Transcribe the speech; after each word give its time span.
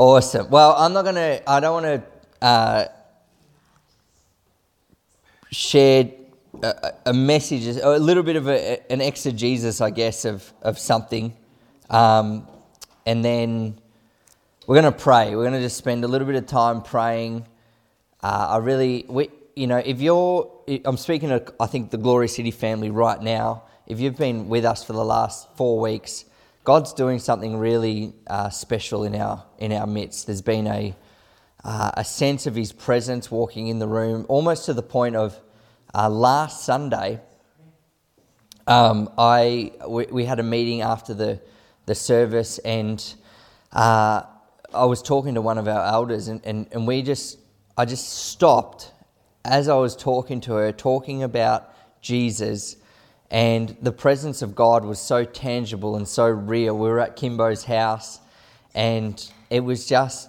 Awesome. 0.00 0.48
Well, 0.48 0.74
I'm 0.78 0.92
not 0.92 1.02
going 1.02 1.16
to, 1.16 1.42
I 1.50 1.60
don't 1.60 1.82
want 1.82 2.02
to 2.40 2.46
uh, 2.46 2.84
share 5.50 6.10
a, 6.62 6.92
a, 7.06 7.12
message, 7.12 7.66
a 7.76 7.98
little 7.98 8.22
bit 8.22 8.36
of 8.36 8.48
a, 8.48 8.80
an 8.90 9.00
exegesis, 9.00 9.80
I 9.80 9.90
guess, 9.90 10.24
of, 10.24 10.52
of 10.62 10.78
something. 10.78 11.36
Um, 11.90 12.46
and 13.04 13.24
then 13.24 13.78
we're 14.66 14.80
going 14.80 14.92
to 14.92 14.98
pray. 14.98 15.36
We're 15.36 15.42
going 15.42 15.52
to 15.52 15.60
just 15.60 15.76
spend 15.76 16.04
a 16.04 16.08
little 16.08 16.26
bit 16.26 16.36
of 16.36 16.46
time 16.46 16.82
praying. 16.82 17.46
Uh, 18.22 18.46
I 18.50 18.56
really, 18.58 19.04
we, 19.08 19.28
you 19.56 19.66
know, 19.66 19.78
if 19.78 20.00
you're, 20.00 20.50
I'm 20.84 20.96
speaking 20.96 21.28
to, 21.28 21.54
I 21.58 21.66
think, 21.66 21.90
the 21.90 21.98
Glory 21.98 22.28
City 22.28 22.50
family 22.50 22.90
right 22.90 23.20
now. 23.20 23.64
If 23.86 23.98
you've 23.98 24.16
been 24.16 24.48
with 24.48 24.64
us 24.64 24.84
for 24.84 24.92
the 24.92 25.04
last 25.04 25.48
four 25.56 25.80
weeks, 25.80 26.24
God's 26.62 26.92
doing 26.92 27.18
something 27.18 27.56
really 27.56 28.12
uh, 28.26 28.50
special 28.50 29.04
in 29.04 29.14
our 29.16 29.44
in 29.58 29.72
our 29.72 29.86
midst. 29.86 30.26
There's 30.26 30.42
been 30.42 30.66
a 30.66 30.94
uh, 31.64 31.90
a 31.94 32.04
sense 32.04 32.46
of 32.46 32.54
His 32.54 32.70
presence 32.70 33.30
walking 33.30 33.68
in 33.68 33.78
the 33.78 33.88
room, 33.88 34.26
almost 34.28 34.66
to 34.66 34.74
the 34.74 34.82
point 34.82 35.16
of 35.16 35.38
uh, 35.94 36.08
last 36.08 36.64
Sunday. 36.64 37.20
Um, 38.66 39.10
I 39.18 39.72
we, 39.88 40.06
we, 40.06 40.24
had 40.26 40.38
a 40.38 40.44
meeting 40.44 40.82
after 40.82 41.14
the 41.14 41.40
the 41.86 41.94
service, 41.94 42.58
and 42.58 43.02
uh, 43.72 44.22
I 44.72 44.84
was 44.84 45.02
talking 45.02 45.34
to 45.34 45.40
one 45.40 45.58
of 45.58 45.66
our 45.66 45.84
elders, 45.84 46.28
and, 46.28 46.40
and, 46.44 46.68
and 46.70 46.86
we 46.86 47.02
just 47.02 47.38
I 47.76 47.86
just 47.86 48.08
stopped 48.28 48.92
as 49.44 49.68
I 49.68 49.74
was 49.74 49.96
talking 49.96 50.40
to 50.42 50.54
her, 50.54 50.72
talking 50.72 51.22
about 51.22 51.72
Jesus 52.00 52.76
and 53.30 53.76
the 53.80 53.92
presence 53.92 54.42
of 54.42 54.56
God 54.56 54.84
was 54.84 54.98
so 54.98 55.24
tangible 55.24 55.94
and 55.94 56.06
so 56.06 56.26
real. 56.26 56.76
We 56.76 56.88
were 56.88 56.98
at 56.98 57.14
Kimbo's 57.14 57.64
house, 57.64 58.18
and 58.74 59.24
it 59.50 59.60
was 59.60 59.86
just, 59.86 60.28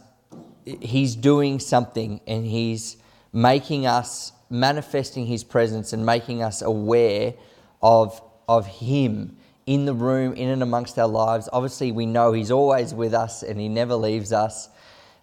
He's 0.66 1.16
doing 1.16 1.60
something, 1.60 2.22
and 2.28 2.46
He's 2.46 2.98
making 3.34 3.88
us, 3.88 4.32
manifesting 4.52 5.26
His 5.26 5.44
presence, 5.44 5.94
and 5.94 6.06
making 6.06 6.44
us 6.44 6.62
aware 6.62 7.34
of, 7.82 8.22
of 8.48 8.68
Him 8.68 9.38
in 9.66 9.86
the 9.86 9.96
room, 9.96 10.34
in 10.34 10.50
and 10.50 10.62
amongst 10.62 11.00
our 11.00 11.08
lives. 11.08 11.50
Obviously, 11.52 11.92
we 11.92 12.06
know 12.06 12.34
He's 12.34 12.52
always 12.52 12.94
with 12.94 13.16
us 13.16 13.42
and 13.42 13.60
He 13.60 13.68
never 13.68 13.96
leaves 13.96 14.32
us. 14.32 14.70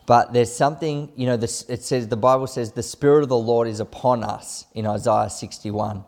But 0.09 0.33
there's 0.33 0.51
something, 0.51 1.13
you 1.17 1.27
know, 1.27 1.37
this, 1.37 1.69
it 1.69 1.83
says, 1.83 2.09
the 2.09 2.17
Bible 2.17 2.47
says, 2.47 2.73
the 2.73 2.83
Spirit 2.83 3.25
of 3.25 3.29
the 3.29 3.37
Lord 3.37 3.69
is 3.69 3.79
upon 3.79 4.25
us 4.25 4.65
in 4.73 4.87
Isaiah 4.87 5.29
61. 5.29 6.03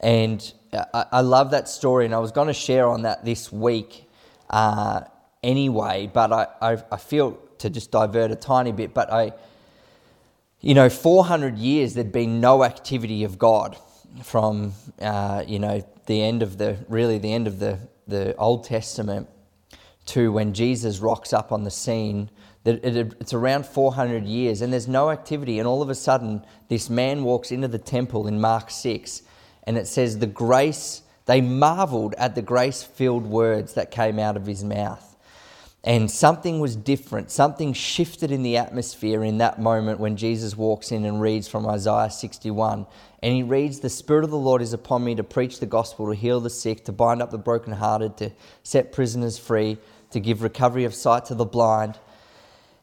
And 0.00 0.52
I, 0.72 1.04
I 1.12 1.20
love 1.20 1.52
that 1.52 1.68
story, 1.68 2.04
and 2.04 2.12
I 2.12 2.18
was 2.18 2.32
going 2.32 2.48
to 2.48 2.52
share 2.52 2.88
on 2.88 3.02
that 3.02 3.24
this 3.24 3.52
week 3.52 4.10
uh, 4.50 5.02
anyway, 5.40 6.10
but 6.12 6.32
I, 6.32 6.46
I, 6.60 6.82
I 6.90 6.96
feel 6.96 7.38
to 7.58 7.70
just 7.70 7.92
divert 7.92 8.32
a 8.32 8.34
tiny 8.34 8.72
bit, 8.72 8.92
but 8.92 9.12
I, 9.12 9.30
you 10.60 10.74
know, 10.74 10.90
400 10.90 11.58
years 11.58 11.94
there'd 11.94 12.10
been 12.10 12.40
no 12.40 12.64
activity 12.64 13.22
of 13.22 13.38
God 13.38 13.78
from, 14.24 14.72
uh, 15.00 15.44
you 15.46 15.60
know, 15.60 15.86
the 16.06 16.20
end 16.22 16.42
of 16.42 16.58
the, 16.58 16.76
really 16.88 17.18
the 17.18 17.32
end 17.32 17.46
of 17.46 17.60
the, 17.60 17.78
the 18.08 18.34
Old 18.34 18.64
Testament 18.64 19.28
to 20.06 20.32
when 20.32 20.54
Jesus 20.54 20.98
rocks 20.98 21.32
up 21.32 21.52
on 21.52 21.62
the 21.62 21.70
scene. 21.70 22.30
It's 22.64 23.32
around 23.32 23.66
400 23.66 24.24
years 24.24 24.60
and 24.60 24.72
there's 24.72 24.88
no 24.88 25.10
activity, 25.10 25.58
and 25.58 25.66
all 25.66 25.80
of 25.80 25.90
a 25.90 25.94
sudden, 25.94 26.44
this 26.68 26.90
man 26.90 27.24
walks 27.24 27.50
into 27.50 27.68
the 27.68 27.78
temple 27.78 28.26
in 28.26 28.40
Mark 28.40 28.70
6 28.70 29.22
and 29.64 29.76
it 29.76 29.86
says, 29.86 30.18
The 30.18 30.26
grace, 30.26 31.02
they 31.26 31.40
marveled 31.40 32.14
at 32.14 32.34
the 32.34 32.42
grace 32.42 32.82
filled 32.82 33.26
words 33.26 33.74
that 33.74 33.90
came 33.90 34.18
out 34.18 34.36
of 34.36 34.46
his 34.46 34.64
mouth. 34.64 35.04
And 35.84 36.10
something 36.10 36.58
was 36.58 36.74
different. 36.74 37.30
Something 37.30 37.72
shifted 37.72 38.32
in 38.32 38.42
the 38.42 38.56
atmosphere 38.56 39.22
in 39.22 39.38
that 39.38 39.60
moment 39.60 40.00
when 40.00 40.16
Jesus 40.16 40.56
walks 40.56 40.90
in 40.90 41.04
and 41.04 41.20
reads 41.20 41.46
from 41.46 41.66
Isaiah 41.66 42.10
61. 42.10 42.86
And 43.22 43.34
he 43.34 43.42
reads, 43.42 43.80
The 43.80 43.88
Spirit 43.88 44.24
of 44.24 44.30
the 44.30 44.36
Lord 44.36 44.60
is 44.60 44.72
upon 44.72 45.04
me 45.04 45.14
to 45.14 45.22
preach 45.22 45.60
the 45.60 45.66
gospel, 45.66 46.06
to 46.08 46.14
heal 46.14 46.40
the 46.40 46.50
sick, 46.50 46.84
to 46.86 46.92
bind 46.92 47.22
up 47.22 47.30
the 47.30 47.38
brokenhearted, 47.38 48.16
to 48.16 48.32
set 48.64 48.92
prisoners 48.92 49.38
free, 49.38 49.78
to 50.10 50.20
give 50.20 50.42
recovery 50.42 50.84
of 50.84 50.94
sight 50.94 51.24
to 51.26 51.34
the 51.34 51.44
blind. 51.44 51.98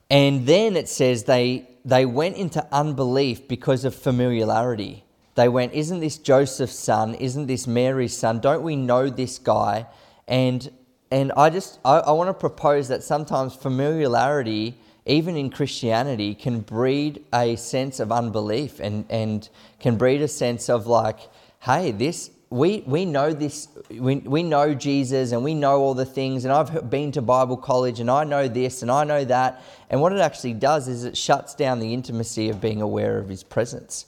And 0.10 0.46
then 0.46 0.76
it 0.76 0.88
says 0.88 1.24
they, 1.24 1.68
they 1.84 2.06
went 2.06 2.38
into 2.38 2.66
unbelief 2.72 3.48
because 3.48 3.86
of 3.86 3.96
familiarity 3.96 5.06
they 5.36 5.50
went, 5.50 5.74
Isn't 5.74 6.00
this 6.00 6.18
Joseph's 6.18 6.76
son? 6.76 7.14
Isn't 7.16 7.46
this 7.46 7.68
Mary's 7.68 8.18
son? 8.18 8.40
Don't 8.40 8.64
we 8.64 8.76
know 8.76 9.10
this 9.10 9.38
guy? 9.38 9.86
And 10.28 10.70
and 11.12 11.32
I 11.38 11.50
just 11.50 11.80
I, 11.86 12.00
I 12.00 12.12
want 12.14 12.30
to 12.30 12.34
propose 12.34 12.88
that 12.88 13.04
sometimes 13.04 13.54
familiarity, 13.54 14.78
even 15.06 15.38
in 15.38 15.50
Christianity, 15.50 16.34
can 16.34 16.62
breed 16.62 17.24
a 17.34 17.58
sense 17.58 18.00
of 18.00 18.12
unbelief 18.12 18.80
and, 18.80 19.06
and 19.10 19.48
can 19.80 19.98
breed 19.98 20.22
a 20.22 20.28
sense 20.28 20.70
of 20.70 20.88
like, 20.88 21.20
hey, 21.60 21.92
this 21.92 22.32
we, 22.50 22.84
we 22.86 23.06
know 23.06 23.34
this, 23.34 23.68
we, 23.90 24.18
we 24.18 24.44
know 24.44 24.74
Jesus 24.74 25.32
and 25.32 25.44
we 25.44 25.54
know 25.54 25.82
all 25.82 25.94
the 25.94 26.06
things, 26.06 26.46
and 26.46 26.54
I've 26.54 26.90
been 26.90 27.12
to 27.14 27.22
Bible 27.22 27.58
college 27.58 28.00
and 28.00 28.10
I 28.10 28.24
know 28.24 28.48
this 28.48 28.82
and 28.82 28.92
I 28.92 29.04
know 29.04 29.26
that. 29.26 29.64
And 29.90 30.02
what 30.02 30.14
it 30.14 30.20
actually 30.20 30.54
does 30.54 30.88
is 30.88 31.04
it 31.04 31.18
shuts 31.18 31.56
down 31.56 31.80
the 31.80 31.94
intimacy 31.94 32.50
of 32.50 32.62
being 32.62 32.82
aware 32.82 33.18
of 33.18 33.28
his 33.28 33.44
presence. 33.44 34.06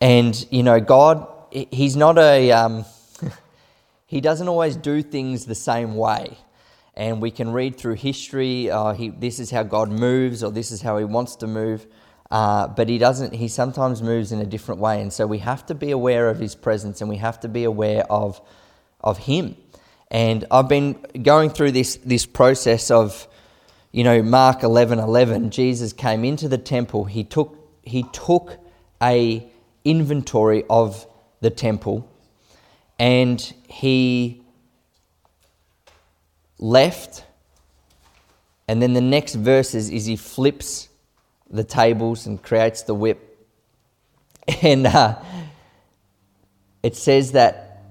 And, 0.00 0.46
you 0.50 0.62
know, 0.62 0.80
God, 0.80 1.26
He's 1.50 1.96
not 1.96 2.18
a, 2.18 2.52
um, 2.52 2.84
He 4.06 4.20
doesn't 4.20 4.48
always 4.48 4.76
do 4.76 5.02
things 5.02 5.46
the 5.46 5.54
same 5.54 5.96
way. 5.96 6.36
And 6.94 7.20
we 7.20 7.30
can 7.30 7.52
read 7.52 7.76
through 7.76 7.94
history, 7.94 8.70
uh, 8.70 8.92
he, 8.92 9.10
this 9.10 9.38
is 9.38 9.50
how 9.50 9.62
God 9.62 9.90
moves, 9.90 10.42
or 10.42 10.50
this 10.50 10.70
is 10.70 10.80
how 10.82 10.96
He 10.98 11.04
wants 11.04 11.36
to 11.36 11.46
move. 11.46 11.86
Uh, 12.30 12.68
but 12.68 12.88
He 12.88 12.98
doesn't, 12.98 13.34
He 13.34 13.48
sometimes 13.48 14.02
moves 14.02 14.32
in 14.32 14.40
a 14.40 14.46
different 14.46 14.80
way. 14.80 15.00
And 15.00 15.12
so 15.12 15.26
we 15.26 15.38
have 15.38 15.66
to 15.66 15.74
be 15.74 15.90
aware 15.90 16.28
of 16.28 16.38
His 16.38 16.54
presence 16.54 17.00
and 17.00 17.10
we 17.10 17.16
have 17.16 17.40
to 17.40 17.48
be 17.48 17.64
aware 17.64 18.04
of, 18.10 18.40
of 19.00 19.18
Him. 19.18 19.56
And 20.10 20.44
I've 20.50 20.68
been 20.68 20.94
going 21.22 21.50
through 21.50 21.72
this, 21.72 21.96
this 21.96 22.26
process 22.26 22.90
of, 22.90 23.26
you 23.92 24.04
know, 24.04 24.22
Mark 24.22 24.62
11 24.62 24.98
11, 24.98 25.50
Jesus 25.50 25.92
came 25.92 26.24
into 26.24 26.48
the 26.48 26.58
temple. 26.58 27.04
He 27.04 27.24
took, 27.24 27.58
he 27.82 28.04
took 28.12 28.58
a 29.02 29.50
inventory 29.84 30.64
of 30.68 31.06
the 31.40 31.50
temple 31.50 32.08
and 32.98 33.40
he 33.68 34.42
left. 36.58 37.24
And 38.68 38.82
then 38.82 38.94
the 38.94 39.00
next 39.00 39.34
verses 39.34 39.90
is 39.90 40.06
he 40.06 40.16
flips 40.16 40.88
the 41.50 41.64
tables 41.64 42.26
and 42.26 42.42
creates 42.42 42.82
the 42.82 42.94
whip. 42.94 43.22
And 44.62 44.86
uh, 44.86 45.20
it 46.82 46.94
says 46.94 47.32
that 47.32 47.82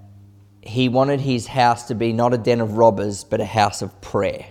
he 0.62 0.88
wanted 0.90 1.20
his 1.20 1.48
house 1.48 1.90
to 1.90 1.96
be 1.96 2.14
not 2.14 2.34
a 2.34 2.38
den 2.38 2.62
of 2.62 2.78
robbers, 2.78 3.24
but 3.24 3.42
a 3.42 3.46
house 3.46 3.82
of 3.82 4.00
prayer. 4.02 4.46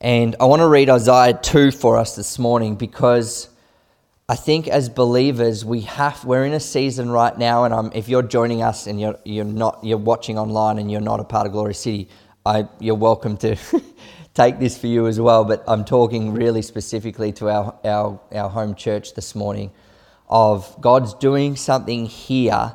And 0.00 0.36
I 0.40 0.44
want 0.46 0.60
to 0.60 0.68
read 0.68 0.88
Isaiah 0.88 1.38
2 1.40 1.72
for 1.72 1.98
us 1.98 2.16
this 2.16 2.38
morning 2.38 2.76
because 2.76 3.50
I 4.30 4.36
think 4.36 4.68
as 4.68 4.88
believers, 4.88 5.64
we 5.64 5.80
have, 5.82 6.24
we're 6.24 6.44
in 6.44 6.52
a 6.52 6.60
season 6.60 7.10
right 7.10 7.36
now, 7.36 7.64
and 7.64 7.74
I'm, 7.74 7.90
if 7.92 8.08
you're 8.08 8.22
joining 8.22 8.62
us 8.62 8.86
and 8.86 9.00
you're, 9.00 9.18
you're, 9.24 9.44
not, 9.44 9.80
you're 9.82 9.98
watching 9.98 10.38
online 10.38 10.78
and 10.78 10.90
you're 10.90 11.00
not 11.00 11.18
a 11.18 11.24
part 11.24 11.46
of 11.46 11.52
Glory 11.52 11.74
City, 11.74 12.08
I, 12.46 12.68
you're 12.78 12.94
welcome 12.94 13.36
to 13.38 13.56
take 14.40 14.58
this 14.58 14.78
for 14.78 14.86
you 14.86 15.06
as 15.06 15.20
well. 15.20 15.44
But 15.44 15.62
I'm 15.68 15.84
talking 15.84 16.32
really 16.32 16.62
specifically 16.62 17.30
to 17.32 17.50
our, 17.50 17.78
our, 17.84 18.20
our 18.32 18.48
home 18.48 18.74
church 18.74 19.12
this 19.12 19.34
morning 19.34 19.70
of 20.30 20.80
God's 20.80 21.12
doing 21.12 21.56
something 21.56 22.06
here 22.06 22.72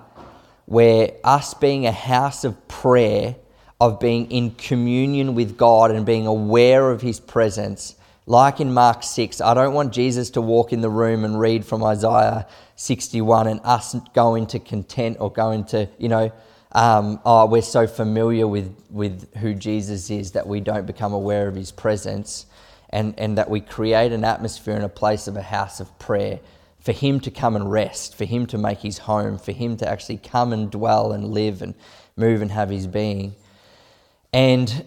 where 0.65 1.13
us 1.23 1.55
being 1.55 1.87
a 1.87 1.91
house 1.91 2.43
of 2.43 2.67
prayer, 2.67 3.35
of 3.81 3.99
being 3.99 4.29
in 4.29 4.51
communion 4.51 5.33
with 5.33 5.57
God 5.57 5.89
and 5.89 6.05
being 6.05 6.27
aware 6.27 6.91
of 6.91 7.01
His 7.01 7.19
presence 7.19 7.95
like 8.27 8.59
in 8.59 8.73
Mark 8.73 9.03
6, 9.03 9.39
I 9.39 9.53
don't 9.53 9.75
want 9.75 9.93
Jesus 9.93 10.31
to 10.31 10.41
walk 10.41 10.73
in 10.73 10.81
the 10.81 10.89
room 10.89 11.23
and 11.23 11.39
read 11.39 11.63
from 11.63 11.83
Isaiah 11.83 12.47
61 12.75 13.45
and 13.45 13.61
us 13.63 13.95
go 14.15 14.33
into 14.33 14.59
content 14.59 15.17
or 15.19 15.31
go 15.31 15.51
into, 15.51 15.87
you 15.99 16.09
know, 16.09 16.31
um, 16.75 17.21
oh, 17.25 17.45
we're 17.45 17.61
so 17.61 17.87
familiar 17.87 18.45
with, 18.45 18.75
with 18.89 19.33
who 19.37 19.53
Jesus 19.53 20.09
is 20.09 20.33
that 20.33 20.45
we 20.45 20.59
don't 20.59 20.85
become 20.85 21.13
aware 21.13 21.47
of 21.47 21.55
his 21.55 21.71
presence 21.71 22.45
and, 22.89 23.17
and 23.17 23.37
that 23.37 23.49
we 23.49 23.61
create 23.61 24.11
an 24.11 24.25
atmosphere 24.25 24.75
and 24.75 24.83
a 24.83 24.89
place 24.89 25.29
of 25.29 25.37
a 25.37 25.41
house 25.41 25.79
of 25.79 25.97
prayer 25.99 26.41
for 26.81 26.91
him 26.91 27.21
to 27.21 27.31
come 27.31 27.55
and 27.55 27.71
rest, 27.71 28.17
for 28.17 28.25
him 28.25 28.45
to 28.47 28.57
make 28.57 28.79
his 28.79 28.97
home, 28.97 29.37
for 29.37 29.53
him 29.53 29.77
to 29.77 29.89
actually 29.89 30.17
come 30.17 30.51
and 30.51 30.69
dwell 30.69 31.13
and 31.13 31.29
live 31.29 31.61
and 31.61 31.75
move 32.17 32.41
and 32.41 32.51
have 32.51 32.69
his 32.69 32.87
being. 32.87 33.35
And 34.33 34.85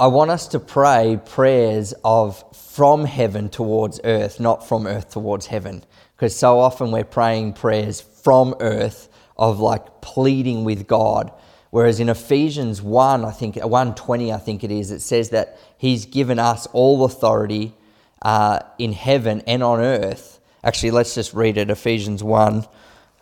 I 0.00 0.08
want 0.08 0.32
us 0.32 0.48
to 0.48 0.58
pray 0.58 1.20
prayers 1.24 1.94
of 2.04 2.42
from 2.56 3.04
heaven 3.04 3.48
towards 3.48 4.00
earth, 4.02 4.40
not 4.40 4.66
from 4.66 4.88
earth 4.88 5.10
towards 5.10 5.46
heaven. 5.46 5.84
because 6.16 6.34
so 6.34 6.58
often 6.58 6.90
we're 6.90 7.04
praying 7.04 7.52
prayers 7.52 8.00
from 8.00 8.56
earth 8.58 9.06
of 9.40 9.58
like 9.58 10.02
pleading 10.02 10.62
with 10.64 10.86
God. 10.86 11.32
Whereas 11.70 11.98
in 11.98 12.08
Ephesians 12.08 12.82
1, 12.82 13.24
I 13.24 13.30
think 13.30 13.56
120, 13.56 14.32
I 14.32 14.36
think 14.36 14.62
it 14.62 14.70
is, 14.70 14.90
it 14.90 15.00
says 15.00 15.30
that 15.30 15.58
He's 15.78 16.04
given 16.04 16.38
us 16.38 16.66
all 16.66 17.04
authority 17.04 17.74
uh, 18.22 18.60
in 18.78 18.92
heaven 18.92 19.42
and 19.46 19.62
on 19.62 19.80
earth. 19.80 20.40
Actually, 20.62 20.90
let's 20.90 21.14
just 21.14 21.32
read 21.32 21.56
it. 21.56 21.70
Ephesians 21.70 22.22
1. 22.22 22.66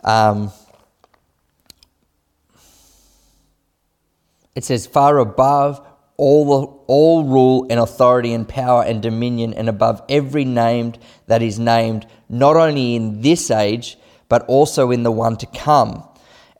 Um, 0.02 0.50
it 4.56 4.64
says, 4.64 4.86
Far 4.88 5.18
above 5.18 5.86
all, 6.16 6.84
all 6.88 7.24
rule 7.24 7.66
and 7.70 7.78
authority 7.78 8.32
and 8.32 8.48
power 8.48 8.82
and 8.82 9.00
dominion, 9.00 9.54
and 9.54 9.68
above 9.68 10.02
every 10.08 10.44
named 10.44 10.98
that 11.28 11.42
is 11.42 11.60
named, 11.60 12.06
not 12.28 12.56
only 12.56 12.96
in 12.96 13.20
this 13.20 13.52
age, 13.52 13.98
but 14.28 14.42
also 14.46 14.90
in 14.90 15.02
the 15.02 15.12
one 15.12 15.36
to 15.36 15.46
come. 15.46 16.07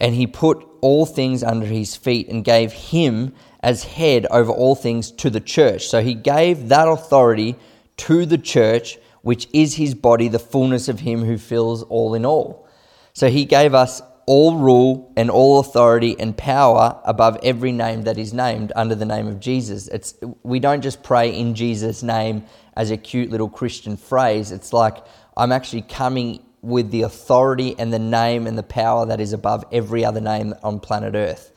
And 0.00 0.14
he 0.14 0.26
put 0.26 0.66
all 0.80 1.06
things 1.06 1.42
under 1.42 1.66
his 1.66 1.96
feet 1.96 2.28
and 2.28 2.44
gave 2.44 2.72
him 2.72 3.34
as 3.60 3.84
head 3.84 4.26
over 4.30 4.52
all 4.52 4.74
things 4.74 5.10
to 5.10 5.30
the 5.30 5.40
church. 5.40 5.88
So 5.88 6.00
he 6.00 6.14
gave 6.14 6.68
that 6.68 6.88
authority 6.88 7.56
to 7.98 8.24
the 8.26 8.38
church, 8.38 8.98
which 9.22 9.48
is 9.52 9.74
his 9.74 9.94
body, 9.94 10.28
the 10.28 10.38
fullness 10.38 10.88
of 10.88 11.00
him 11.00 11.24
who 11.24 11.36
fills 11.36 11.82
all 11.84 12.14
in 12.14 12.24
all. 12.24 12.68
So 13.12 13.28
he 13.28 13.44
gave 13.44 13.74
us 13.74 14.00
all 14.26 14.58
rule 14.58 15.10
and 15.16 15.30
all 15.30 15.58
authority 15.58 16.14
and 16.20 16.36
power 16.36 17.00
above 17.04 17.38
every 17.42 17.72
name 17.72 18.02
that 18.02 18.18
is 18.18 18.34
named 18.34 18.70
under 18.76 18.94
the 18.94 19.06
name 19.06 19.26
of 19.26 19.40
Jesus. 19.40 19.88
It's, 19.88 20.14
we 20.42 20.60
don't 20.60 20.82
just 20.82 21.02
pray 21.02 21.34
in 21.34 21.54
Jesus' 21.54 22.02
name 22.02 22.44
as 22.76 22.90
a 22.90 22.96
cute 22.96 23.30
little 23.30 23.48
Christian 23.48 23.96
phrase. 23.96 24.52
It's 24.52 24.72
like 24.72 24.98
I'm 25.36 25.50
actually 25.50 25.82
coming 25.82 26.44
with 26.62 26.90
the 26.90 27.02
authority 27.02 27.74
and 27.78 27.92
the 27.92 27.98
name 27.98 28.46
and 28.46 28.58
the 28.58 28.62
power 28.62 29.06
that 29.06 29.20
is 29.20 29.32
above 29.32 29.64
every 29.72 30.04
other 30.04 30.20
name 30.20 30.54
on 30.62 30.80
planet 30.80 31.14
Earth. 31.14 31.52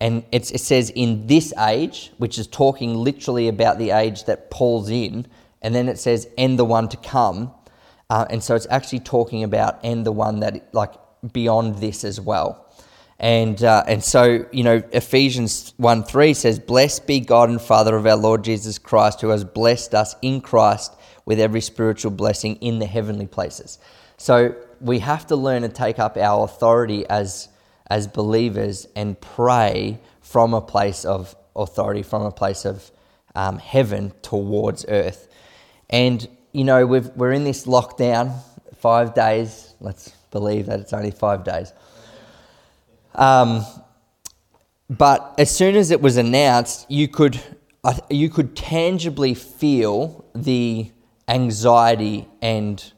And 0.00 0.24
it 0.32 0.46
says 0.46 0.90
in 0.90 1.28
this 1.28 1.54
age, 1.56 2.10
which 2.18 2.36
is 2.36 2.48
talking 2.48 2.94
literally 2.94 3.46
about 3.46 3.78
the 3.78 3.92
age 3.92 4.24
that 4.24 4.50
Paul's 4.50 4.90
in, 4.90 5.28
and 5.62 5.72
then 5.74 5.88
it 5.88 5.96
says, 5.96 6.28
and 6.36 6.58
the 6.58 6.64
one 6.64 6.88
to 6.88 6.96
come. 6.96 7.52
Uh, 8.10 8.26
and 8.28 8.42
so 8.42 8.56
it's 8.56 8.66
actually 8.68 8.98
talking 8.98 9.44
about 9.44 9.78
and 9.84 10.04
the 10.04 10.10
one 10.10 10.40
that, 10.40 10.74
like, 10.74 10.92
beyond 11.32 11.76
this 11.78 12.02
as 12.02 12.20
well. 12.20 12.66
And, 13.20 13.62
uh, 13.62 13.84
and 13.86 14.02
so, 14.02 14.44
you 14.50 14.64
know, 14.64 14.82
Ephesians 14.90 15.72
1 15.76 16.02
3 16.02 16.34
says, 16.34 16.58
Blessed 16.58 17.06
be 17.06 17.20
God 17.20 17.48
and 17.48 17.62
Father 17.62 17.94
of 17.94 18.04
our 18.04 18.16
Lord 18.16 18.42
Jesus 18.42 18.78
Christ, 18.80 19.20
who 19.20 19.28
has 19.28 19.44
blessed 19.44 19.94
us 19.94 20.16
in 20.20 20.40
Christ 20.40 20.96
with 21.24 21.38
every 21.38 21.60
spiritual 21.60 22.10
blessing 22.10 22.56
in 22.56 22.80
the 22.80 22.86
heavenly 22.86 23.28
places. 23.28 23.78
So 24.22 24.54
we 24.80 25.00
have 25.00 25.26
to 25.26 25.34
learn 25.34 25.62
to 25.62 25.68
take 25.68 25.98
up 25.98 26.16
our 26.16 26.44
authority 26.44 27.04
as, 27.08 27.48
as 27.90 28.06
believers 28.06 28.86
and 28.94 29.20
pray 29.20 29.98
from 30.20 30.54
a 30.54 30.60
place 30.60 31.04
of 31.04 31.34
authority, 31.56 32.04
from 32.04 32.22
a 32.22 32.30
place 32.30 32.64
of 32.64 32.88
um, 33.34 33.58
heaven 33.58 34.12
towards 34.22 34.84
earth. 34.86 35.26
And, 35.90 36.24
you 36.52 36.62
know, 36.62 36.86
we 36.86 37.00
we're 37.00 37.32
in 37.32 37.42
this 37.42 37.66
lockdown, 37.66 38.38
five 38.76 39.12
days. 39.12 39.74
Let's 39.80 40.10
believe 40.30 40.66
that 40.66 40.78
it's 40.78 40.92
only 40.92 41.10
five 41.10 41.42
days. 41.42 41.72
Um, 43.16 43.66
but 44.88 45.34
as 45.36 45.50
soon 45.50 45.74
as 45.74 45.90
it 45.90 46.00
was 46.00 46.16
announced, 46.16 46.88
you 46.88 47.08
could 47.08 47.40
you 48.08 48.30
could 48.30 48.54
tangibly 48.54 49.34
feel 49.34 50.24
the 50.32 50.92
anxiety 51.26 52.28
and 52.40 52.92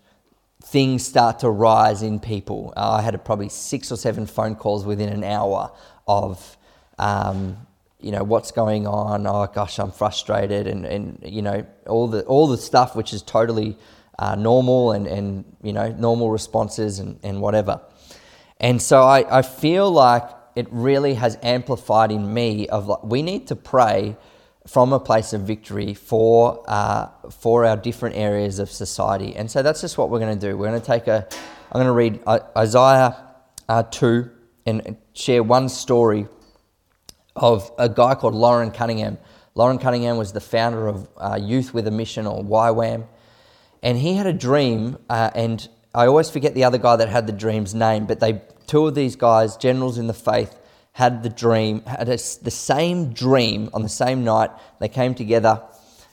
things 0.74 1.06
start 1.06 1.38
to 1.38 1.48
rise 1.48 2.02
in 2.02 2.18
people. 2.18 2.72
I 2.76 3.00
had 3.00 3.14
probably 3.24 3.48
six 3.48 3.92
or 3.92 3.96
seven 3.96 4.26
phone 4.26 4.56
calls 4.56 4.84
within 4.84 5.08
an 5.08 5.22
hour 5.22 5.70
of, 6.08 6.56
um, 6.98 7.38
you 8.00 8.10
know, 8.10 8.24
what's 8.24 8.50
going 8.50 8.84
on. 8.88 9.24
Oh 9.24 9.46
gosh, 9.46 9.78
I'm 9.78 9.92
frustrated, 9.92 10.66
and, 10.66 10.84
and 10.84 11.04
you 11.22 11.42
know 11.42 11.64
all 11.86 12.08
the 12.08 12.22
all 12.24 12.48
the 12.48 12.58
stuff 12.58 12.96
which 12.96 13.12
is 13.12 13.22
totally 13.22 13.76
uh, 14.18 14.34
normal 14.34 14.90
and, 14.90 15.06
and, 15.06 15.44
you 15.62 15.72
know, 15.72 15.88
normal 15.92 16.30
responses 16.30 16.98
and, 16.98 17.20
and 17.22 17.40
whatever. 17.40 17.80
And 18.58 18.82
so 18.82 19.02
I, 19.02 19.38
I 19.38 19.42
feel 19.42 19.90
like 19.90 20.28
it 20.56 20.66
really 20.70 21.14
has 21.14 21.38
amplified 21.42 22.10
in 22.10 22.34
me 22.34 22.68
of 22.68 22.88
like, 22.88 23.02
we 23.04 23.22
need 23.22 23.46
to 23.48 23.56
pray 23.56 24.16
from 24.66 24.92
a 24.92 25.00
place 25.00 25.32
of 25.32 25.42
victory 25.42 25.94
for, 25.94 26.64
uh, 26.68 27.08
for 27.30 27.64
our 27.64 27.76
different 27.76 28.16
areas 28.16 28.58
of 28.58 28.70
society. 28.70 29.36
And 29.36 29.50
so 29.50 29.62
that's 29.62 29.80
just 29.80 29.98
what 29.98 30.10
we're 30.10 30.20
going 30.20 30.38
to 30.38 30.48
do. 30.50 30.56
We're 30.56 30.68
going 30.68 30.80
to 30.80 30.86
take 30.86 31.06
a, 31.06 31.26
I'm 31.70 31.82
going 31.82 31.86
to 31.86 31.92
read 31.92 32.20
Isaiah 32.56 33.16
uh, 33.68 33.82
2 33.82 34.30
and 34.66 34.96
share 35.12 35.42
one 35.42 35.68
story 35.68 36.26
of 37.36 37.70
a 37.78 37.88
guy 37.88 38.14
called 38.14 38.34
Loren 38.34 38.70
Cunningham. 38.70 39.18
Loren 39.54 39.78
Cunningham 39.78 40.16
was 40.16 40.32
the 40.32 40.40
founder 40.40 40.86
of 40.86 41.08
uh, 41.16 41.38
Youth 41.40 41.74
with 41.74 41.86
a 41.86 41.90
Mission 41.90 42.26
or 42.26 42.42
YWAM 42.42 43.06
and 43.84 43.98
he 43.98 44.14
had 44.14 44.26
a 44.26 44.32
dream, 44.32 44.96
uh, 45.10 45.30
and 45.34 45.68
I 45.94 46.06
always 46.06 46.30
forget 46.30 46.54
the 46.54 46.64
other 46.64 46.78
guy 46.78 46.96
that 46.96 47.10
had 47.10 47.26
the 47.26 47.34
dream's 47.34 47.74
name, 47.74 48.06
but 48.06 48.18
they 48.18 48.40
two 48.66 48.86
of 48.86 48.94
these 48.94 49.14
guys, 49.14 49.58
generals 49.58 49.98
in 49.98 50.06
the 50.06 50.14
faith, 50.14 50.58
had 50.94 51.22
the 51.22 51.28
dream, 51.28 51.82
had 51.82 52.08
a, 52.08 52.16
the 52.16 52.50
same 52.50 53.12
dream 53.12 53.70
on 53.72 53.82
the 53.82 53.88
same 53.88 54.24
night. 54.24 54.50
They 54.80 54.88
came 54.88 55.14
together 55.14 55.62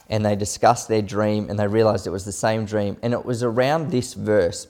and 0.09 0.25
they 0.25 0.35
discussed 0.35 0.89
their 0.89 1.01
dream, 1.01 1.49
and 1.49 1.57
they 1.57 1.67
realized 1.67 2.05
it 2.05 2.09
was 2.09 2.25
the 2.25 2.33
same 2.33 2.65
dream, 2.65 2.97
and 3.01 3.13
it 3.13 3.23
was 3.23 3.43
around 3.43 3.91
this 3.91 4.13
verse, 4.13 4.67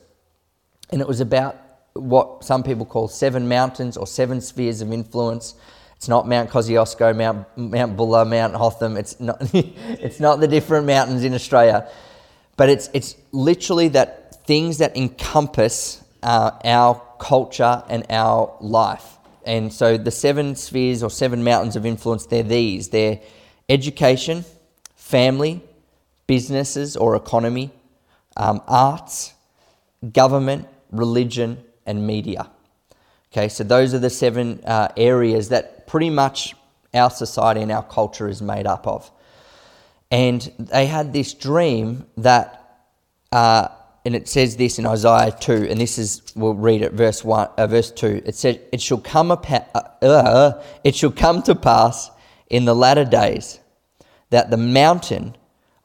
and 0.92 1.02
it 1.02 1.08
was 1.08 1.20
about 1.20 1.58
what 1.94 2.44
some 2.44 2.62
people 2.62 2.86
call 2.86 3.08
seven 3.08 3.50
mountains 3.50 3.98
or 3.98 4.06
seven 4.06 4.40
spheres 4.40 4.82
of 4.82 4.94
influence. 4.94 5.56
It's 5.96 6.08
not 6.08 6.28
Mount 6.28 6.52
Kosciuszko, 6.52 7.18
Mount 7.18 7.48
Mount 7.58 7.98
Buller, 7.98 8.24
Mount 8.24 8.54
Hotham. 8.54 8.98
It's 8.98 9.20
not. 9.20 9.38
it's 9.54 10.20
not 10.20 10.40
the 10.40 10.48
different 10.48 10.86
mountains 10.86 11.24
in 11.24 11.34
Australia 11.34 11.90
but 12.62 12.70
it's, 12.70 12.92
it's 12.94 13.16
literally 13.32 13.88
that 13.88 14.46
things 14.46 14.78
that 14.78 14.96
encompass 14.96 16.04
uh, 16.22 16.52
our 16.64 17.02
culture 17.20 17.84
and 17.90 18.06
our 18.10 18.56
life. 18.62 19.18
And 19.46 19.74
so 19.74 19.98
the 19.98 20.12
seven 20.12 20.56
spheres 20.56 21.04
or 21.04 21.10
seven 21.10 21.44
mountains 21.44 21.76
of 21.76 21.86
influence, 21.86 22.26
they're 22.26 22.44
these 22.44 22.90
they're 22.90 23.20
education, 23.70 24.46
family, 24.96 25.62
businesses 26.28 26.96
or 26.96 27.16
economy, 27.16 27.72
um, 28.38 28.62
arts, 28.68 29.34
government, 30.14 30.68
religion, 30.92 31.64
and 31.86 32.06
media. 32.06 32.50
Okay, 33.32 33.48
so 33.48 33.64
those 33.64 33.94
are 33.94 34.00
the 34.00 34.10
seven 34.10 34.62
uh, 34.66 34.90
areas 34.98 35.50
that 35.50 35.88
pretty 35.88 36.10
much 36.10 36.54
our 36.94 37.10
society 37.10 37.62
and 37.62 37.72
our 37.72 37.84
culture 37.84 38.28
is 38.28 38.42
made 38.42 38.68
up 38.68 38.86
of. 38.86 39.10
And 40.10 40.42
they 40.60 40.86
had 40.86 41.14
this 41.14 41.34
dream 41.34 42.06
that, 42.18 42.80
uh, 43.32 43.70
and 44.04 44.16
it 44.16 44.28
says 44.28 44.58
this 44.58 44.80
in 44.80 44.86
Isaiah 44.86 45.36
2, 45.40 45.68
and 45.70 45.80
this 45.80 45.98
is, 45.98 46.22
we'll 46.36 46.56
read 46.56 46.82
it, 46.82 46.94
verse, 46.94 47.24
one, 47.24 47.50
uh, 47.58 47.68
verse 47.68 47.92
2. 47.92 48.24
It 48.26 48.36
said, 48.36 48.62
it 48.72 48.82
shall, 48.82 49.00
come 49.00 49.32
uh, 49.32 49.38
uh, 50.02 50.64
it 50.84 50.96
shall 50.96 51.12
come 51.12 51.44
to 51.44 51.54
pass 51.54 52.10
in 52.50 52.66
the 52.66 52.76
latter 52.76 53.06
days 53.06 53.60
that 54.32 54.50
the 54.50 54.58
mountain 54.58 55.36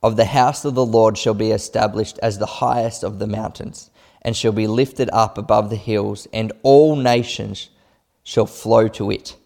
of 0.03 0.17
the 0.17 0.25
house 0.25 0.65
of 0.65 0.75
the 0.75 0.87
Lord 0.87 1.19
shall 1.19 1.35
be 1.35 1.51
established 1.51 2.19
as 2.23 2.39
the 2.39 2.47
highest 2.47 3.03
of 3.03 3.19
the 3.19 3.27
mountains, 3.27 3.91
and 4.23 4.37
shall 4.37 4.53
be 4.53 4.67
lifted 4.67 5.11
up 5.13 5.37
above 5.37 5.69
the 5.69 5.77
hills, 5.77 6.27
and 6.33 6.53
all 6.63 6.97
nations 6.97 7.71
shall 8.23 8.47
flow 8.47 8.89
to 8.89 9.11
it. 9.11 9.37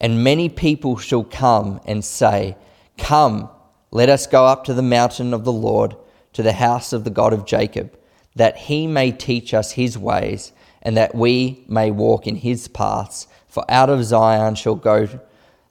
And 0.00 0.22
many 0.22 0.48
people 0.48 0.96
shall 0.96 1.24
come 1.24 1.80
and 1.84 2.04
say, 2.04 2.56
Come, 2.96 3.50
let 3.90 4.08
us 4.08 4.26
go 4.26 4.46
up 4.46 4.64
to 4.64 4.74
the 4.74 4.82
mountain 4.82 5.34
of 5.34 5.44
the 5.44 5.52
Lord, 5.52 5.96
to 6.32 6.42
the 6.42 6.52
house 6.52 6.92
of 6.92 7.04
the 7.04 7.10
God 7.10 7.32
of 7.32 7.46
Jacob, 7.46 7.97
that 8.38 8.56
he 8.56 8.86
may 8.86 9.12
teach 9.12 9.52
us 9.52 9.72
his 9.72 9.96
ways, 9.98 10.52
and 10.82 10.96
that 10.96 11.14
we 11.14 11.64
may 11.68 11.90
walk 11.90 12.26
in 12.26 12.36
his 12.36 12.68
paths. 12.68 13.28
For 13.46 13.64
out 13.68 13.90
of 13.90 14.04
Zion 14.04 14.54
shall 14.54 14.74
go 14.74 15.08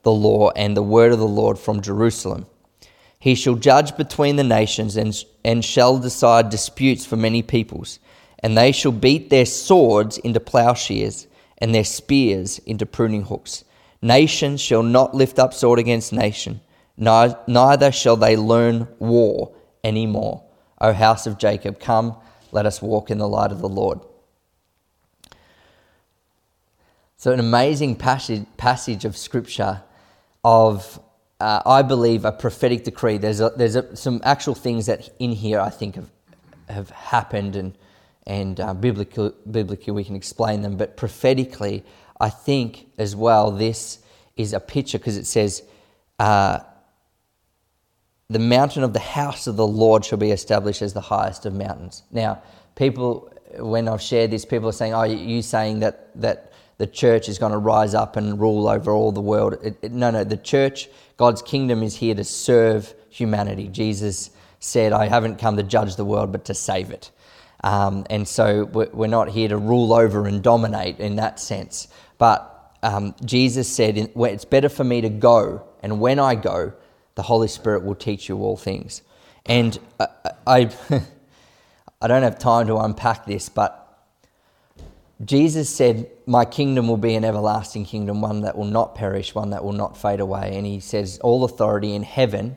the 0.03 0.11
law 0.11 0.51
and 0.51 0.75
the 0.75 0.83
word 0.83 1.11
of 1.11 1.19
the 1.19 1.27
Lord 1.27 1.59
from 1.59 1.81
Jerusalem. 1.81 2.45
He 3.19 3.35
shall 3.35 3.55
judge 3.55 3.97
between 3.97 4.35
the 4.35 4.43
nations 4.43 4.95
and, 4.95 5.15
and 5.43 5.65
shall 5.65 5.97
decide 5.97 6.49
disputes 6.49 7.05
for 7.05 7.15
many 7.15 7.41
peoples. 7.41 7.99
And 8.39 8.57
they 8.57 8.71
shall 8.71 8.91
beat 8.91 9.29
their 9.29 9.45
swords 9.45 10.17
into 10.19 10.39
plowshares 10.39 11.27
and 11.57 11.73
their 11.73 11.83
spears 11.83 12.59
into 12.59 12.85
pruning 12.85 13.23
hooks. 13.23 13.63
Nation 14.01 14.57
shall 14.57 14.83
not 14.83 15.15
lift 15.15 15.39
up 15.39 15.53
sword 15.53 15.79
against 15.79 16.13
nation 16.13 16.61
neither 16.97 17.91
shall 17.91 18.17
they 18.17 18.35
learn 18.35 18.87
war 18.99 19.53
any 19.83 20.05
more. 20.05 20.43
O 20.79 20.93
house 20.93 21.27
of 21.27 21.37
Jacob, 21.37 21.79
come, 21.79 22.15
let 22.51 22.65
us 22.65 22.81
walk 22.81 23.09
in 23.11 23.17
the 23.17 23.27
light 23.27 23.51
of 23.51 23.59
the 23.59 23.69
Lord. 23.69 23.99
So, 27.17 27.31
an 27.31 27.39
amazing 27.39 27.95
passage, 27.95 28.45
passage 28.57 29.03
of 29.03 29.17
scripture 29.17 29.81
of, 30.43 30.99
uh, 31.39 31.61
I 31.65 31.81
believe, 31.81 32.25
a 32.25 32.31
prophetic 32.31 32.83
decree. 32.83 33.17
There's, 33.17 33.39
a, 33.41 33.51
there's 33.55 33.75
a, 33.75 33.95
some 33.95 34.21
actual 34.23 34.53
things 34.53 34.85
that 34.85 35.09
in 35.17 35.31
here 35.31 35.59
I 35.59 35.69
think 35.71 35.95
have, 35.95 36.11
have 36.69 36.89
happened 36.91 37.55
and, 37.55 37.75
and 38.27 38.59
uh, 38.59 38.73
biblically, 38.75 39.31
biblically 39.49 39.93
we 39.93 40.03
can 40.03 40.15
explain 40.15 40.61
them, 40.61 40.77
but 40.77 40.95
prophetically, 40.95 41.83
I 42.19 42.29
think 42.29 42.87
as 42.97 43.15
well, 43.15 43.51
this 43.51 43.99
is 44.35 44.53
a 44.53 44.59
picture 44.59 44.99
because 44.99 45.17
it 45.17 45.25
says, 45.25 45.63
uh, 46.19 46.59
the 48.29 48.39
mountain 48.39 48.83
of 48.83 48.91
the 48.91 48.99
house 48.99 49.47
of 49.47 49.55
the 49.55 49.65
Lord 49.67 50.03
shall 50.03 50.17
be 50.17 50.31
established 50.31 50.81
as 50.81 50.93
the 50.93 51.01
highest 51.01 51.45
of 51.45 51.53
mountains. 51.53 52.03
Now, 52.11 52.41
people, 52.75 53.31
when 53.57 53.87
I've 53.87 54.01
shared 54.01 54.31
this, 54.31 54.43
people 54.43 54.67
are 54.67 54.73
saying, 54.73 54.93
"Oh, 54.93 55.03
you 55.03 55.41
saying 55.41 55.79
that 55.79 56.09
that 56.21 56.51
the 56.77 56.87
church 56.87 57.29
is 57.29 57.39
going 57.39 57.53
to 57.53 57.57
rise 57.57 57.93
up 57.93 58.17
and 58.17 58.39
rule 58.39 58.67
over 58.67 58.91
all 58.91 59.13
the 59.13 59.21
world?" 59.21 59.57
It, 59.63 59.77
it, 59.81 59.91
no, 59.93 60.11
no. 60.11 60.25
The 60.25 60.35
church, 60.37 60.89
God's 61.15 61.41
kingdom, 61.41 61.81
is 61.83 61.95
here 61.95 62.15
to 62.15 62.23
serve 62.25 62.93
humanity. 63.09 63.69
Jesus 63.69 64.31
said, 64.59 64.91
"I 64.91 65.07
haven't 65.07 65.37
come 65.37 65.55
to 65.55 65.63
judge 65.63 65.95
the 65.95 66.05
world, 66.05 66.33
but 66.33 66.43
to 66.45 66.53
save 66.53 66.91
it." 66.91 67.11
Um, 67.63 68.05
and 68.09 68.27
so 68.27 68.65
we're 68.65 69.07
not 69.07 69.29
here 69.29 69.47
to 69.47 69.57
rule 69.57 69.93
over 69.93 70.27
and 70.27 70.43
dominate 70.43 70.99
in 70.99 71.15
that 71.15 71.39
sense. 71.39 71.87
But 72.17 72.73
um, 72.83 73.15
Jesus 73.23 73.73
said, 73.73 73.97
"It's 73.97 74.45
better 74.45 74.67
for 74.67 74.83
me 74.83 74.99
to 74.99 75.09
go, 75.09 75.63
and 75.81 76.01
when 76.01 76.19
I 76.19 76.35
go." 76.35 76.73
The 77.17 77.23
Holy 77.23 77.47
Spirit 77.47 77.83
will 77.83 77.95
teach 77.95 78.29
you 78.29 78.37
all 78.37 78.55
things. 78.55 79.01
And 79.47 79.77
uh, 79.99 80.05
uh, 80.23 80.29
I, 80.45 80.69
I, 80.91 81.01
I 82.01 82.07
don't 82.07 82.21
have 82.21 82.37
time 82.37 82.67
to 82.67 82.77
unpack 82.77 83.25
this, 83.25 83.49
but 83.49 83.83
Jesus 85.25 85.67
said, 85.67 86.11
My 86.27 86.45
kingdom 86.45 86.87
will 86.87 86.95
be 86.97 87.15
an 87.15 87.25
everlasting 87.25 87.85
kingdom, 87.85 88.21
one 88.21 88.41
that 88.41 88.55
will 88.55 88.65
not 88.65 88.93
perish, 88.93 89.33
one 89.33 89.49
that 89.49 89.63
will 89.63 89.73
not 89.73 89.97
fade 89.97 90.19
away. 90.19 90.55
And 90.55 90.67
he 90.67 90.79
says, 90.79 91.17
All 91.23 91.43
authority 91.43 91.95
in 91.95 92.03
heaven 92.03 92.55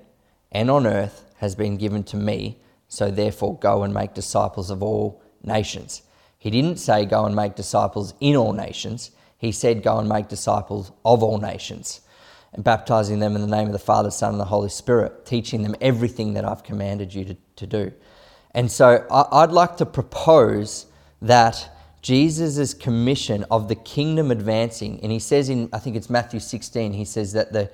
and 0.53 0.71
on 0.71 0.87
earth 0.87 1.25
has 1.39 1.55
been 1.55 1.79
given 1.79 2.05
to 2.05 2.19
me, 2.19 2.59
so 2.87 3.11
therefore 3.11 3.59
go 3.59 3.83
and 3.83 3.95
make 3.95 4.13
disciples 4.13 4.69
of 4.69 4.83
all 4.83 5.23
nations. 5.43 6.03
He 6.37 6.51
didn't 6.51 6.77
say, 6.77 7.07
Go 7.07 7.25
and 7.25 7.35
make 7.35 7.55
disciples 7.55 8.13
in 8.21 8.37
all 8.37 8.53
nations. 8.53 9.11
He 9.39 9.53
said, 9.53 9.83
Go 9.83 9.97
and 9.99 10.09
make 10.09 10.29
disciples 10.29 10.93
of 11.03 11.23
all 11.23 11.39
nations 11.39 12.03
and 12.53 12.65
baptizing 12.65 13.21
them 13.21 13.37
in 13.37 13.43
the 13.43 13.57
name 13.57 13.67
of 13.67 13.73
the 13.73 13.79
Father, 13.79 14.11
Son, 14.11 14.33
and 14.33 14.41
the 14.41 14.47
Holy 14.47 14.69
Spirit, 14.69 15.25
teaching 15.25 15.63
them 15.63 15.77
everything 15.81 16.35
that 16.35 16.45
I've 16.45 16.63
commanded 16.63 17.15
you 17.15 17.25
to, 17.25 17.37
to 17.57 17.67
do. 17.67 17.93
And 18.53 18.71
so 18.71 19.07
I, 19.11 19.43
I'd 19.43 19.53
like 19.53 19.77
to 19.77 19.87
propose 19.87 20.87
that 21.23 21.71
Jesus' 22.03 22.75
commission 22.75 23.45
of 23.51 23.69
the 23.69 23.75
kingdom 23.75 24.31
advancing, 24.31 25.01
and 25.03 25.13
he 25.13 25.19
says 25.19 25.49
in, 25.49 25.69
I 25.73 25.79
think 25.79 25.97
it's 25.97 26.11
Matthew 26.11 26.41
16, 26.41 26.93
he 26.95 27.05
says 27.05 27.33
that 27.35 27.53
the, 27.53 27.71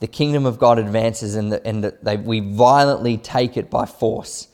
the 0.00 0.08
kingdom 0.08 0.44
of 0.44 0.58
God 0.58 0.78
advances 0.78 1.36
and, 1.36 1.52
the, 1.52 1.66
and 1.66 1.84
that 1.84 2.04
they, 2.04 2.16
we 2.16 2.40
violently 2.40 3.16
take 3.16 3.56
it 3.56 3.70
by 3.70 3.86
force. 3.86 4.48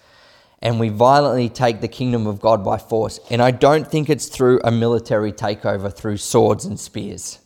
And 0.63 0.81
we 0.81 0.89
violently 0.89 1.49
take 1.49 1.81
the 1.81 1.89
kingdom 1.89 2.27
of 2.27 2.41
God 2.41 2.65
by 2.65 2.79
force. 2.79 3.21
And 3.31 3.43
I 3.43 3.51
don't 3.51 3.87
think 3.87 4.09
it's 4.09 4.27
through 4.27 4.61
a 4.65 4.71
military 4.71 5.31
takeover 5.31 5.95
through 5.95 6.17
swords 6.17 6.65
and 6.65 6.81
spears. 6.81 7.39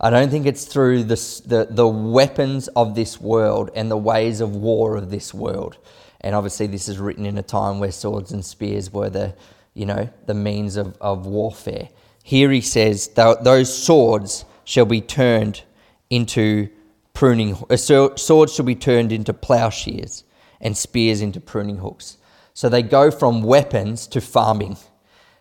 I 0.00 0.10
don't 0.10 0.30
think 0.30 0.46
it's 0.46 0.64
through 0.64 1.04
the, 1.04 1.42
the, 1.46 1.68
the 1.70 1.88
weapons 1.88 2.68
of 2.68 2.94
this 2.94 3.20
world 3.20 3.70
and 3.74 3.90
the 3.90 3.96
ways 3.96 4.40
of 4.40 4.54
war 4.54 4.96
of 4.96 5.10
this 5.10 5.34
world. 5.34 5.76
And 6.20 6.34
obviously, 6.34 6.66
this 6.66 6.88
is 6.88 6.98
written 6.98 7.26
in 7.26 7.38
a 7.38 7.42
time 7.42 7.80
where 7.80 7.92
swords 7.92 8.32
and 8.32 8.44
spears 8.44 8.92
were 8.92 9.10
the, 9.10 9.34
you 9.74 9.86
know, 9.86 10.08
the 10.26 10.34
means 10.34 10.76
of, 10.76 10.96
of 11.00 11.26
warfare. 11.26 11.88
Here 12.22 12.50
he 12.50 12.60
says, 12.60 13.08
those 13.08 13.76
swords 13.76 14.44
shall 14.64 14.84
be 14.84 15.00
turned 15.00 15.62
into 16.10 16.68
pruning, 17.12 17.56
uh, 17.68 17.76
swords 17.76 18.54
shall 18.54 18.64
be 18.64 18.74
turned 18.74 19.12
into 19.12 19.32
plowshares 19.32 20.24
and 20.60 20.76
spears 20.76 21.20
into 21.20 21.40
pruning 21.40 21.78
hooks. 21.78 22.18
So 22.54 22.68
they 22.68 22.82
go 22.82 23.10
from 23.10 23.42
weapons 23.42 24.06
to 24.08 24.20
farming, 24.20 24.76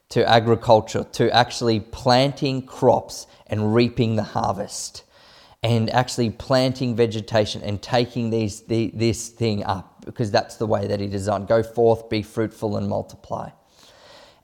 to 0.10 0.28
agriculture, 0.28 1.04
to 1.14 1.30
actually 1.32 1.80
planting 1.80 2.66
crops 2.66 3.28
and 3.48 3.74
reaping 3.74 4.16
the 4.16 4.24
harvest 4.24 5.04
and 5.64 5.90
actually 5.90 6.30
planting 6.30 6.96
vegetation 6.96 7.62
and 7.62 7.82
taking 7.82 8.30
these, 8.30 8.62
the, 8.62 8.92
this 8.94 9.30
thing 9.30 9.64
up 9.64 10.06
because 10.06 10.32
that's 10.32 10.56
the 10.56 10.66
way 10.66 10.88
that 10.88 11.00
he 11.00 11.08
designed. 11.08 11.48
Go 11.48 11.62
forth, 11.62 12.10
be 12.10 12.22
fruitful, 12.22 12.78
and 12.78 12.88
multiply. 12.88 13.50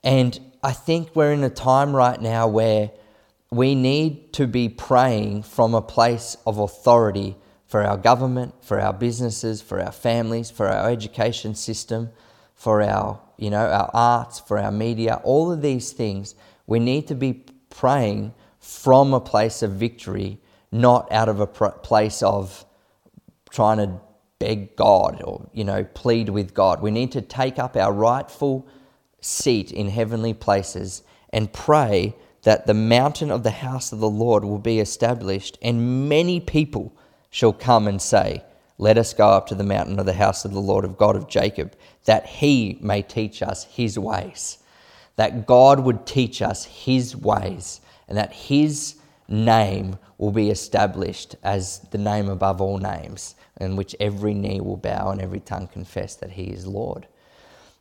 And 0.03 0.37
I 0.61 0.73
think 0.73 1.15
we're 1.15 1.31
in 1.31 1.43
a 1.43 1.49
time 1.49 1.95
right 1.95 2.19
now 2.21 2.47
where 2.47 2.91
we 3.49 3.75
need 3.75 4.33
to 4.33 4.47
be 4.47 4.67
praying 4.67 5.43
from 5.43 5.73
a 5.73 5.81
place 5.81 6.35
of 6.45 6.57
authority 6.57 7.37
for 7.67 7.81
our 7.83 7.97
government, 7.97 8.53
for 8.61 8.79
our 8.79 8.93
businesses, 8.93 9.61
for 9.61 9.79
our 9.79 9.91
families, 9.91 10.51
for 10.51 10.67
our 10.67 10.89
education 10.89 11.55
system, 11.55 12.09
for 12.55 12.81
our, 12.81 13.21
you 13.37 13.49
know, 13.49 13.65
our 13.65 13.89
arts, 13.93 14.39
for 14.39 14.57
our 14.57 14.71
media, 14.71 15.21
all 15.23 15.51
of 15.51 15.61
these 15.61 15.91
things. 15.91 16.35
We 16.67 16.79
need 16.79 17.07
to 17.07 17.15
be 17.15 17.45
praying 17.69 18.33
from 18.59 19.13
a 19.13 19.19
place 19.19 19.61
of 19.61 19.71
victory, 19.71 20.39
not 20.71 21.11
out 21.11 21.29
of 21.29 21.39
a 21.39 21.47
place 21.47 22.23
of 22.23 22.65
trying 23.49 23.77
to 23.77 23.99
beg 24.39 24.75
God 24.75 25.21
or, 25.23 25.49
you 25.53 25.63
know, 25.63 25.83
plead 25.83 26.29
with 26.29 26.53
God. 26.53 26.81
We 26.81 26.91
need 26.91 27.11
to 27.13 27.21
take 27.21 27.59
up 27.59 27.75
our 27.75 27.93
rightful 27.93 28.67
seat 29.21 29.71
in 29.71 29.89
heavenly 29.89 30.33
places 30.33 31.03
and 31.31 31.51
pray 31.51 32.15
that 32.43 32.67
the 32.67 32.73
mountain 32.73 33.31
of 33.31 33.43
the 33.43 33.51
house 33.51 33.91
of 33.91 33.99
the 33.99 34.09
Lord 34.09 34.43
will 34.43 34.59
be 34.59 34.79
established, 34.79 35.57
and 35.61 36.09
many 36.09 36.39
people 36.39 36.93
shall 37.29 37.53
come 37.53 37.87
and 37.87 38.01
say, 38.01 38.43
Let 38.83 38.97
us 38.97 39.13
go 39.13 39.29
up 39.29 39.47
to 39.47 39.55
the 39.55 39.63
mountain 39.63 39.97
of 39.97 40.05
the 40.05 40.11
house 40.11 40.43
of 40.43 40.51
the 40.51 40.59
Lord 40.59 40.83
of 40.83 40.97
God 40.97 41.15
of 41.15 41.29
Jacob, 41.29 41.73
that 42.03 42.25
he 42.25 42.77
may 42.81 43.01
teach 43.01 43.41
us 43.41 43.63
his 43.63 43.97
ways. 43.97 44.57
That 45.15 45.47
God 45.47 45.79
would 45.79 46.05
teach 46.05 46.41
us 46.41 46.65
his 46.65 47.15
ways 47.15 47.79
and 48.09 48.17
that 48.17 48.33
his 48.33 48.95
name 49.29 49.97
will 50.17 50.33
be 50.33 50.49
established 50.49 51.37
as 51.43 51.79
the 51.91 51.97
name 51.97 52.27
above 52.27 52.59
all 52.59 52.77
names, 52.77 53.35
in 53.61 53.77
which 53.77 53.95
every 54.01 54.33
knee 54.33 54.59
will 54.59 54.75
bow 54.75 55.11
and 55.11 55.21
every 55.21 55.39
tongue 55.39 55.69
confess 55.69 56.17
that 56.17 56.31
he 56.31 56.47
is 56.47 56.67
Lord. 56.67 57.07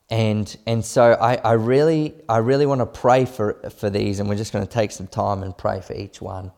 And, 0.08 0.56
and 0.68 0.84
so 0.84 1.14
I, 1.20 1.34
I 1.34 1.54
really, 1.54 2.14
I 2.28 2.36
really 2.36 2.64
want 2.64 2.80
to 2.80 2.86
pray 2.86 3.24
for, 3.24 3.54
for 3.76 3.90
these, 3.90 4.20
and 4.20 4.28
we're 4.28 4.36
just 4.36 4.52
going 4.52 4.64
to 4.64 4.72
take 4.72 4.92
some 4.92 5.08
time 5.08 5.42
and 5.42 5.58
pray 5.58 5.80
for 5.80 5.94
each 5.94 6.22
one. 6.22 6.52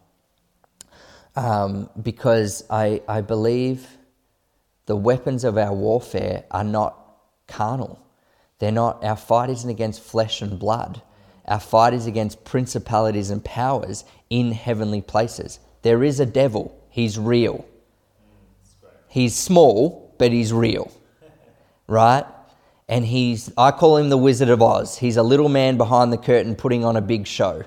Um, 1.34 1.88
because 2.02 2.62
I, 2.68 3.00
I 3.08 3.22
believe 3.22 3.88
the 4.86 4.96
weapons 4.96 5.44
of 5.44 5.56
our 5.56 5.72
warfare 5.72 6.44
are 6.50 6.64
not 6.64 6.98
carnal. 7.46 8.00
They're 8.58 8.72
not, 8.72 9.04
our 9.04 9.16
fight 9.16 9.50
isn't 9.50 9.68
against 9.68 10.02
flesh 10.02 10.42
and 10.42 10.58
blood 10.58 11.02
our 11.46 11.60
fight 11.60 11.92
is 11.92 12.06
against 12.06 12.44
principalities 12.44 13.30
and 13.30 13.44
powers 13.44 14.04
in 14.30 14.52
heavenly 14.52 15.02
places. 15.02 15.58
There 15.82 16.02
is 16.02 16.20
a 16.20 16.26
devil, 16.26 16.74
he's 16.88 17.18
real. 17.18 17.66
He's 19.08 19.36
small, 19.36 20.14
but 20.18 20.32
he's 20.32 20.52
real. 20.52 20.90
Right? 21.86 22.24
And 22.88 23.04
he's, 23.04 23.52
I 23.56 23.70
call 23.70 23.98
him 23.98 24.08
the 24.08 24.16
Wizard 24.16 24.48
of 24.48 24.62
Oz. 24.62 24.98
He's 24.98 25.16
a 25.16 25.22
little 25.22 25.48
man 25.48 25.76
behind 25.76 26.12
the 26.12 26.18
curtain 26.18 26.56
putting 26.56 26.84
on 26.84 26.96
a 26.96 27.00
big 27.00 27.26
show. 27.26 27.64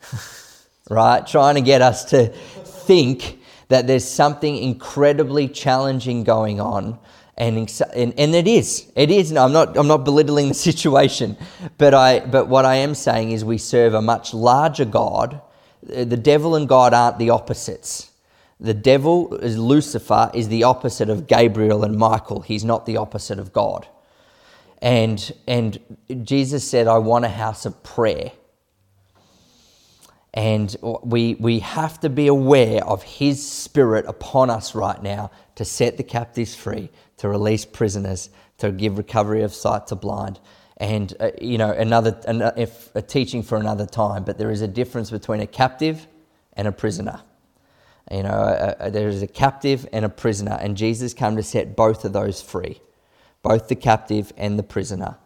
right? 0.90 1.26
Trying 1.26 1.56
to 1.56 1.60
get 1.60 1.82
us 1.82 2.06
to 2.06 2.28
think 2.28 3.38
that 3.70 3.86
there's 3.86 4.06
something 4.06 4.56
incredibly 4.58 5.48
challenging 5.48 6.24
going 6.24 6.60
on. 6.60 6.98
And, 7.36 7.56
and, 7.94 8.12
and 8.18 8.34
it 8.34 8.46
is 8.46 8.92
it 8.94 9.10
is 9.10 9.32
no, 9.32 9.46
I'm 9.46 9.52
not 9.52 9.78
I'm 9.78 9.88
not 9.88 10.04
belittling 10.04 10.48
the 10.48 10.54
situation 10.72 11.38
but 11.78 11.94
I 11.94 12.20
but 12.20 12.48
what 12.48 12.66
I 12.66 12.76
am 12.76 12.94
saying 12.94 13.30
is 13.30 13.44
we 13.46 13.56
serve 13.58 13.94
a 13.94 14.02
much 14.02 14.34
larger 14.34 14.84
God. 14.84 15.40
The 15.82 16.18
devil 16.18 16.56
and 16.56 16.68
God 16.68 16.92
aren't 16.92 17.18
the 17.18 17.30
opposites. 17.30 18.10
The 18.60 18.74
devil 18.74 19.34
is 19.36 19.56
Lucifer 19.56 20.30
is 20.34 20.48
the 20.48 20.64
opposite 20.64 21.08
of 21.08 21.26
Gabriel 21.26 21.82
and 21.82 21.96
Michael. 21.96 22.42
He's 22.42 22.64
not 22.64 22.84
the 22.84 22.98
opposite 22.98 23.38
of 23.38 23.54
God. 23.54 23.88
And 24.82 25.32
and 25.48 25.78
Jesus 26.24 26.68
said 26.68 26.88
I 26.88 26.98
want 26.98 27.24
a 27.24 27.30
house 27.30 27.64
of 27.64 27.82
prayer 27.82 28.32
and 30.32 30.74
we, 31.02 31.34
we 31.34 31.58
have 31.60 31.98
to 32.00 32.08
be 32.08 32.28
aware 32.28 32.84
of 32.84 33.02
His 33.02 33.46
Spirit 33.46 34.06
upon 34.06 34.50
us 34.50 34.74
right 34.74 35.02
now 35.02 35.30
to 35.56 35.64
set 35.64 35.96
the 35.96 36.04
captives 36.04 36.54
free, 36.54 36.90
to 37.16 37.28
release 37.28 37.64
prisoners, 37.64 38.30
to 38.58 38.70
give 38.70 38.96
recovery 38.96 39.42
of 39.42 39.52
sight 39.52 39.88
to 39.88 39.96
blind. 39.96 40.38
And, 40.76 41.12
uh, 41.20 41.30
you 41.40 41.58
know, 41.58 41.70
another, 41.70 42.18
an, 42.26 42.42
if, 42.56 42.94
a 42.94 43.02
teaching 43.02 43.42
for 43.42 43.58
another 43.58 43.86
time, 43.86 44.24
but 44.24 44.38
there 44.38 44.50
is 44.50 44.62
a 44.62 44.68
difference 44.68 45.10
between 45.10 45.40
a 45.40 45.46
captive 45.46 46.06
and 46.54 46.68
a 46.68 46.72
prisoner. 46.72 47.20
You 48.10 48.22
know, 48.22 48.30
uh, 48.30 48.74
uh, 48.78 48.90
there 48.90 49.08
is 49.08 49.22
a 49.22 49.26
captive 49.26 49.86
and 49.92 50.04
a 50.04 50.08
prisoner, 50.08 50.58
and 50.60 50.76
Jesus 50.76 51.12
came 51.12 51.36
to 51.36 51.42
set 51.42 51.76
both 51.76 52.04
of 52.04 52.12
those 52.12 52.40
free, 52.40 52.80
both 53.42 53.68
the 53.68 53.76
captive 53.76 54.32
and 54.36 54.58
the 54.58 54.62
prisoner. 54.62 55.16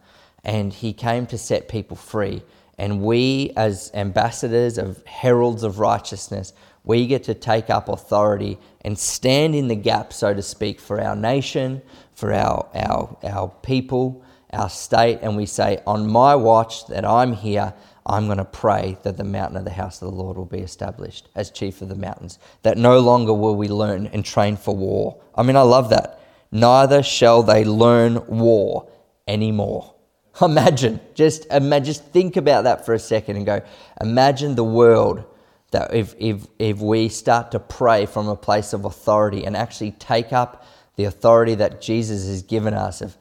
And 0.43 0.73
he 0.73 0.93
came 0.93 1.25
to 1.27 1.37
set 1.37 1.67
people 1.67 1.97
free. 1.97 2.43
And 2.77 3.01
we, 3.01 3.51
as 3.55 3.91
ambassadors 3.93 4.77
of 4.77 5.05
heralds 5.05 5.63
of 5.63 5.79
righteousness, 5.79 6.53
we 6.83 7.07
get 7.07 7.23
to 7.23 7.33
take 7.33 7.69
up 7.69 7.89
authority 7.89 8.59
and 8.81 8.97
stand 8.97 9.55
in 9.55 9.67
the 9.67 9.75
gap, 9.75 10.13
so 10.13 10.33
to 10.33 10.41
speak, 10.41 10.79
for 10.79 11.01
our 11.01 11.15
nation, 11.15 11.81
for 12.13 12.31
our, 12.31 12.69
our, 12.75 13.17
our 13.23 13.49
people, 13.63 14.23
our 14.53 14.69
state, 14.69 15.19
and 15.21 15.35
we 15.35 15.45
say, 15.45 15.81
On 15.87 16.07
my 16.07 16.35
watch 16.35 16.85
that 16.87 17.05
I'm 17.05 17.33
here, 17.33 17.73
I'm 18.05 18.27
going 18.27 18.37
to 18.37 18.45
pray 18.45 18.97
that 19.01 19.17
the 19.17 19.23
mountain 19.23 19.57
of 19.57 19.65
the 19.65 19.71
house 19.71 20.01
of 20.01 20.11
the 20.11 20.15
Lord 20.15 20.37
will 20.37 20.45
be 20.45 20.59
established 20.59 21.27
as 21.33 21.49
chief 21.49 21.81
of 21.81 21.89
the 21.89 21.95
mountains, 21.95 22.37
that 22.61 22.77
no 22.77 22.99
longer 22.99 23.33
will 23.33 23.55
we 23.55 23.67
learn 23.67 24.07
and 24.07 24.23
train 24.23 24.55
for 24.57 24.75
war. 24.75 25.19
I 25.33 25.41
mean, 25.41 25.55
I 25.55 25.63
love 25.63 25.89
that. 25.89 26.21
Neither 26.51 27.01
shall 27.01 27.41
they 27.41 27.65
learn 27.65 28.25
war 28.27 28.87
anymore. 29.27 29.94
Imagine, 30.41 30.99
just 31.13 31.45
imagine, 31.49 31.85
just 31.85 32.05
think 32.05 32.35
about 32.35 32.65
that 32.65 32.85
for 32.85 32.93
a 32.93 32.99
second 32.99 33.37
and 33.37 33.45
go, 33.45 33.61
imagine 34.01 34.55
the 34.55 34.65
world 34.65 35.23
that 35.71 35.93
if, 35.93 36.13
if, 36.19 36.45
if 36.59 36.79
we 36.79 37.07
start 37.07 37.51
to 37.51 37.59
pray 37.59 38.05
from 38.05 38.27
a 38.27 38.35
place 38.35 38.73
of 38.73 38.83
authority 38.83 39.45
and 39.45 39.55
actually 39.55 39.91
take 39.91 40.33
up 40.33 40.65
the 40.97 41.05
authority 41.05 41.55
that 41.55 41.81
Jesus 41.81 42.27
has 42.27 42.41
given 42.41 42.73
us 42.73 43.01
of 43.01 43.15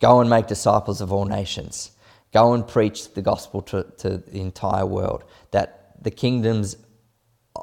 go 0.00 0.20
and 0.20 0.28
make 0.28 0.46
disciples 0.46 1.00
of 1.00 1.12
all 1.12 1.24
nations, 1.24 1.92
go 2.32 2.52
and 2.52 2.66
preach 2.66 3.14
the 3.14 3.22
gospel 3.22 3.62
to, 3.62 3.84
to 3.98 4.18
the 4.18 4.40
entire 4.40 4.86
world, 4.86 5.24
that 5.52 6.02
the 6.02 6.10
kingdoms 6.10 6.76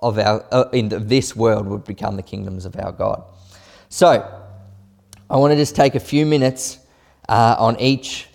of 0.01 0.17
our 0.17 0.45
uh, 0.51 0.69
in 0.73 0.89
this 1.07 1.35
world 1.35 1.67
would 1.67 1.83
become 1.83 2.15
the 2.15 2.23
kingdoms 2.23 2.65
of 2.65 2.77
our 2.77 2.91
God. 2.91 3.23
So, 3.89 4.39
I 5.29 5.37
want 5.37 5.51
to 5.51 5.55
just 5.55 5.75
take 5.75 5.95
a 5.95 5.99
few 5.99 6.25
minutes 6.25 6.79
uh, 7.29 7.55
on 7.59 7.79
each 7.79 8.27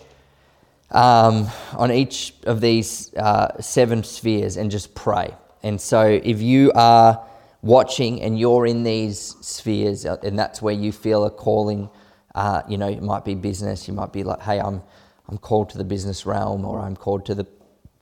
um, 0.90 1.48
on 1.72 1.92
each 1.92 2.34
of 2.44 2.60
these 2.60 3.14
uh, 3.14 3.60
seven 3.60 4.02
spheres 4.02 4.56
and 4.56 4.70
just 4.70 4.94
pray. 4.94 5.34
And 5.62 5.80
so, 5.80 6.02
if 6.02 6.40
you 6.40 6.72
are 6.74 7.26
watching 7.62 8.22
and 8.22 8.38
you're 8.38 8.66
in 8.66 8.84
these 8.84 9.36
spheres, 9.40 10.06
uh, 10.06 10.16
and 10.22 10.38
that's 10.38 10.62
where 10.62 10.74
you 10.74 10.92
feel 10.92 11.24
a 11.24 11.30
calling, 11.30 11.90
uh, 12.34 12.62
you 12.68 12.78
know, 12.78 12.88
it 12.88 13.02
might 13.02 13.24
be 13.24 13.34
business, 13.34 13.88
you 13.88 13.94
might 13.94 14.12
be 14.12 14.22
like, 14.22 14.40
hey, 14.40 14.60
I'm, 14.60 14.82
I'm 15.28 15.38
called 15.38 15.70
to 15.70 15.78
the 15.78 15.84
business 15.84 16.24
realm, 16.24 16.64
or 16.64 16.80
I'm 16.80 16.96
called 16.96 17.26
to 17.26 17.34
the 17.34 17.46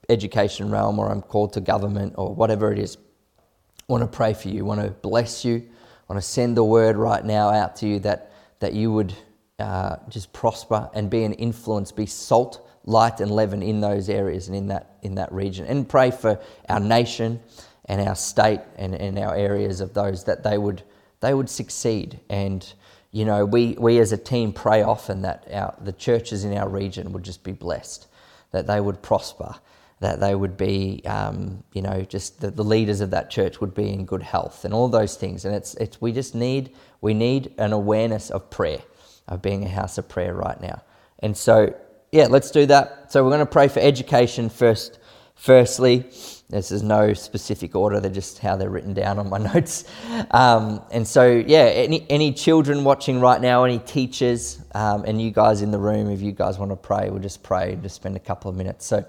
education 0.09 0.71
realm, 0.71 0.99
or 0.99 1.09
I'm 1.09 1.21
called 1.21 1.53
to 1.53 1.61
government, 1.61 2.13
or 2.17 2.33
whatever 2.33 2.71
it 2.71 2.79
is. 2.79 2.97
I 3.89 3.93
want 3.93 4.03
to 4.03 4.15
pray 4.15 4.33
for 4.33 4.49
you, 4.49 4.59
I 4.59 4.67
want 4.67 4.81
to 4.81 4.91
bless 4.91 5.43
you, 5.43 5.55
I 5.57 6.13
want 6.13 6.21
to 6.21 6.27
send 6.27 6.55
the 6.55 6.63
word 6.63 6.95
right 6.95 7.25
now 7.25 7.49
out 7.49 7.75
to 7.77 7.87
you 7.87 7.99
that, 7.99 8.31
that 8.59 8.73
you 8.73 8.91
would 8.91 9.13
uh, 9.59 9.95
just 10.09 10.31
prosper 10.31 10.89
and 10.93 11.09
be 11.09 11.23
an 11.23 11.33
influence, 11.33 11.91
be 11.91 12.05
salt 12.05 12.66
light 12.87 13.19
and 13.19 13.29
leaven 13.29 13.61
in 13.61 13.81
those 13.81 14.09
areas 14.09 14.47
and 14.47 14.55
in 14.55 14.67
that, 14.67 14.95
in 15.03 15.15
that 15.15 15.31
region. 15.31 15.65
And 15.67 15.87
pray 15.87 16.09
for 16.09 16.39
our 16.69 16.79
nation 16.79 17.41
and 17.85 18.01
our 18.07 18.15
state 18.15 18.61
and, 18.77 18.95
and 18.95 19.19
our 19.19 19.35
areas 19.35 19.81
of 19.81 19.93
those 19.93 20.23
that 20.23 20.41
they 20.43 20.57
would, 20.57 20.81
they 21.19 21.33
would 21.33 21.49
succeed. 21.49 22.19
And, 22.29 22.65
you 23.11 23.25
know, 23.25 23.45
we, 23.45 23.75
we 23.77 23.99
as 23.99 24.13
a 24.13 24.17
team 24.17 24.53
pray 24.53 24.83
often 24.83 25.21
that 25.23 25.47
our, 25.51 25.75
the 25.81 25.91
churches 25.91 26.45
in 26.45 26.57
our 26.57 26.69
region 26.69 27.11
would 27.11 27.23
just 27.23 27.43
be 27.43 27.51
blessed, 27.51 28.07
that 28.51 28.67
they 28.67 28.79
would 28.79 29.01
prosper, 29.01 29.55
that 29.99 30.21
they 30.21 30.33
would 30.33 30.55
be, 30.55 31.01
um, 31.05 31.63
you 31.73 31.81
know, 31.81 32.03
just 32.03 32.39
the, 32.39 32.51
the 32.51 32.63
leaders 32.63 33.01
of 33.01 33.09
that 33.09 33.29
church 33.29 33.59
would 33.59 33.73
be 33.75 33.89
in 33.89 34.05
good 34.05 34.23
health 34.23 34.63
and 34.63 34.73
all 34.73 34.87
those 34.87 35.17
things. 35.17 35.43
And 35.43 35.53
it's, 35.53 35.73
it's, 35.75 35.99
we 35.99 36.13
just 36.13 36.35
need, 36.35 36.71
we 37.01 37.13
need 37.13 37.53
an 37.57 37.73
awareness 37.73 38.29
of 38.29 38.49
prayer, 38.49 38.81
of 39.27 39.41
being 39.41 39.65
a 39.65 39.69
house 39.69 39.97
of 39.97 40.07
prayer 40.07 40.33
right 40.33 40.61
now. 40.61 40.83
And 41.19 41.35
so 41.35 41.75
yeah, 42.11 42.27
let's 42.27 42.51
do 42.51 42.65
that. 42.67 43.11
So 43.11 43.23
we're 43.23 43.31
going 43.31 43.39
to 43.39 43.45
pray 43.45 43.67
for 43.67 43.79
education 43.79 44.49
first. 44.49 44.99
Firstly, 45.35 45.99
this 46.49 46.71
is 46.71 46.81
no 46.81 47.13
specific 47.13 47.75
order; 47.75 47.99
they're 47.99 48.09
just 48.09 48.39
how 48.39 48.55
they're 48.55 48.69
written 48.69 48.93
down 48.93 49.19
on 49.19 49.29
my 49.29 49.37
notes. 49.53 49.83
Um, 50.31 50.81
and 50.91 51.07
so, 51.07 51.43
yeah, 51.45 51.65
any 51.65 52.05
any 52.09 52.31
children 52.33 52.83
watching 52.83 53.19
right 53.19 53.39
now, 53.39 53.63
any 53.63 53.79
teachers, 53.79 54.59
um, 54.73 55.03
and 55.05 55.21
you 55.21 55.31
guys 55.31 55.61
in 55.61 55.71
the 55.71 55.77
room, 55.77 56.09
if 56.09 56.21
you 56.21 56.31
guys 56.31 56.57
want 56.57 56.71
to 56.71 56.77
pray, 56.77 57.09
we'll 57.09 57.21
just 57.21 57.43
pray 57.43 57.73
and 57.73 57.83
just 57.83 57.95
spend 57.95 58.15
a 58.15 58.19
couple 58.19 58.49
of 58.49 58.55
minutes. 58.55 58.85
So, 58.85 59.05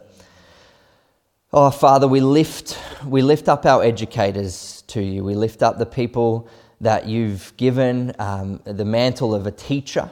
oh 1.52 1.71
Father, 1.71 2.09
we 2.09 2.21
lift 2.21 2.78
we 3.07 3.23
lift 3.23 3.49
up 3.49 3.64
our 3.64 3.83
educators 3.83 4.83
to 4.88 5.00
you. 5.00 5.25
We 5.25 5.34
lift 5.34 5.63
up 5.63 5.78
the 5.78 5.87
people 5.87 6.49
that 6.80 7.06
you've 7.06 7.56
given 7.56 8.13
um, 8.19 8.61
the 8.65 8.84
mantle 8.84 9.34
of 9.34 9.47
a 9.47 9.52
teacher, 9.52 10.11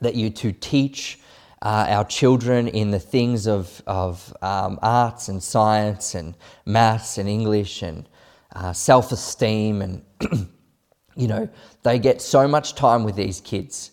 that 0.00 0.14
you 0.14 0.30
to 0.30 0.52
teach 0.52 1.20
uh, 1.66 1.84
our 1.88 2.04
children 2.04 2.68
in 2.68 2.92
the 2.92 2.98
things 3.00 3.48
of, 3.48 3.82
of 3.88 4.32
um, 4.40 4.78
arts 4.82 5.26
and 5.26 5.42
science 5.42 6.14
and 6.14 6.36
maths 6.64 7.18
and 7.18 7.28
English 7.28 7.82
and 7.82 8.08
uh, 8.54 8.72
self 8.72 9.10
esteem. 9.10 9.82
And, 9.82 10.04
you 11.16 11.26
know, 11.26 11.48
they 11.82 11.98
get 11.98 12.22
so 12.22 12.46
much 12.46 12.76
time 12.76 13.02
with 13.02 13.16
these 13.16 13.40
kids. 13.40 13.90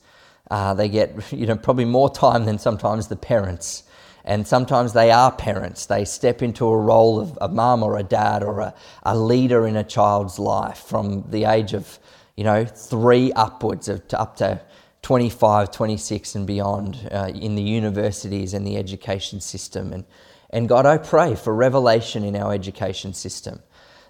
Uh, 0.52 0.76
they 0.76 0.88
get, 0.88 1.16
you 1.34 1.48
know, 1.48 1.56
probably 1.56 1.86
more 1.86 2.14
time 2.14 2.46
than 2.46 2.60
sometimes 2.60 3.08
the 3.08 3.16
parents. 3.16 3.86
And 4.24 4.48
sometimes 4.48 4.94
they 4.94 5.10
are 5.10 5.32
parents. 5.32 5.88
They 5.88 6.06
step 6.06 6.44
into 6.44 6.68
a 6.68 6.78
role 6.78 7.20
of 7.20 7.36
a 7.42 7.48
mum 7.48 7.82
or 7.82 7.98
a 7.98 8.04
dad 8.04 8.44
or 8.44 8.60
a, 8.60 8.76
a 9.02 9.18
leader 9.18 9.66
in 9.66 9.78
a 9.78 9.84
child's 9.84 10.38
life 10.38 10.78
from 10.78 11.26
the 11.32 11.46
age 11.46 11.74
of, 11.74 11.98
you 12.38 12.44
know, 12.44 12.66
three 12.66 13.32
upwards 13.32 13.90
of, 13.90 14.08
to 14.10 14.22
up 14.22 14.36
to 14.38 14.62
25, 15.04 15.70
26 15.70 16.36
and 16.36 16.48
beyond 16.48 17.10
uh, 17.12 17.30
in 17.36 17.56
the 17.56 17.62
universities 17.62 18.54
and 18.54 18.66
the 18.66 18.78
education 18.78 19.42
system. 19.42 19.92
And, 19.92 20.06
and 20.50 20.68
God, 20.68 20.86
I 20.86 20.98
pray 20.98 21.36
for 21.36 21.54
revelation 21.54 22.24
in 22.24 22.36
our 22.38 22.54
education 22.54 23.14
system 23.14 23.62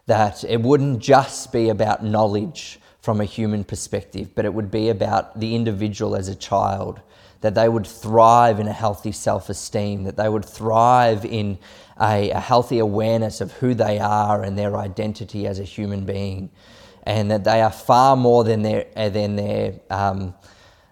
that 0.06 0.44
it 0.44 0.62
wouldn't 0.62 1.00
just 1.00 1.52
be 1.52 1.70
about 1.70 2.04
knowledge 2.04 2.80
from 3.02 3.20
a 3.20 3.26
human 3.26 3.64
perspective, 3.64 4.36
but 4.36 4.46
it 4.46 4.54
would 4.54 4.70
be 4.70 4.90
about 4.90 5.40
the 5.40 5.56
individual 5.56 6.16
as 6.16 6.28
a 6.28 6.36
child, 6.36 7.02
that 7.42 7.56
they 7.56 7.68
would 7.68 7.88
thrive 7.88 8.60
in 8.60 8.68
a 8.68 8.74
healthy 8.74 9.12
self 9.12 9.50
esteem, 9.50 10.04
that 10.04 10.16
they 10.16 10.30
would 10.30 10.46
thrive 10.46 11.26
in 11.26 11.58
a, 12.00 12.30
a, 12.30 12.40
healthy 12.40 12.80
awareness 12.80 13.42
of 13.42 13.52
who 13.54 13.74
they 13.74 14.00
are 14.00 14.44
and 14.44 14.58
their 14.58 14.78
identity 14.78 15.48
as 15.48 15.60
a 15.60 15.64
human 15.64 16.06
being, 16.06 16.50
and 17.04 17.32
that 17.32 17.44
they 17.44 17.62
are 17.62 17.72
far 17.72 18.16
more 18.16 18.44
than 18.44 18.62
their, 18.62 18.86
than 19.10 19.36
their 19.36 19.74
um, 19.90 20.34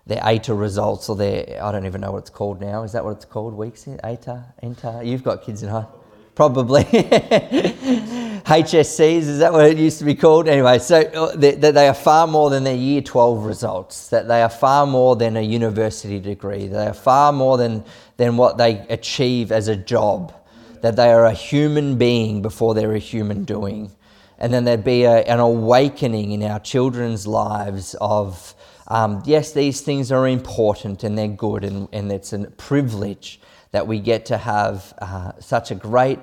their 0.07 0.19
ATAR 0.21 0.59
results 0.59 1.09
or 1.09 1.15
their, 1.15 1.63
I 1.63 1.71
don't 1.71 1.85
even 1.85 2.01
know 2.01 2.11
what 2.11 2.19
it's 2.19 2.29
called 2.29 2.59
now. 2.59 2.83
Is 2.83 2.91
that 2.93 3.03
what 3.03 3.11
it's 3.11 3.25
called? 3.25 3.53
Weeks? 3.53 3.85
ATAR? 3.85 4.43
ENTA? 4.61 5.01
You've 5.03 5.23
got 5.23 5.43
kids 5.43 5.63
in 5.63 5.69
high? 5.69 5.85
Probably. 6.33 6.83
HSCs, 8.43 9.17
is 9.17 9.39
that 9.39 9.53
what 9.53 9.65
it 9.65 9.77
used 9.77 9.99
to 9.99 10.05
be 10.05 10.15
called? 10.15 10.47
Anyway, 10.47 10.79
so 10.79 11.01
uh, 11.01 11.35
they, 11.35 11.51
they 11.51 11.87
are 11.87 11.93
far 11.93 12.25
more 12.25 12.49
than 12.49 12.63
their 12.63 12.75
year 12.75 13.01
12 13.01 13.45
results, 13.45 14.09
that 14.09 14.27
they 14.27 14.41
are 14.41 14.49
far 14.49 14.87
more 14.87 15.15
than 15.15 15.37
a 15.37 15.41
university 15.41 16.19
degree, 16.19 16.67
they 16.67 16.87
are 16.87 16.93
far 16.93 17.31
more 17.31 17.57
than, 17.57 17.83
than 18.17 18.37
what 18.37 18.57
they 18.57 18.79
achieve 18.89 19.51
as 19.51 19.67
a 19.67 19.75
job, 19.75 20.33
that 20.81 20.95
they 20.95 21.11
are 21.11 21.25
a 21.25 21.33
human 21.33 21.97
being 21.97 22.41
before 22.41 22.73
they're 22.73 22.93
a 22.93 22.99
human 22.99 23.43
doing. 23.43 23.91
And 24.39 24.51
then 24.51 24.63
there'd 24.63 24.83
be 24.83 25.03
a, 25.03 25.17
an 25.19 25.39
awakening 25.39 26.31
in 26.31 26.41
our 26.41 26.59
children's 26.59 27.27
lives 27.27 27.95
of 28.01 28.55
um, 28.91 29.23
yes, 29.25 29.53
these 29.53 29.79
things 29.79 30.11
are 30.11 30.27
important 30.27 31.05
and 31.05 31.17
they're 31.17 31.29
good, 31.29 31.63
and, 31.63 31.87
and 31.93 32.11
it's 32.11 32.33
a 32.33 32.39
privilege 32.39 33.39
that 33.71 33.87
we 33.87 34.01
get 34.01 34.25
to 34.25 34.37
have 34.37 34.93
uh, 34.99 35.31
such 35.39 35.71
a 35.71 35.75
great 35.75 36.19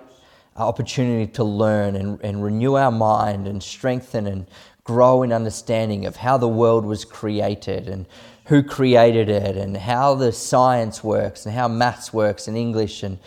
opportunity 0.55 1.27
to 1.33 1.45
learn 1.45 1.97
and, 1.97 2.21
and 2.21 2.45
renew 2.45 2.75
our 2.75 2.93
mind 2.93 3.49
and 3.49 3.63
strengthen 3.63 4.27
and 4.27 4.47
grow 4.85 5.23
in 5.23 5.33
understanding 5.33 6.05
of 6.05 6.17
how 6.17 6.37
the 6.37 6.49
world 6.49 6.85
was 6.85 7.07
created 7.07 7.89
and 7.89 8.05
who 8.45 8.63
created 8.63 9.31
it 9.31 9.57
and 9.57 9.75
how 9.75 10.15
the 10.15 10.31
science 10.31 11.03
works 11.03 11.47
and 11.47 11.55
how 11.55 11.69
maths 11.69 12.13
works 12.13 12.49
and 12.49 12.57
English 12.59 13.03
and 13.03 13.19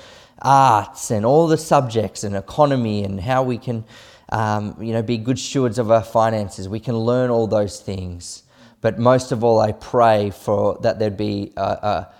arts 0.43 1.09
and 1.09 1.25
all 1.25 1.47
the 1.47 1.57
subjects 1.57 2.23
and 2.23 2.35
economy 2.35 3.03
and 3.03 3.19
how 3.19 3.41
we 3.41 3.57
can 3.57 3.83
um, 4.29 4.75
you 4.79 4.93
know, 4.93 5.01
be 5.01 5.17
good 5.17 5.39
stewards 5.39 5.79
of 5.79 5.89
our 5.89 6.03
finances. 6.03 6.69
We 6.69 6.79
can 6.79 6.95
learn 6.95 7.31
all 7.31 7.47
those 7.47 7.79
things. 7.79 8.43
But 8.81 8.97
most 8.97 9.31
of 9.31 9.43
all, 9.43 9.59
I 9.59 9.71
pray 9.71 10.31
for 10.31 10.77
that 10.81 10.97
there'd 10.97 11.15
be 11.15 11.53
a, 11.55 11.61
a, 11.61 12.13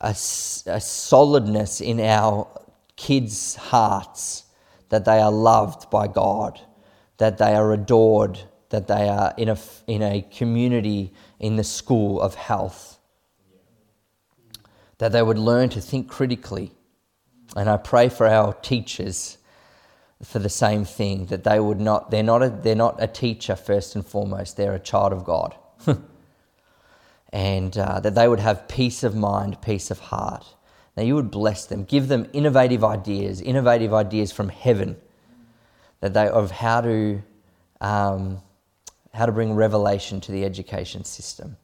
a, 0.00 0.10
a 0.10 0.80
solidness 0.80 1.80
in 1.80 2.00
our 2.00 2.48
kids' 2.96 3.54
hearts 3.54 4.44
that 4.88 5.04
they 5.04 5.20
are 5.20 5.30
loved 5.30 5.90
by 5.90 6.08
God, 6.08 6.60
that 7.18 7.36
they 7.36 7.54
are 7.54 7.72
adored, 7.72 8.40
that 8.70 8.88
they 8.88 9.08
are 9.08 9.34
in 9.36 9.50
a, 9.50 9.58
in 9.86 10.02
a 10.02 10.22
community 10.22 11.12
in 11.38 11.56
the 11.56 11.64
school 11.64 12.20
of 12.20 12.34
health, 12.34 12.98
that 14.96 15.12
they 15.12 15.22
would 15.22 15.38
learn 15.38 15.68
to 15.68 15.80
think 15.80 16.08
critically. 16.08 16.72
And 17.54 17.68
I 17.68 17.76
pray 17.76 18.08
for 18.08 18.26
our 18.26 18.54
teachers 18.54 19.36
for 20.22 20.38
the 20.38 20.48
same 20.48 20.84
thing, 20.84 21.26
that 21.26 21.44
they 21.44 21.60
would 21.60 21.80
not, 21.80 22.10
they're 22.10 22.22
not 22.22 22.42
a, 22.42 22.48
they're 22.48 22.74
not 22.74 22.96
a 22.98 23.06
teacher 23.06 23.54
first 23.54 23.94
and 23.94 24.04
foremost, 24.04 24.56
they're 24.56 24.74
a 24.74 24.80
child 24.80 25.12
of 25.12 25.24
God. 25.24 25.54
and 27.32 27.76
uh, 27.76 28.00
that 28.00 28.14
they 28.14 28.28
would 28.28 28.40
have 28.40 28.68
peace 28.68 29.02
of 29.02 29.14
mind, 29.14 29.60
peace 29.62 29.90
of 29.90 29.98
heart. 29.98 30.46
Now, 30.96 31.04
you 31.04 31.14
would 31.14 31.30
bless 31.30 31.66
them, 31.66 31.84
give 31.84 32.08
them 32.08 32.28
innovative 32.32 32.82
ideas, 32.82 33.40
innovative 33.40 33.94
ideas 33.94 34.32
from 34.32 34.48
heaven, 34.48 34.96
that 36.00 36.14
they 36.14 36.28
of 36.28 36.50
how 36.50 36.80
to 36.80 37.22
um, 37.80 38.42
how 39.14 39.26
to 39.26 39.32
bring 39.32 39.54
revelation 39.54 40.20
to 40.22 40.32
the 40.32 40.44
education 40.44 41.04
system. 41.04 41.56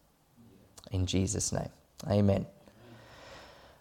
In 0.92 1.07
Jesus' 1.07 1.53
name, 1.53 1.70
Amen. 2.09 2.46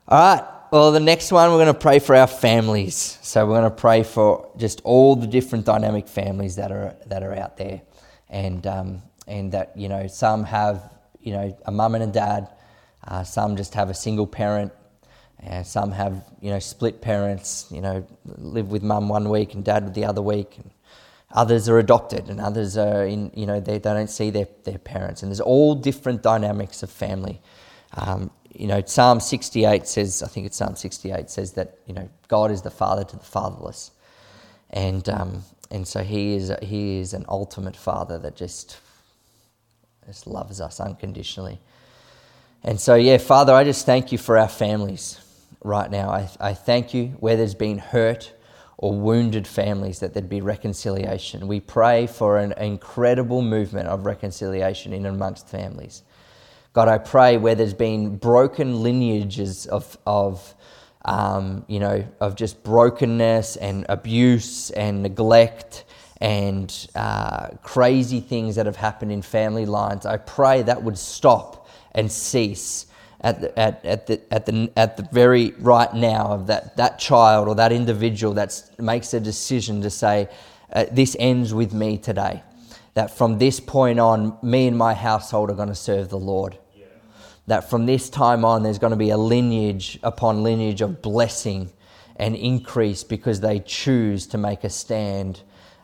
All 0.08 0.20
right. 0.20 0.48
Well, 0.72 0.92
the 0.92 1.00
next 1.00 1.32
one, 1.32 1.52
we're 1.52 1.58
going 1.58 1.68
to 1.68 1.80
pray 1.80 2.00
for 2.00 2.16
our 2.16 2.28
families. 2.28 3.20
So 3.22 3.46
we're 3.46 3.60
going 3.60 3.70
to 3.70 3.76
pray 3.76 4.02
for 4.02 4.50
just 4.58 4.82
all 4.84 5.16
the 5.16 5.28
different 5.28 5.66
dynamic 5.66 6.08
families 6.08 6.56
that 6.56 6.72
are 6.72 6.96
that 7.06 7.22
are 7.22 7.34
out 7.36 7.58
there, 7.58 7.82
and 8.30 8.66
um, 8.66 9.02
and 9.28 9.52
that 9.52 9.76
you 9.76 9.90
know 9.90 10.08
some 10.08 10.44
have 10.44 10.92
you 11.22 11.34
know 11.34 11.58
a 11.66 11.72
mum 11.72 11.96
and 11.96 12.04
a 12.04 12.08
dad, 12.08 12.50
uh, 13.08 13.24
some 13.24 13.56
just 13.56 13.74
have 13.74 13.90
a 13.90 13.94
single 13.94 14.28
parent, 14.28 14.72
and 15.40 15.66
some 15.66 15.92
have 15.92 16.24
you 16.42 16.52
know 16.52 16.60
split 16.60 17.02
parents. 17.02 17.68
You 17.72 17.82
know, 17.82 18.08
live 18.26 18.72
with 18.72 18.84
mum 18.84 19.10
one 19.10 19.30
week 19.30 19.54
and 19.54 19.64
dad 19.64 19.94
the 19.94 20.06
other 20.06 20.22
week. 20.22 20.58
And 20.58 20.72
others 21.32 21.68
are 21.68 21.80
adopted, 21.80 22.30
and 22.30 22.40
others 22.40 22.78
are 22.78 23.06
in 23.06 23.32
you 23.36 23.46
know 23.46 23.60
they, 23.60 23.74
they 23.74 23.94
don't 23.94 24.10
see 24.10 24.30
their 24.30 24.48
their 24.64 24.78
parents, 24.78 25.24
and 25.24 25.32
there's 25.32 25.42
all 25.42 25.76
different 25.76 26.22
dynamics 26.22 26.84
of 26.84 26.92
family. 26.92 27.42
Um, 27.96 28.32
you 28.54 28.68
know, 28.68 28.82
Psalm 28.86 29.20
68 29.20 29.88
says, 29.88 30.22
I 30.22 30.28
think 30.28 30.46
it's 30.46 30.58
Psalm 30.58 30.76
68 30.76 31.30
says 31.30 31.54
that, 31.54 31.78
you 31.88 31.94
know, 31.94 32.10
God 32.28 32.52
is 32.52 32.62
the 32.62 32.72
father 32.72 33.04
to 33.04 33.16
the 33.16 33.24
fatherless. 33.24 33.92
And, 34.70 35.08
um, 35.10 35.44
and 35.72 35.88
so 35.88 36.04
he 36.04 36.36
is, 36.36 36.52
he 36.62 37.00
is 37.00 37.14
an 37.14 37.26
ultimate 37.28 37.76
father 37.76 38.20
that 38.20 38.36
just, 38.36 38.80
just 40.06 40.28
loves 40.28 40.62
us 40.62 40.80
unconditionally. 40.80 41.60
And 42.64 42.80
so, 42.80 42.96
yeah, 42.96 43.18
Father, 43.18 43.54
I 43.54 43.64
just 43.64 43.86
thank 43.86 44.12
you 44.12 44.18
for 44.18 44.38
our 44.38 44.48
families 44.48 45.20
right 45.64 45.90
now. 45.90 46.10
I, 46.10 46.30
I 46.40 46.54
thank 46.54 46.94
you 46.94 47.08
where 47.20 47.36
there's 47.36 47.56
been 47.56 47.78
hurt 47.78 48.34
or 48.78 48.94
wounded 48.94 49.48
families 49.48 50.00
that 50.00 50.14
there'd 50.14 50.30
be 50.30 50.42
reconciliation. 50.42 51.48
We 51.48 51.60
pray 51.60 52.08
for 52.08 52.38
an 52.38 52.54
incredible 52.54 53.42
movement 53.42 53.88
of 53.88 54.06
reconciliation 54.06 54.94
in 54.94 55.06
amongst 55.06 55.48
families. 55.48 56.04
God, 56.74 56.88
I 56.88 56.98
pray 56.98 57.38
where 57.38 57.56
there's 57.56 57.74
been 57.74 58.18
broken 58.18 58.82
lineages 58.82 59.68
of, 59.68 59.98
of 60.06 60.56
um, 61.06 61.66
you 61.68 61.80
know, 61.80 62.06
of 62.20 62.36
just 62.36 62.64
brokenness 62.64 63.58
and 63.58 63.86
abuse 63.90 64.72
and 64.72 65.04
neglect 65.04 65.84
and 66.24 66.88
uh, 66.96 67.50
crazy 67.64 68.22
things 68.22 68.56
that 68.56 68.66
have 68.66 68.78
happened 68.78 69.12
in 69.12 69.22
family 69.22 69.66
lines, 69.66 70.06
I 70.06 70.16
pray 70.16 70.62
that 70.62 70.82
would 70.82 70.98
stop 70.98 71.68
and 71.92 72.10
cease 72.10 72.86
at 73.20 73.42
the, 73.42 73.60
at, 73.60 73.84
at 73.84 74.08
the, 74.08 74.22
at 74.34 74.46
the, 74.46 74.72
at 74.78 74.96
the 74.96 75.04
very 75.12 75.52
right 75.60 75.94
now 75.94 76.28
of 76.28 76.48
that, 76.48 76.78
that 76.78 76.98
child 76.98 77.50
or 77.50 77.56
that 77.56 77.74
individual 77.74 78.34
that 78.36 78.58
makes 78.80 79.14
a 79.14 79.20
decision 79.20 79.82
to 79.82 79.90
say, 79.90 80.30
uh, 80.72 80.86
This 80.90 81.18
ends 81.20 81.54
with 81.54 81.74
me 81.74 81.98
today. 81.98 82.42
That 82.94 83.12
from 83.12 83.38
this 83.38 83.60
point 83.60 84.00
on, 84.00 84.38
me 84.42 84.68
and 84.68 84.78
my 84.78 84.94
household 84.94 85.50
are 85.50 85.56
going 85.56 85.68
to 85.68 85.76
serve 85.76 86.08
the 86.08 86.18
Lord 86.18 86.58
that 87.48 87.70
from 87.70 87.86
this 87.86 88.10
time 88.10 88.46
on 88.46 88.64
there's 88.64 88.80
going 88.80 88.92
to 88.92 88.98
be 88.98 89.10
a 89.10 89.18
lineage 89.18 90.00
upon 90.02 90.44
lineage 90.44 90.80
of 90.80 91.02
blessing 91.02 91.70
and 92.16 92.34
increase 92.38 93.04
because 93.04 93.42
they 93.42 93.60
choose 93.60 94.26
to 94.28 94.38
make 94.38 94.64
a 94.64 94.70
stand 94.70 95.42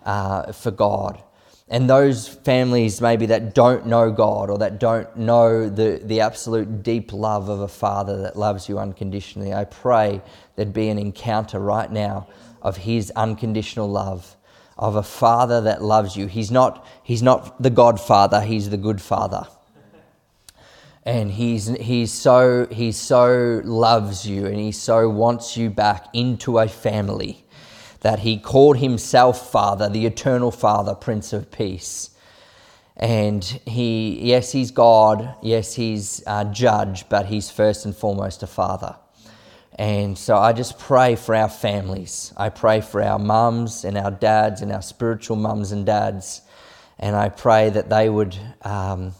uh, 0.09 0.51
for 0.51 0.71
God. 0.71 1.21
And 1.67 1.87
those 1.87 2.27
families, 2.27 2.99
maybe 2.99 3.27
that 3.27 3.53
don't 3.53 3.85
know 3.85 4.11
God 4.11 4.49
or 4.49 4.57
that 4.57 4.79
don't 4.79 5.15
know 5.15 5.69
the, 5.69 6.01
the 6.03 6.21
absolute 6.21 6.81
deep 6.81 7.13
love 7.13 7.47
of 7.47 7.59
a 7.59 7.67
father 7.67 8.23
that 8.23 8.35
loves 8.35 8.67
you 8.67 8.79
unconditionally, 8.79 9.53
I 9.53 9.65
pray 9.65 10.23
there'd 10.55 10.73
be 10.73 10.89
an 10.89 10.97
encounter 10.97 11.59
right 11.59 11.91
now 11.91 12.27
of 12.63 12.77
His 12.77 13.11
unconditional 13.15 13.87
love, 13.87 14.35
of 14.79 14.95
a 14.95 15.03
father 15.03 15.61
that 15.61 15.83
loves 15.83 16.15
you. 16.15 16.25
He's 16.25 16.49
not, 16.49 16.83
he's 17.03 17.21
not 17.21 17.61
the 17.61 17.69
Godfather, 17.69 18.41
He's 18.41 18.71
the 18.71 18.77
good 18.77 18.99
father 18.99 19.45
and 21.05 21.31
he's 21.31 21.67
he's 21.77 22.11
so 22.11 22.67
he 22.69 22.91
so 22.91 23.61
loves 23.63 24.27
you 24.27 24.45
and 24.45 24.57
he 24.57 24.71
so 24.71 25.09
wants 25.09 25.55
you 25.55 25.69
back 25.69 26.05
into 26.13 26.59
a 26.59 26.67
family 26.67 27.45
that 28.01 28.19
he 28.19 28.37
called 28.37 28.77
himself 28.77 29.51
father 29.51 29.89
the 29.89 30.05
eternal 30.05 30.51
father 30.51 30.95
prince 30.95 31.33
of 31.33 31.51
peace. 31.51 32.11
And 32.95 33.43
he 33.43 34.19
yes 34.21 34.51
he's 34.51 34.71
god 34.71 35.35
yes 35.41 35.75
he's 35.75 36.21
a 36.27 36.45
judge 36.45 37.07
but 37.09 37.27
he's 37.27 37.49
first 37.49 37.85
and 37.85 37.95
foremost 37.95 38.43
a 38.43 38.47
father. 38.47 38.95
And 39.77 40.17
so 40.17 40.35
i 40.37 40.51
just 40.53 40.77
pray 40.77 41.15
for 41.15 41.35
our 41.35 41.49
families. 41.49 42.33
I 42.35 42.49
pray 42.49 42.81
for 42.81 43.01
our 43.01 43.19
mums 43.19 43.85
and 43.85 43.97
our 43.97 44.11
dads 44.11 44.61
and 44.61 44.71
our 44.71 44.81
spiritual 44.81 45.37
mums 45.37 45.71
and 45.71 45.85
dads. 45.85 46.41
And 46.99 47.15
i 47.15 47.29
pray 47.29 47.69
that 47.69 47.89
they 47.89 48.09
would 48.09 48.37
um, 48.63 49.13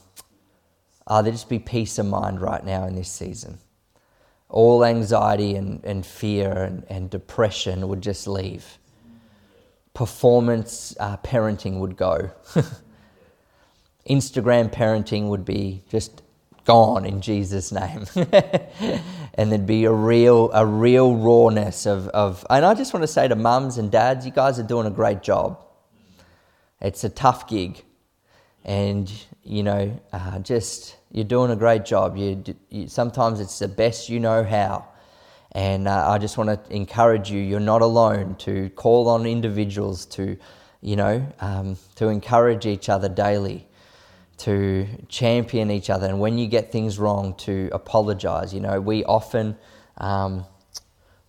uh, 1.08 1.22
there 1.24 1.32
just 1.32 1.50
be 1.50 1.60
peace 1.60 1.98
of 1.98 2.06
mind 2.06 2.40
right 2.40 2.64
now 2.64 2.86
in 2.86 2.96
this 2.96 3.10
season. 3.10 3.58
All 4.50 4.84
anxiety 4.84 5.56
and, 5.56 5.84
and 5.86 6.06
fear 6.06 6.52
and, 6.52 6.84
and 6.90 7.10
depression 7.10 7.88
would 7.88 8.02
just 8.02 8.28
leave. 8.28 8.78
Performance 9.94 10.96
uh, 11.00 11.18
parenting 11.18 11.80
would 11.80 11.96
go. 11.96 12.32
Instagram 14.10 14.74
parenting 14.74 15.30
would 15.30 15.46
be 15.46 15.84
just 15.90 16.24
gone 16.66 17.06
in 17.06 17.22
Jesus' 17.22 17.72
name. 17.72 18.06
and 19.34 19.52
there'd 19.52 19.66
be 19.66 19.86
a 19.86 19.92
real, 19.92 20.52
a 20.54 20.66
real 20.66 21.16
rawness 21.16 21.86
of, 21.86 22.08
of, 22.10 22.46
and 22.50 22.66
I 22.66 22.74
just 22.74 22.94
want 22.94 23.04
to 23.04 23.08
say 23.08 23.28
to 23.28 23.36
mums 23.36 23.78
and 23.78 23.92
dads, 23.92 24.26
you 24.26 24.32
guys 24.32 24.60
are 24.60 24.64
doing 24.64 24.86
a 24.86 24.92
great 24.92 25.22
job. 25.22 25.64
It's 26.82 27.04
a 27.04 27.10
tough 27.10 27.48
gig. 27.48 27.84
And, 28.66 29.12
you 29.44 29.64
know, 29.64 30.00
uh, 30.12 30.40
just 30.40 30.98
you're 31.12 31.24
doing 31.26 31.52
a 31.52 31.56
great 31.56 31.86
job. 31.86 32.18
You, 32.18 32.44
you, 32.70 32.88
sometimes 32.88 33.40
it's 33.40 33.60
the 33.60 33.68
best 33.68 34.10
you 34.10 34.20
know 34.20 34.44
how. 34.44 34.88
And 35.54 35.88
uh, 35.88 36.10
I 36.10 36.20
just 36.20 36.38
want 36.38 36.50
to 36.50 36.76
encourage 36.76 37.32
you, 37.32 37.40
you're 37.40 37.60
not 37.60 37.82
alone 37.82 38.36
to 38.40 38.70
call 38.72 39.10
on 39.10 39.26
individuals 39.26 40.06
to, 40.08 40.38
you 40.82 40.96
know, 40.96 41.26
um, 41.40 41.78
to 41.96 42.10
encourage 42.10 42.68
each 42.68 42.90
other 42.90 43.10
daily, 43.10 43.68
to 44.38 44.88
champion 45.08 45.72
each 45.72 45.90
other. 45.90 46.06
And 46.06 46.20
when 46.20 46.38
you 46.38 46.48
get 46.48 46.72
things 46.72 47.00
wrong, 47.00 47.34
to 47.40 47.70
apologize. 47.72 48.54
You 48.54 48.60
know, 48.60 48.80
we 48.80 49.04
often, 49.06 49.58
um, 49.98 50.46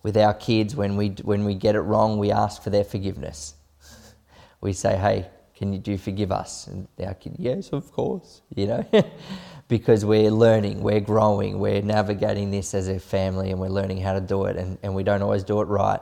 with 0.03 0.15
our 0.17 0.35
kids, 0.35 0.75
when 0.75 0.95
we, 0.97 1.09
when 1.23 1.43
we 1.43 1.55
get 1.55 1.73
it 1.75 1.81
wrong, 1.81 2.19
we 2.19 2.31
ask 2.31 2.61
for 2.61 2.69
their 2.69 2.83
forgiveness. 2.83 3.55
we 4.61 4.73
say, 4.73 4.95
hey, 4.97 5.27
can 5.61 5.71
you 5.71 5.77
do 5.77 5.95
forgive 5.95 6.31
us? 6.31 6.65
And 6.65 6.87
kid, 7.19 7.35
yes, 7.37 7.69
of 7.69 7.91
course, 7.91 8.41
you 8.55 8.65
know. 8.65 8.83
because 9.67 10.03
we're 10.03 10.31
learning, 10.31 10.81
we're 10.81 10.99
growing, 10.99 11.59
we're 11.59 11.83
navigating 11.83 12.49
this 12.49 12.73
as 12.73 12.87
a 12.87 12.97
family 12.97 13.51
and 13.51 13.59
we're 13.59 13.69
learning 13.69 14.01
how 14.01 14.13
to 14.13 14.21
do 14.21 14.45
it 14.45 14.57
and, 14.57 14.79
and 14.81 14.95
we 14.95 15.03
don't 15.03 15.21
always 15.21 15.43
do 15.43 15.61
it 15.61 15.65
right. 15.65 15.99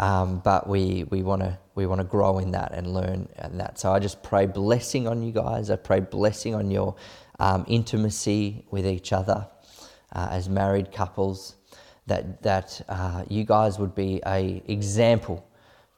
Um, 0.00 0.38
but 0.38 0.66
we, 0.66 1.04
we 1.10 1.22
want 1.22 1.42
to 1.42 1.58
we 1.74 1.84
wanna 1.84 2.04
grow 2.04 2.38
in 2.38 2.52
that 2.52 2.72
and 2.72 2.94
learn 2.94 3.28
in 3.44 3.58
that. 3.58 3.78
So 3.78 3.92
I 3.92 3.98
just 3.98 4.22
pray 4.22 4.46
blessing 4.46 5.06
on 5.06 5.22
you 5.22 5.32
guys. 5.32 5.68
I 5.68 5.76
pray 5.76 6.00
blessing 6.00 6.54
on 6.54 6.70
your 6.70 6.96
um, 7.38 7.66
intimacy 7.68 8.64
with 8.70 8.86
each 8.86 9.12
other 9.12 9.46
uh, 10.14 10.28
as 10.30 10.48
married 10.48 10.92
couples, 10.92 11.56
that, 12.06 12.42
that 12.42 12.80
uh, 12.88 13.24
you 13.28 13.44
guys 13.44 13.78
would 13.78 13.94
be 13.94 14.22
a 14.24 14.62
example 14.66 15.46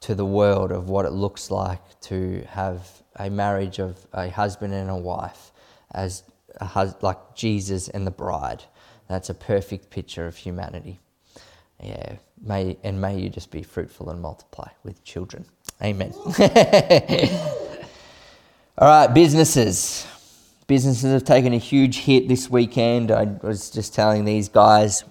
to 0.01 0.15
the 0.15 0.25
world 0.25 0.71
of 0.71 0.89
what 0.89 1.05
it 1.05 1.11
looks 1.11 1.49
like 1.51 1.79
to 2.01 2.43
have 2.49 2.87
a 3.17 3.29
marriage 3.29 3.79
of 3.79 4.05
a 4.13 4.29
husband 4.29 4.73
and 4.73 4.89
a 4.89 4.95
wife 4.95 5.51
as 5.93 6.23
a 6.57 6.65
hus- 6.65 6.95
like 7.01 7.35
Jesus 7.35 7.87
and 7.89 8.05
the 8.05 8.11
bride. 8.11 8.63
That's 9.07 9.29
a 9.29 9.33
perfect 9.33 9.89
picture 9.89 10.25
of 10.27 10.35
humanity. 10.37 10.99
Yeah, 11.81 12.15
may 12.41 12.77
and 12.83 12.99
may 13.01 13.19
you 13.19 13.29
just 13.29 13.51
be 13.51 13.63
fruitful 13.63 14.09
and 14.09 14.21
multiply 14.21 14.69
with 14.83 15.03
children. 15.03 15.45
Amen. 15.81 16.13
All 18.77 18.87
right, 18.87 19.07
businesses. 19.07 20.05
Businesses 20.67 21.11
have 21.11 21.25
taken 21.25 21.53
a 21.53 21.57
huge 21.57 21.97
hit 21.97 22.27
this 22.27 22.49
weekend. 22.49 23.11
I 23.11 23.25
was 23.43 23.69
just 23.69 23.93
telling 23.93 24.25
these 24.25 24.47
guys, 24.47 25.03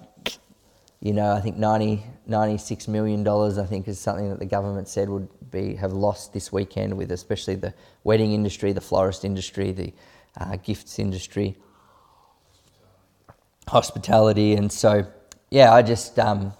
you 1.01 1.13
know, 1.13 1.31
I 1.33 1.41
think 1.41 1.57
90, 1.57 2.03
96 2.31 2.87
million 2.87 3.23
dollars. 3.23 3.59
I 3.59 3.65
think 3.67 3.87
is 3.87 3.99
something 3.99 4.29
that 4.29 4.39
the 4.39 4.45
government 4.45 4.87
said 4.87 5.09
would 5.09 5.29
be 5.51 5.75
have 5.75 5.93
lost 5.93 6.33
this 6.33 6.51
weekend 6.51 6.97
with, 6.97 7.11
especially 7.11 7.55
the 7.55 7.75
wedding 8.03 8.33
industry, 8.33 8.71
the 8.71 8.81
florist 8.81 9.23
industry, 9.23 9.71
the 9.71 9.93
uh, 10.39 10.55
gifts 10.55 10.97
industry, 10.97 11.57
hospitality, 13.67 14.53
and 14.53 14.71
so 14.71 15.05
yeah, 15.51 15.71
I 15.73 15.83
just 15.83 16.17
um, 16.17 16.53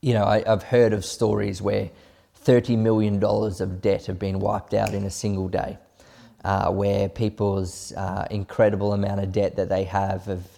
you 0.00 0.14
know 0.14 0.24
I, 0.24 0.42
have 0.46 0.64
heard 0.64 0.92
of 0.92 1.04
stories 1.04 1.62
where 1.62 1.90
thirty 2.34 2.76
million 2.76 3.20
dollars 3.20 3.60
of 3.60 3.80
debt 3.80 4.06
have 4.06 4.18
been 4.18 4.40
wiped 4.40 4.74
out 4.74 4.94
in 4.94 5.04
a 5.04 5.10
single 5.10 5.48
day, 5.48 5.78
uh, 6.44 6.72
where 6.72 7.08
people's 7.08 7.92
uh, 7.92 8.26
incredible 8.30 8.94
amount 8.94 9.20
of 9.20 9.30
debt 9.30 9.56
that 9.56 9.68
they 9.68 9.84
have 9.84 10.26
of 10.28 10.55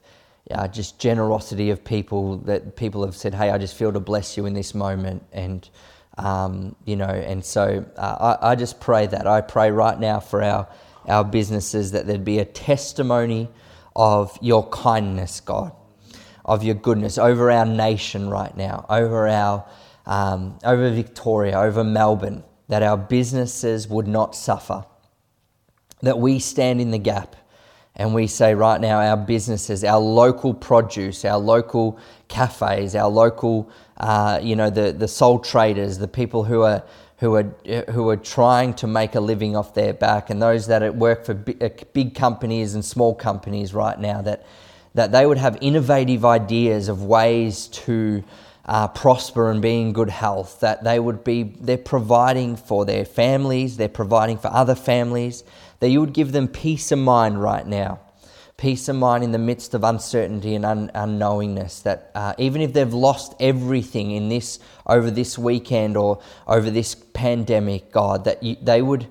uh, 0.51 0.69
just 0.69 0.99
generosity 0.99 1.71
of 1.71 1.85
people 1.85 2.39
that 2.39 2.77
people 2.77 3.05
have 3.05 3.17
said, 3.17 3.35
"Hey, 3.35 3.51
I 3.51 3.59
just 3.59 3.77
feel 3.77 3.93
to 3.93 4.01
bless 4.01 4.37
you 4.37 4.47
in 4.47 4.55
this 4.55 4.75
moment," 4.75 5.23
and 5.33 5.69
um, 6.17 6.75
you 6.85 6.97
know, 6.97 7.07
and 7.07 7.45
so 7.45 7.85
uh, 7.97 8.37
I, 8.41 8.51
I, 8.51 8.55
just 8.57 8.81
pray 8.81 9.07
that 9.07 9.27
I 9.27 9.41
pray 9.41 9.71
right 9.71 9.99
now 9.99 10.21
for 10.21 10.43
our 10.43 10.69
our 11.07 11.25
businesses, 11.25 11.93
that 11.93 12.07
there'd 12.07 12.25
be 12.25 12.39
a 12.39 12.45
testimony 12.45 13.49
of 13.97 14.39
your 14.43 14.69
kindness, 14.69 15.41
God, 15.41 15.73
of 16.45 16.63
your 16.63 16.75
goodness 16.75 17.19
over 17.19 17.51
our 17.51 17.67
nation 17.67 18.29
right 18.29 18.55
now, 18.57 18.85
over 18.89 19.29
our 19.29 19.65
um, 20.07 20.59
over 20.65 20.91
Victoria, 20.91 21.59
over 21.59 21.85
Melbourne, 21.85 22.43
that 22.69 22.83
our 22.83 22.97
businesses 22.97 23.89
would 23.89 24.09
not 24.09 24.35
suffer. 24.35 24.85
That 26.03 26.19
we 26.19 26.39
stand 26.39 26.81
in 26.81 26.91
the 26.91 26.99
gap 26.99 27.37
and 27.99 28.15
we 28.15 28.29
say 28.29 28.55
right 28.55 28.81
now 28.81 29.01
our 29.01 29.17
businesses, 29.17 29.83
our 29.83 29.99
local 29.99 30.55
produce, 30.55 31.25
our 31.25 31.39
local 31.39 31.99
cafes, 32.29 32.95
our 32.95 33.09
local, 33.09 33.69
uh, 33.97 34.39
you 34.41 34.55
know, 34.55 34.71
the, 34.71 34.93
the 34.93 35.09
sole 35.09 35.41
traders, 35.41 35.99
the 35.99 36.09
people 36.09 36.45
who 36.45 36.63
are 36.63 36.85
who 37.19 37.35
are 37.35 37.53
who 37.91 38.09
are 38.09 38.17
trying 38.17 38.73
to 38.73 38.87
make 38.87 39.17
a 39.17 39.21
living 39.21 39.57
off 39.57 39.75
their 39.75 39.93
back, 39.93 40.31
and 40.31 40.41
those 40.41 40.69
that 40.69 40.95
work 40.95 41.27
for 41.27 41.33
uh, 41.61 41.69
big 41.93 42.15
companies 42.15 42.75
and 42.75 42.85
small 42.85 43.15
companies 43.15 43.75
right 43.75 43.99
now, 43.99 44.23
that 44.23 44.47
that 44.95 45.11
they 45.11 45.27
would 45.27 45.39
have 45.39 45.59
innovative 45.61 46.25
ideas 46.25 46.89
of 46.89 47.03
ways 47.03 47.67
to 47.69 48.23
uh, 48.67 48.87
prosper 48.87 49.51
and 49.51 49.61
be 49.61 49.81
in 49.81 49.93
good 49.93 50.11
health. 50.11 50.61
That 50.61 50.85
they 50.85 51.01
would 51.01 51.25
be 51.25 51.43
they're 51.43 51.77
providing 51.77 52.55
for 52.55 52.85
their 52.85 53.05
families, 53.05 53.77
they're 53.77 53.89
providing 53.89 54.39
for 54.39 54.49
other 54.49 54.77
families. 54.77 55.43
That 55.81 55.91
you 55.91 56.01
would 56.01 56.13
give 56.13 56.33
them 56.33 56.49
peace 56.49 56.91
of 56.93 56.99
mind 56.99 57.43
right 57.43 57.67
now 57.67 58.01
peace 58.59 58.89
of 58.89 58.97
mind 58.97 59.23
in 59.23 59.31
the 59.31 59.39
midst 59.39 59.73
of 59.73 59.85
uncertainty 59.85 60.55
and 60.57 60.67
un- 60.67 60.91
unknowingness. 60.95 61.83
That 61.85 62.11
uh, 62.15 62.35
even 62.37 62.61
if 62.61 62.75
they've 62.75 62.93
lost 62.93 63.35
everything 63.41 64.11
in 64.11 64.29
this 64.29 64.59
over 64.87 65.11
this 65.11 65.39
weekend 65.39 65.97
or 65.97 66.21
over 66.47 66.69
this 66.69 66.95
pandemic, 66.95 67.91
God, 67.91 68.25
that 68.25 68.43
you, 68.43 68.57
they 68.61 68.83
would 68.83 69.07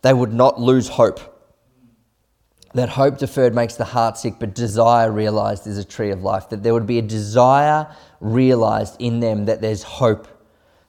they 0.00 0.14
would 0.14 0.32
not 0.32 0.58
lose 0.60 0.88
hope. 0.88 1.32
That 2.72 2.88
hope 2.88 3.18
deferred 3.18 3.54
makes 3.54 3.74
the 3.76 3.84
heart 3.84 4.16
sick, 4.16 4.34
but 4.40 4.54
desire 4.54 5.10
realized 5.10 5.66
is 5.66 5.78
a 5.78 5.84
tree 5.84 6.10
of 6.10 6.22
life. 6.22 6.48
That 6.48 6.62
there 6.62 6.72
would 6.72 6.86
be 6.86 6.98
a 6.98 7.02
desire 7.02 7.86
realized 8.20 8.96
in 9.00 9.20
them 9.20 9.46
that 9.46 9.60
there's 9.60 9.82
hope, 9.82 10.26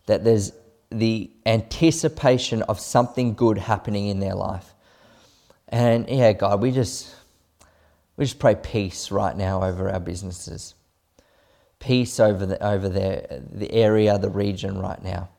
that 0.05 0.23
there's 0.23 0.51
the 0.91 1.31
anticipation 1.45 2.61
of 2.63 2.79
something 2.79 3.33
good 3.33 3.57
happening 3.57 4.07
in 4.07 4.19
their 4.19 4.35
life. 4.35 4.74
And 5.69 6.07
yeah, 6.09 6.33
God, 6.33 6.61
we 6.61 6.71
just 6.71 7.15
we 8.17 8.25
just 8.25 8.39
pray 8.39 8.55
peace 8.55 9.11
right 9.11 9.35
now 9.35 9.63
over 9.63 9.89
our 9.89 9.99
businesses. 9.99 10.75
Peace 11.79 12.19
over 12.19 12.45
the, 12.45 12.65
over 12.65 12.87
the, 12.87 13.43
the 13.51 13.71
area, 13.71 14.17
the 14.17 14.29
region 14.29 14.79
right 14.79 15.03
now. 15.03 15.29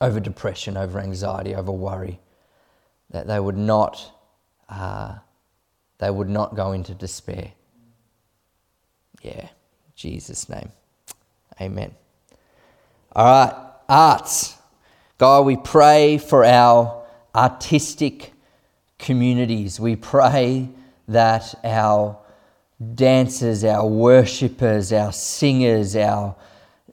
Over 0.00 0.18
depression, 0.18 0.76
over 0.76 0.98
anxiety, 0.98 1.54
over 1.54 1.70
worry. 1.70 2.20
That 3.10 3.26
they 3.26 3.38
would 3.38 3.56
not, 3.56 4.12
uh, 4.68 5.18
they 5.98 6.10
would 6.10 6.28
not 6.28 6.56
go 6.56 6.72
into 6.72 6.94
despair. 6.94 7.52
Yeah, 9.22 9.48
Jesus' 9.94 10.48
name. 10.48 10.72
Amen. 11.60 11.94
All 13.14 13.24
right, 13.24 13.54
arts. 13.88 14.56
God, 15.18 15.44
we 15.44 15.56
pray 15.56 16.18
for 16.18 16.44
our 16.44 17.04
artistic 17.34 18.32
communities. 19.00 19.80
We 19.80 19.96
pray 19.96 20.68
that 21.08 21.54
our 21.64 22.16
dancers, 22.94 23.64
our 23.64 23.86
worshippers, 23.86 24.92
our 24.92 25.12
singers, 25.12 25.96
our 25.96 26.36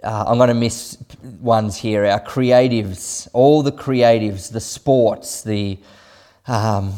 uh, 0.03 0.25
I'm 0.27 0.37
going 0.37 0.49
to 0.49 0.53
miss 0.53 0.97
ones 1.41 1.75
here. 1.75 2.05
Our 2.05 2.19
creatives, 2.19 3.27
all 3.33 3.63
the 3.63 3.71
creatives, 3.71 4.51
the 4.51 4.59
sports, 4.59 5.41
the 5.41 5.79
um, 6.45 6.93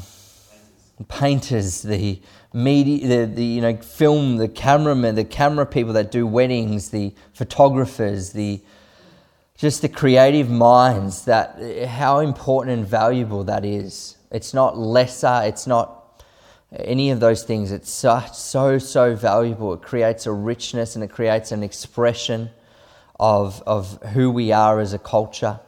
painters, 1.07 1.81
the 1.81 2.21
media, 2.53 3.07
the, 3.07 3.33
the 3.33 3.45
you 3.45 3.61
know 3.61 3.77
film, 3.77 4.37
the 4.37 4.47
cameramen, 4.47 5.15
the 5.15 5.23
camera 5.23 5.65
people 5.65 5.93
that 5.93 6.11
do 6.11 6.27
weddings, 6.27 6.89
the 6.89 7.13
photographers, 7.33 8.33
the 8.33 8.61
just 9.57 9.81
the 9.81 9.89
creative 9.89 10.49
minds. 10.49 11.25
That 11.25 11.87
how 11.87 12.19
important 12.19 12.79
and 12.79 12.87
valuable 12.87 13.43
that 13.45 13.63
is. 13.63 14.17
It's 14.31 14.53
not 14.53 14.77
lesser. 14.77 15.41
It's 15.43 15.65
not 15.65 16.23
any 16.71 17.11
of 17.11 17.19
those 17.19 17.43
things. 17.43 17.71
It's 17.71 17.91
so, 17.91 18.23
so, 18.33 18.77
so 18.77 19.15
valuable. 19.15 19.73
It 19.73 19.81
creates 19.81 20.25
a 20.25 20.31
richness 20.31 20.95
and 20.95 21.03
it 21.03 21.11
creates 21.11 21.51
an 21.51 21.63
expression 21.63 22.51
of, 23.19 23.61
of 23.65 24.01
who 24.13 24.31
we 24.31 24.51
are 24.51 24.79
as 24.79 24.93
a 24.93 24.99
culture. 24.99 25.59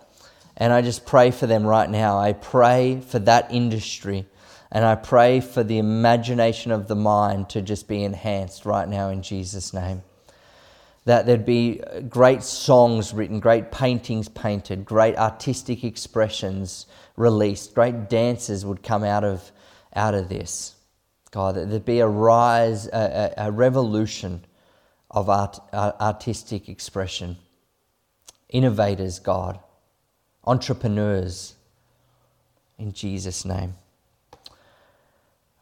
And 0.57 0.71
I 0.71 0.81
just 0.81 1.05
pray 1.05 1.31
for 1.31 1.47
them 1.47 1.65
right 1.65 1.89
now. 1.89 2.19
I 2.19 2.33
pray 2.33 3.01
for 3.01 3.19
that 3.19 3.51
industry. 3.51 4.27
And 4.71 4.85
I 4.85 4.95
pray 4.95 5.41
for 5.41 5.63
the 5.63 5.79
imagination 5.79 6.71
of 6.71 6.87
the 6.87 6.95
mind 6.95 7.49
to 7.49 7.61
just 7.61 7.87
be 7.87 8.03
enhanced 8.03 8.65
right 8.65 8.87
now 8.87 9.09
in 9.09 9.21
Jesus' 9.21 9.73
name. 9.73 10.03
That 11.05 11.25
there'd 11.25 11.45
be 11.45 11.81
great 12.09 12.43
songs 12.43 13.13
written, 13.13 13.39
great 13.39 13.71
paintings 13.71 14.29
painted, 14.29 14.85
great 14.85 15.17
artistic 15.17 15.83
expressions 15.83 16.85
released, 17.17 17.73
great 17.73 18.09
dances 18.09 18.65
would 18.65 18.83
come 18.83 19.03
out 19.03 19.23
of, 19.23 19.51
out 19.95 20.13
of 20.13 20.29
this. 20.29 20.75
God, 21.31 21.55
that 21.55 21.69
there'd 21.69 21.85
be 21.85 22.01
a 22.01 22.07
rise, 22.07 22.87
a, 22.87 23.33
a, 23.37 23.47
a 23.47 23.51
revolution 23.51 24.45
of 25.09 25.29
art, 25.29 25.59
uh, 25.73 25.93
artistic 25.99 26.69
expression. 26.69 27.37
Innovators, 28.49 29.19
God, 29.19 29.59
entrepreneurs, 30.43 31.55
in 32.77 32.91
Jesus' 32.93 33.45
name. 33.45 33.75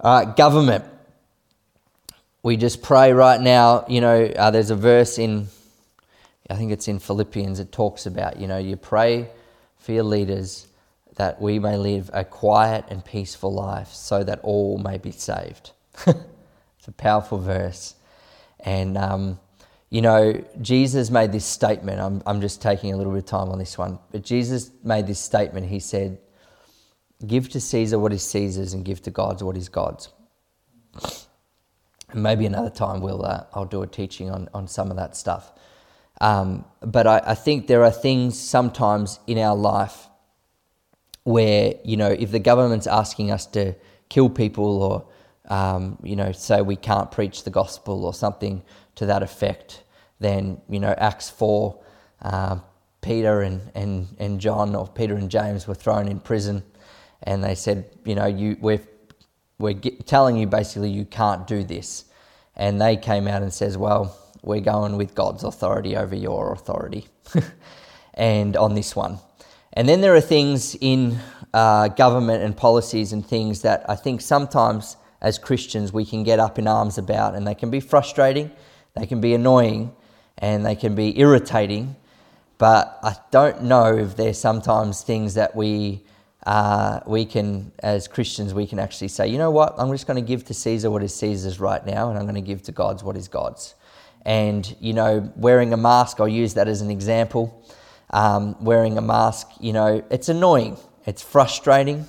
Right, 0.04 0.36
government. 0.36 0.86
We 2.42 2.56
just 2.56 2.82
pray 2.82 3.12
right 3.12 3.40
now, 3.40 3.86
you 3.90 4.00
know, 4.00 4.24
uh, 4.24 4.52
there's 4.52 4.70
a 4.70 4.76
verse 4.76 5.18
in, 5.18 5.48
I 6.50 6.56
think 6.56 6.72
it's 6.72 6.88
in 6.88 7.00
Philippians, 7.00 7.60
it 7.60 7.72
talks 7.72 8.06
about, 8.06 8.40
you 8.40 8.48
know, 8.48 8.58
you 8.58 8.78
pray 8.78 9.30
for 9.78 9.92
your 9.92 10.04
leaders 10.04 10.68
that 11.18 11.42
we 11.42 11.60
may 11.60 11.76
live 11.76 12.10
a 12.14 12.24
quiet 12.24 12.86
and 12.88 13.04
peaceful 13.04 13.54
life 13.54 13.90
so 13.90 14.24
that 14.24 14.40
all 14.42 14.78
may 14.78 14.98
be 14.98 15.12
saved. 15.12 15.72
it's 16.08 16.88
a 16.88 16.94
powerful 16.94 17.40
verse. 17.40 17.96
And, 18.62 18.98
um, 18.98 19.38
you 19.90 20.02
know, 20.02 20.42
Jesus 20.62 21.10
made 21.10 21.34
this 21.34 21.44
statement. 21.46 22.00
I'm, 22.00 22.24
I'm 22.26 22.40
just 22.40 22.62
taking 22.62 22.94
a 22.94 22.98
little 22.98 23.12
bit 23.12 23.20
of 23.20 23.26
time 23.26 23.50
on 23.50 23.60
this 23.60 23.78
one. 23.78 24.00
But 24.12 24.24
Jesus 24.24 24.72
made 24.82 25.08
this 25.08 25.20
statement. 25.20 25.68
He 25.68 25.80
said, 25.80 26.20
Give 27.26 27.50
to 27.50 27.60
Caesar 27.60 28.00
what 28.00 28.14
is 28.14 28.24
Caesar's 28.24 28.74
and 28.74 28.86
give 28.86 29.02
to 29.02 29.12
God's 29.12 29.44
what 29.44 29.58
is 29.58 29.68
God's. 29.68 30.10
And 32.12 32.24
maybe 32.24 32.46
another 32.46 32.70
time 32.70 33.02
we'll, 33.02 33.26
uh, 33.26 33.46
I'll 33.54 33.66
do 33.66 33.82
a 33.82 33.88
teaching 33.88 34.30
on, 34.30 34.50
on 34.54 34.68
some 34.68 34.90
of 34.92 34.98
that 34.98 35.16
stuff. 35.16 35.52
Um, 36.22 36.66
but 36.82 37.08
I, 37.08 37.22
I 37.28 37.36
think 37.36 37.68
there 37.68 37.84
are 37.84 37.92
things 37.92 38.38
sometimes 38.40 39.20
in 39.28 39.38
our 39.38 39.56
life 39.56 40.08
where, 41.24 41.76
you 41.84 41.98
know, 41.98 42.10
if 42.10 42.32
the 42.32 42.40
government's 42.40 42.88
asking 42.88 43.32
us 43.32 43.46
to 43.48 43.76
kill 44.10 44.30
people 44.30 44.82
or, 44.82 45.08
um, 45.54 45.98
you 46.04 46.16
know, 46.16 46.32
say 46.32 46.62
we 46.62 46.76
can't 46.76 47.12
preach 47.12 47.44
the 47.44 47.50
gospel 47.50 48.06
or 48.06 48.14
something 48.14 48.64
to 48.96 49.06
that 49.06 49.24
effect, 49.24 49.84
then, 50.20 50.60
you 50.68 50.80
know, 50.80 50.94
Acts 50.98 51.30
4, 51.30 51.80
uh, 52.22 52.60
Peter 53.02 53.42
and, 53.42 53.62
and, 53.76 54.08
and 54.20 54.42
John, 54.42 54.76
or 54.76 54.88
Peter 54.88 55.16
and 55.16 55.32
James, 55.32 55.68
were 55.68 55.76
thrown 55.76 56.08
in 56.08 56.20
prison 56.20 56.64
and 57.24 57.44
they 57.44 57.56
said, 57.56 57.90
you 58.06 58.16
know, 58.16 58.26
you, 58.26 58.58
we're, 58.60 58.82
we're 59.60 59.74
get, 59.74 60.08
telling 60.08 60.38
you 60.38 60.48
basically 60.48 60.90
you 60.90 61.06
can't 61.06 61.46
do 61.46 61.64
this. 61.64 62.06
And 62.56 62.82
they 62.82 62.98
came 62.98 63.28
out 63.28 63.42
and 63.42 63.54
says, 63.54 63.78
well, 63.78 64.18
we're 64.42 64.62
going 64.62 64.98
with 64.98 65.14
God's 65.14 65.44
authority 65.44 65.96
over 65.96 66.16
your 66.16 66.52
authority 66.54 67.08
and 68.14 68.58
on 68.58 68.74
this 68.74 68.96
one. 68.96 69.20
And 69.74 69.88
then 69.88 70.02
there 70.02 70.16
are 70.16 70.22
things 70.22 70.76
in 70.82 71.20
uh, 71.54 71.90
government 71.90 72.44
and 72.44 72.56
policies 72.56 73.14
and 73.14 73.26
things 73.26 73.62
that 73.62 73.86
I 73.90 73.96
think 73.96 74.22
sometimes 74.22 74.98
as 75.22 75.38
Christians 75.38 75.92
we 75.92 76.06
can 76.06 76.24
get 76.24 76.40
up 76.40 76.58
in 76.58 76.68
arms 76.68 76.98
about, 76.98 77.36
and 77.36 77.46
they 77.46 77.56
can 77.56 77.70
be 77.70 77.80
frustrating, 77.80 78.52
they 78.96 79.06
can 79.06 79.20
be 79.22 79.34
annoying, 79.34 79.94
and 80.38 80.66
they 80.66 80.76
can 80.76 80.96
be 80.96 81.20
irritating. 81.20 81.96
But 82.58 83.00
I 83.04 83.16
don't 83.32 83.64
know 83.64 83.98
if 83.98 84.16
there's 84.16 84.38
sometimes 84.38 85.02
things 85.02 85.34
that 85.36 85.56
we 85.56 86.04
uh, 86.46 87.00
we 87.06 87.26
can, 87.26 87.72
as 87.80 88.08
Christians, 88.08 88.54
we 88.54 88.66
can 88.66 88.80
actually 88.80 89.10
say, 89.10 89.28
you 89.28 89.38
know 89.38 89.52
what, 89.52 89.76
I'm 89.78 89.92
just 89.92 90.08
going 90.08 90.24
to 90.24 90.28
give 90.28 90.46
to 90.46 90.54
Caesar 90.54 90.90
what 90.90 91.04
is 91.04 91.14
Caesar's 91.16 91.60
right 91.60 91.86
now, 91.86 92.10
and 92.10 92.18
I'm 92.18 92.26
going 92.26 92.36
to 92.36 92.42
give 92.42 92.64
to 92.64 92.72
God's 92.72 93.04
what 93.04 93.18
is 93.18 93.28
God's. 93.28 93.76
And, 94.26 94.76
you 94.80 94.94
know, 94.94 95.32
wearing 95.36 95.74
a 95.74 95.78
mask, 95.78 96.20
I'll 96.20 96.28
use 96.28 96.54
that 96.56 96.68
as 96.68 96.82
an 96.82 96.90
example 96.90 97.66
um, 98.12 98.56
wearing 98.64 98.98
a 98.98 99.02
mask, 99.02 99.50
you 99.60 99.74
know, 99.74 100.04
it's 100.10 100.30
annoying, 100.30 100.78
it's 101.06 101.22
frustrating, 101.22 102.08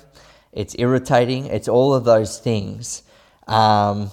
it's 0.51 0.75
irritating, 0.79 1.45
it's 1.47 1.67
all 1.67 1.93
of 1.93 2.05
those 2.05 2.39
things. 2.39 3.03
Um, 3.47 4.09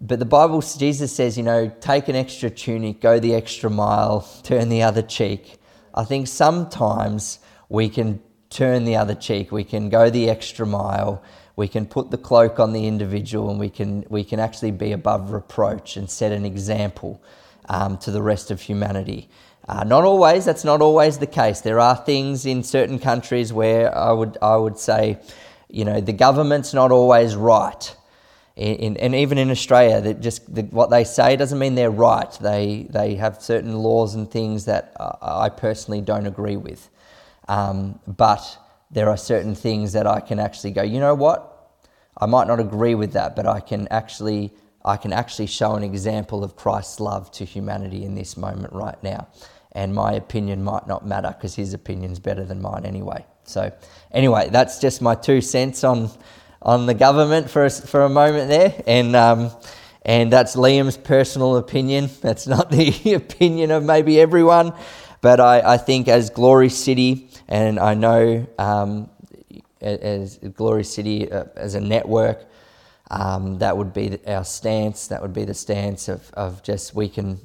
but 0.00 0.18
the 0.18 0.24
Bible, 0.24 0.60
Jesus 0.60 1.14
says, 1.14 1.36
you 1.36 1.42
know, 1.42 1.72
take 1.80 2.08
an 2.08 2.16
extra 2.16 2.50
tunic, 2.50 3.00
go 3.00 3.18
the 3.18 3.34
extra 3.34 3.70
mile, 3.70 4.20
turn 4.42 4.68
the 4.68 4.82
other 4.82 5.02
cheek. 5.02 5.58
I 5.94 6.04
think 6.04 6.28
sometimes 6.28 7.38
we 7.68 7.88
can 7.88 8.20
turn 8.50 8.84
the 8.84 8.96
other 8.96 9.14
cheek, 9.14 9.52
we 9.52 9.64
can 9.64 9.88
go 9.88 10.10
the 10.10 10.30
extra 10.30 10.66
mile, 10.66 11.22
we 11.56 11.68
can 11.68 11.86
put 11.86 12.10
the 12.10 12.18
cloak 12.18 12.60
on 12.60 12.72
the 12.72 12.86
individual 12.86 13.50
and 13.50 13.58
we 13.58 13.68
can, 13.68 14.04
we 14.08 14.24
can 14.24 14.40
actually 14.40 14.70
be 14.70 14.92
above 14.92 15.32
reproach 15.32 15.96
and 15.96 16.08
set 16.08 16.32
an 16.32 16.44
example 16.44 17.22
um, 17.68 17.98
to 17.98 18.10
the 18.10 18.22
rest 18.22 18.50
of 18.50 18.60
humanity. 18.60 19.28
Uh, 19.68 19.84
not 19.84 20.04
always, 20.04 20.46
that's 20.46 20.64
not 20.64 20.80
always 20.80 21.18
the 21.18 21.26
case. 21.26 21.60
There 21.60 21.78
are 21.78 21.94
things 21.94 22.46
in 22.46 22.62
certain 22.62 22.98
countries 22.98 23.52
where 23.52 23.94
I 23.94 24.12
would, 24.12 24.38
I 24.40 24.56
would 24.56 24.78
say, 24.78 25.18
you 25.68 25.84
know, 25.84 26.00
the 26.00 26.14
government's 26.14 26.72
not 26.72 26.90
always 26.90 27.36
right. 27.36 27.94
In, 28.56 28.76
in, 28.76 28.96
and 28.96 29.14
even 29.14 29.36
in 29.36 29.50
Australia, 29.50 30.00
that 30.00 30.20
just 30.20 30.52
the, 30.52 30.62
what 30.62 30.88
they 30.88 31.04
say 31.04 31.36
doesn't 31.36 31.58
mean 31.58 31.74
they're 31.74 31.90
right. 31.90 32.30
They, 32.40 32.86
they 32.88 33.16
have 33.16 33.42
certain 33.42 33.76
laws 33.76 34.14
and 34.14 34.30
things 34.30 34.64
that 34.64 34.96
I 34.98 35.50
personally 35.50 36.00
don't 36.00 36.26
agree 36.26 36.56
with. 36.56 36.88
Um, 37.48 37.98
but 38.06 38.58
there 38.90 39.08
are 39.08 39.16
certain 39.16 39.54
things 39.54 39.92
that 39.94 40.06
I 40.06 40.20
can 40.20 40.38
actually 40.38 40.70
go, 40.70 40.82
you 40.82 41.00
know 41.00 41.14
what? 41.14 41.54
I 42.16 42.26
might 42.26 42.46
not 42.46 42.60
agree 42.60 42.94
with 42.94 43.12
that, 43.12 43.36
but 43.36 43.46
I 43.46 43.60
can 43.60 43.88
actually 43.88 44.52
I 44.84 44.96
can 44.96 45.12
actually 45.12 45.46
show 45.46 45.74
an 45.74 45.82
example 45.82 46.42
of 46.42 46.56
Christ's 46.56 47.00
love 47.00 47.30
to 47.32 47.44
humanity 47.44 48.04
in 48.04 48.14
this 48.14 48.36
moment 48.36 48.72
right 48.72 49.00
now. 49.02 49.28
And 49.72 49.94
my 49.94 50.12
opinion 50.14 50.64
might 50.64 50.86
not 50.86 51.06
matter 51.06 51.28
because 51.36 51.54
his 51.54 51.74
opinion's 51.74 52.18
better 52.18 52.44
than 52.44 52.62
mine 52.62 52.86
anyway. 52.86 53.26
So, 53.44 53.72
anyway, 54.12 54.48
that's 54.50 54.78
just 54.80 55.02
my 55.02 55.14
two 55.14 55.40
cents 55.40 55.84
on 55.84 56.10
on 56.62 56.86
the 56.86 56.94
government 56.94 57.50
for 57.50 57.66
a, 57.66 57.70
for 57.70 58.02
a 58.02 58.08
moment 58.08 58.48
there, 58.48 58.82
and 58.86 59.14
um, 59.14 59.50
and 60.04 60.32
that's 60.32 60.56
Liam's 60.56 60.96
personal 60.96 61.56
opinion. 61.56 62.08
That's 62.20 62.46
not 62.46 62.70
the 62.70 63.12
opinion 63.14 63.70
of 63.70 63.84
maybe 63.84 64.20
everyone, 64.20 64.72
but 65.20 65.38
I, 65.38 65.74
I 65.74 65.76
think 65.76 66.08
as 66.08 66.30
Glory 66.30 66.70
City, 66.70 67.27
and 67.48 67.78
I 67.78 67.94
know 67.94 68.46
um, 68.58 69.08
as 69.80 70.38
Glory 70.38 70.84
City 70.84 71.30
uh, 71.30 71.44
as 71.56 71.74
a 71.74 71.80
network, 71.80 72.44
um, 73.10 73.58
that 73.58 73.76
would 73.76 73.92
be 73.92 74.18
our 74.26 74.44
stance. 74.44 75.08
That 75.08 75.22
would 75.22 75.32
be 75.32 75.44
the 75.44 75.54
stance 75.54 76.08
of, 76.08 76.30
of 76.34 76.62
just 76.62 76.94
we 76.94 77.08
can 77.08 77.40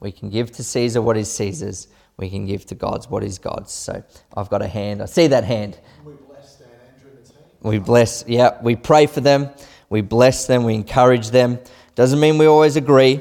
we 0.00 0.10
can 0.10 0.30
give 0.30 0.50
to 0.52 0.64
Caesar 0.64 1.00
what 1.00 1.16
is 1.16 1.30
Caesar's. 1.32 1.86
We 2.16 2.28
can 2.28 2.46
give 2.46 2.66
to 2.66 2.74
God's 2.74 3.08
what 3.08 3.22
is 3.22 3.38
God's. 3.38 3.72
So 3.72 4.02
I've 4.36 4.50
got 4.50 4.62
a 4.62 4.68
hand. 4.68 5.02
I 5.02 5.06
see 5.06 5.28
that 5.28 5.44
hand. 5.44 5.78
We 6.04 6.14
bless 6.14 6.56
Dan 6.56 6.68
Andrews 6.94 7.14
and 7.14 7.24
the 7.26 7.32
team. 7.32 7.70
We 7.70 7.78
bless. 7.78 8.24
Yeah, 8.26 8.60
we 8.60 8.76
pray 8.76 9.06
for 9.06 9.20
them. 9.20 9.50
We 9.88 10.00
bless 10.00 10.46
them. 10.46 10.64
We 10.64 10.74
encourage 10.74 11.30
them. 11.30 11.60
Doesn't 11.94 12.18
mean 12.18 12.38
we 12.38 12.46
always 12.46 12.76
agree, 12.76 13.20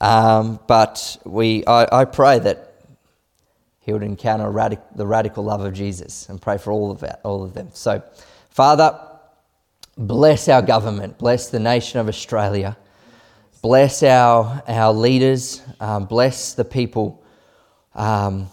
um, 0.00 0.58
but 0.66 1.18
we. 1.24 1.64
I, 1.66 2.00
I 2.00 2.04
pray 2.04 2.38
that 2.40 2.65
he 3.86 3.92
would 3.92 4.02
encounter 4.02 4.46
radic- 4.46 4.82
the 4.96 5.06
radical 5.06 5.44
love 5.44 5.60
of 5.60 5.72
Jesus 5.72 6.28
and 6.28 6.42
pray 6.42 6.58
for 6.58 6.72
all 6.72 6.90
of 6.90 7.04
all 7.22 7.44
of 7.44 7.54
them. 7.54 7.68
So, 7.72 8.02
Father, 8.50 8.98
bless 9.96 10.48
our 10.48 10.60
government, 10.60 11.18
bless 11.18 11.50
the 11.50 11.60
nation 11.60 12.00
of 12.00 12.08
Australia, 12.08 12.76
bless 13.62 14.02
our 14.02 14.60
our 14.66 14.92
leaders, 14.92 15.62
um, 15.78 16.06
bless 16.06 16.54
the 16.54 16.64
people. 16.64 17.22
Um, 17.94 18.48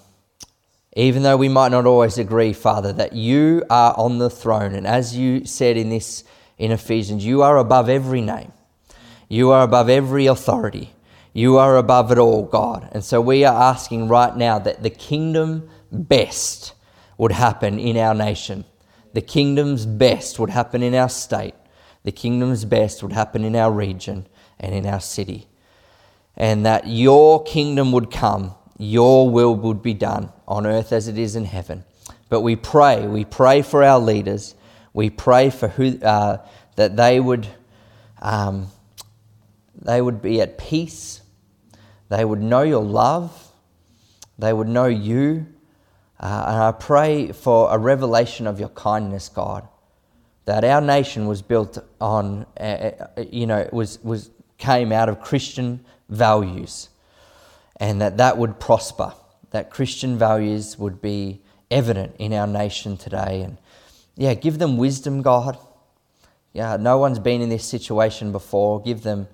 even 0.95 1.23
though 1.23 1.37
we 1.37 1.49
might 1.49 1.71
not 1.71 1.87
always 1.87 2.19
agree, 2.19 2.53
Father, 2.53 2.93
that 2.93 3.13
you 3.13 3.63
are 3.71 3.95
on 3.97 4.19
the 4.19 4.29
throne, 4.29 4.75
and 4.75 4.85
as 4.85 5.17
you 5.17 5.45
said 5.45 5.77
in 5.77 5.89
this 5.89 6.23
in 6.59 6.71
Ephesians, 6.71 7.25
you 7.25 7.41
are 7.41 7.57
above 7.57 7.89
every 7.89 8.21
name, 8.21 8.51
you 9.29 9.49
are 9.49 9.63
above 9.63 9.89
every 9.89 10.27
authority. 10.27 10.93
You 11.33 11.57
are 11.57 11.77
above 11.77 12.11
it 12.11 12.19
all, 12.19 12.43
God. 12.43 12.87
And 12.91 13.03
so 13.03 13.19
we 13.19 13.43
are 13.43 13.61
asking 13.71 14.07
right 14.07 14.35
now 14.35 14.59
that 14.59 14.83
the 14.83 14.91
kingdom 14.91 15.67
best 15.91 16.75
would 17.17 17.31
happen 17.31 17.79
in 17.79 17.97
our 17.97 18.13
nation. 18.13 18.65
The 19.13 19.21
kingdom's 19.21 19.87
best 19.87 20.37
would 20.37 20.51
happen 20.51 20.83
in 20.83 20.93
our 20.93 21.09
state. 21.09 21.55
The 22.03 22.11
kingdom's 22.11 22.65
best 22.65 23.01
would 23.01 23.13
happen 23.13 23.43
in 23.43 23.55
our 23.55 23.71
region 23.71 24.27
and 24.59 24.75
in 24.75 24.85
our 24.85 24.99
city. 24.99 25.47
And 26.37 26.65
that 26.67 26.85
your 26.87 27.43
kingdom 27.43 27.91
would 27.93 28.11
come, 28.11 28.53
your 28.77 29.29
will 29.29 29.55
would 29.55 29.81
be 29.81 29.93
done 29.95 30.31
on 30.47 30.67
earth 30.67 30.91
as 30.91 31.07
it 31.07 31.17
is 31.17 31.35
in 31.35 31.45
heaven. 31.45 31.83
But 32.29 32.41
we 32.41 32.55
pray, 32.55 33.07
we 33.07 33.25
pray 33.25 33.63
for 33.63 33.83
our 33.83 33.99
leaders. 33.99 34.53
We 34.93 35.09
pray 35.09 35.49
for 35.49 35.67
who, 35.67 35.99
uh, 35.99 36.45
that 36.75 36.95
they 36.95 37.19
would, 37.19 37.47
um, 38.21 38.67
they 39.81 40.01
would 40.01 40.21
be 40.21 40.39
at 40.41 40.57
peace 40.57 41.21
they 42.13 42.23
would 42.23 42.41
know 42.41 42.61
your 42.61 42.83
love, 42.83 43.51
they 44.37 44.53
would 44.53 44.67
know 44.67 44.85
you. 44.85 45.47
Uh, 46.19 46.45
and 46.47 46.63
I 46.63 46.71
pray 46.71 47.31
for 47.31 47.73
a 47.73 47.77
revelation 47.77 48.45
of 48.45 48.59
your 48.59 48.69
kindness, 48.69 49.29
God, 49.29 49.67
that 50.45 50.63
our 50.63 50.79
nation 50.79 51.25
was 51.25 51.41
built 51.41 51.79
on, 51.99 52.45
uh, 52.59 52.61
uh 52.63 53.23
you 53.31 53.47
know, 53.47 53.67
was, 53.73 53.97
was, 54.03 54.29
came 54.59 54.91
out 54.91 55.09
of 55.09 55.21
Christian 55.21 55.83
values, 56.07 56.89
and 57.77 57.99
that 57.99 58.17
that 58.17 58.37
would 58.37 58.59
prosper, 58.59 59.13
that 59.49 59.71
Christian 59.71 60.15
values 60.17 60.77
would 60.77 61.01
be 61.01 61.41
evident 61.71 62.15
in 62.19 62.31
our 62.31 62.47
nation 62.47 62.95
today. 62.95 63.41
And 63.41 63.57
yeah, 64.15 64.35
give 64.35 64.59
them 64.59 64.77
wisdom, 64.77 65.23
God. 65.23 65.57
Yeah, 66.53 66.77
no 66.77 66.99
one's 66.99 67.17
been 67.17 67.41
in 67.41 67.49
this 67.49 67.65
situation 67.65 68.31
before. 68.31 68.83
Give 68.83 69.01
them, 69.01 69.27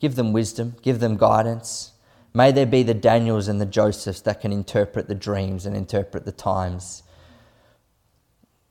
give 0.00 0.16
them 0.16 0.32
wisdom, 0.32 0.74
give 0.82 0.98
them 0.98 1.16
guidance. 1.16 1.92
May 2.36 2.50
there 2.50 2.66
be 2.66 2.82
the 2.82 2.94
Daniels 2.94 3.46
and 3.46 3.60
the 3.60 3.66
Josephs 3.66 4.20
that 4.22 4.40
can 4.40 4.50
interpret 4.50 5.06
the 5.06 5.14
dreams 5.14 5.66
and 5.66 5.76
interpret 5.76 6.24
the 6.24 6.32
times. 6.32 7.04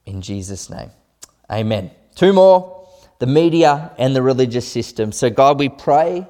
In 0.05 0.21
Jesus' 0.21 0.69
name. 0.69 0.91
Amen. 1.49 1.91
Two 2.15 2.33
more 2.33 2.81
the 3.19 3.27
media 3.27 3.93
and 3.97 4.13
the 4.13 4.21
religious 4.21 4.67
system. 4.67 5.13
So, 5.13 5.29
God, 5.29 5.57
we 5.57 5.69
pray 5.69 6.27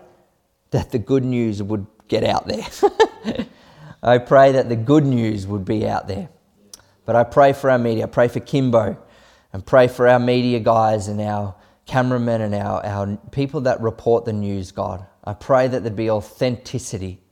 that 0.69 0.91
the 0.91 0.99
good 0.99 1.25
news 1.25 1.63
would 1.63 1.87
get 2.07 2.23
out 2.23 2.47
there. 2.47 2.67
I 4.03 4.19
pray 4.19 4.51
that 4.51 4.69
the 4.69 4.75
good 4.75 5.03
news 5.03 5.47
would 5.47 5.65
be 5.65 5.87
out 5.87 6.07
there. 6.07 6.29
But 7.05 7.15
I 7.15 7.23
pray 7.23 7.53
for 7.53 7.71
our 7.71 7.79
media. 7.79 8.03
I 8.03 8.07
pray 8.07 8.27
for 8.27 8.41
Kimbo 8.41 8.95
and 9.51 9.65
pray 9.65 9.87
for 9.87 10.07
our 10.07 10.19
media 10.19 10.59
guys 10.59 11.07
and 11.07 11.19
our 11.19 11.55
cameramen 11.87 12.41
and 12.41 12.53
our, 12.53 12.85
our 12.85 13.17
people 13.31 13.61
that 13.61 13.81
report 13.81 14.25
the 14.25 14.33
news, 14.33 14.71
God. 14.71 15.03
I 15.23 15.33
pray 15.33 15.67
that 15.67 15.81
there'd 15.81 15.95
be 15.95 16.11
authenticity 16.11 17.22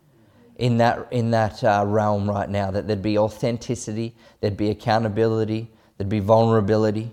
in 0.62 0.78
that, 0.78 1.08
in 1.10 1.32
that 1.32 1.64
uh, 1.64 1.84
realm 1.88 2.30
right 2.30 2.48
now, 2.48 2.70
that 2.70 2.86
there'd 2.86 3.02
be 3.02 3.18
authenticity, 3.18 4.14
there'd 4.42 4.56
be 4.56 4.70
accountability, 4.70 5.72
there'd 5.98 6.08
be 6.08 6.20
vulnerability. 6.20 7.12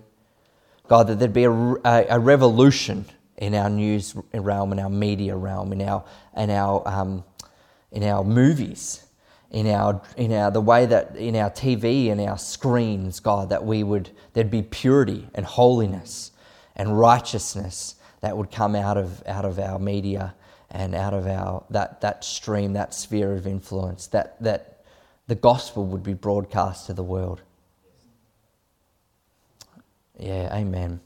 God, 0.87 1.07
that 1.07 1.17
there'd 1.17 1.33
be 1.33 1.45
a, 1.45 1.51
a, 1.51 2.05
a 2.09 2.19
revolution 2.19 3.05
in 3.37 3.55
our 3.55 3.67
news 3.67 4.15
realm, 4.35 4.71
in 4.71 4.77
our 4.77 4.89
media 4.91 5.35
realm, 5.35 5.73
in 5.73 5.81
our, 5.81 6.05
in 6.37 6.51
our, 6.51 6.87
um, 6.87 7.23
in 7.91 8.03
our 8.03 8.23
movies, 8.23 9.07
in 9.49 9.65
our, 9.65 9.99
in 10.15 10.31
our, 10.31 10.51
the 10.51 10.61
way 10.61 10.85
that 10.85 11.15
in 11.15 11.35
our 11.35 11.49
TV 11.49 12.11
and 12.11 12.21
our 12.21 12.37
screens, 12.37 13.19
God, 13.19 13.49
that 13.49 13.65
we 13.65 13.81
would, 13.81 14.11
there'd 14.33 14.51
be 14.51 14.61
purity 14.61 15.27
and 15.33 15.43
holiness 15.43 16.33
and 16.75 16.99
righteousness 16.99 17.95
that 18.21 18.37
would 18.37 18.51
come 18.51 18.75
out 18.75 18.97
of, 18.97 19.23
out 19.25 19.45
of 19.45 19.57
our 19.57 19.79
media 19.79 20.35
and 20.71 20.93
out 20.93 21.13
of 21.13 21.27
our 21.27 21.63
that 21.69 22.01
that 22.01 22.23
stream, 22.23 22.73
that 22.73 22.93
sphere 22.93 23.33
of 23.33 23.47
influence, 23.47 24.07
that 24.07 24.41
that 24.41 24.83
the 25.27 25.35
gospel 25.35 25.85
would 25.85 26.03
be 26.03 26.13
broadcast 26.13 26.87
to 26.87 26.93
the 26.93 27.03
world. 27.03 27.41
Yeah, 30.17 30.53
amen. 30.53 30.99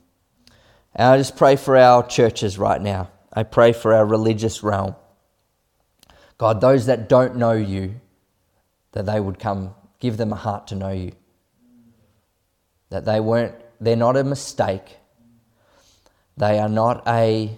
And 0.96 1.08
I 1.08 1.18
just 1.18 1.36
pray 1.36 1.56
for 1.56 1.78
our 1.78 2.06
churches 2.06 2.58
right 2.58 2.82
now. 2.82 3.10
I 3.32 3.44
pray 3.44 3.74
for 3.74 3.94
our 3.94 4.06
religious 4.06 4.64
realm. 4.64 4.96
God, 6.38 6.62
those 6.62 6.88
that 6.88 7.10
don't 7.10 7.36
know 7.38 7.54
you, 7.54 8.00
that 8.92 9.06
they 9.06 9.20
would 9.20 9.40
come, 9.40 9.74
give 10.00 10.18
them 10.18 10.32
a 10.32 10.36
heart 10.36 10.68
to 10.68 10.76
know 10.76 10.92
you. 10.92 11.14
That 12.90 13.06
they 13.06 13.20
weren't, 13.20 13.56
they're 13.80 13.96
not 13.96 14.18
a 14.18 14.24
mistake. 14.24 14.98
They 16.38 16.60
are 16.60 16.70
not 16.70 17.08
a, 17.08 17.58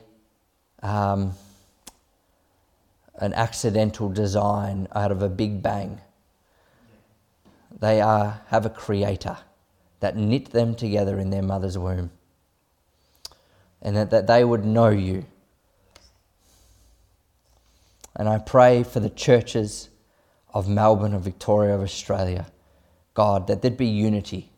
um, 0.81 1.33
an 3.17 3.33
accidental 3.33 4.09
design 4.09 4.87
out 4.93 5.11
of 5.11 5.21
a 5.21 5.29
big 5.29 5.61
bang. 5.61 6.01
They 7.79 8.01
are, 8.01 8.41
have 8.47 8.65
a 8.65 8.69
creator 8.69 9.37
that 9.99 10.15
knit 10.15 10.51
them 10.51 10.75
together 10.75 11.19
in 11.19 11.29
their 11.29 11.41
mother's 11.41 11.77
womb. 11.77 12.11
And 13.81 13.95
that, 13.95 14.09
that 14.11 14.27
they 14.27 14.43
would 14.43 14.65
know 14.65 14.89
you. 14.89 15.25
And 18.15 18.29
I 18.29 18.39
pray 18.39 18.83
for 18.83 18.99
the 18.99 19.09
churches 19.09 19.89
of 20.53 20.69
Melbourne, 20.69 21.13
of 21.13 21.21
Victoria, 21.21 21.75
of 21.75 21.81
Australia, 21.81 22.47
God, 23.13 23.47
that 23.47 23.61
there'd 23.61 23.77
be 23.77 23.87
unity 23.87 24.51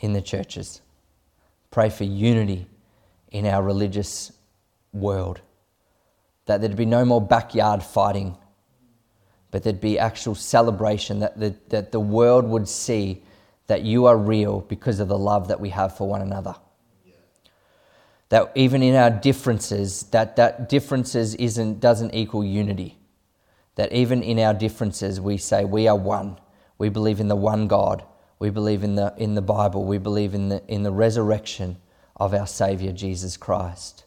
in 0.00 0.12
the 0.12 0.22
churches. 0.22 0.80
Pray 1.70 1.90
for 1.90 2.04
unity 2.04 2.66
in 3.30 3.46
our 3.46 3.62
religious 3.62 4.32
world 4.92 5.40
that 6.46 6.60
there'd 6.60 6.76
be 6.76 6.84
no 6.84 7.04
more 7.04 7.20
backyard 7.20 7.82
fighting, 7.82 8.36
but 9.50 9.62
there'd 9.62 9.80
be 9.80 9.98
actual 9.98 10.34
celebration, 10.34 11.20
that 11.20 11.38
the, 11.38 11.54
that 11.68 11.92
the 11.92 12.00
world 12.00 12.44
would 12.44 12.68
see 12.68 13.22
that 13.66 13.82
you 13.82 14.06
are 14.06 14.16
real 14.16 14.60
because 14.60 15.00
of 15.00 15.08
the 15.08 15.18
love 15.18 15.48
that 15.48 15.60
we 15.60 15.70
have 15.70 15.96
for 15.96 16.08
one 16.08 16.20
another. 16.20 16.54
that 18.28 18.50
even 18.54 18.82
in 18.82 18.94
our 18.94 19.10
differences, 19.10 20.04
that, 20.04 20.36
that 20.36 20.68
differences 20.68 21.34
isn't, 21.36 21.80
doesn't 21.80 22.14
equal 22.14 22.44
unity. 22.44 22.98
That 23.76 23.92
even 23.92 24.22
in 24.22 24.38
our 24.38 24.54
differences, 24.54 25.20
we 25.20 25.36
say 25.36 25.64
we 25.64 25.88
are 25.88 25.96
one. 25.96 26.38
We 26.78 26.88
believe 26.88 27.20
in 27.20 27.28
the 27.28 27.36
one 27.36 27.66
God. 27.66 28.04
We 28.38 28.50
believe 28.50 28.84
in 28.84 28.96
the, 28.96 29.14
in 29.16 29.34
the 29.34 29.42
Bible. 29.42 29.84
We 29.84 29.98
believe 29.98 30.34
in 30.34 30.48
the, 30.48 30.62
in 30.68 30.82
the 30.82 30.92
resurrection 30.92 31.78
of 32.16 32.34
our 32.34 32.46
Savior, 32.46 32.92
Jesus 32.92 33.36
Christ. 33.36 34.04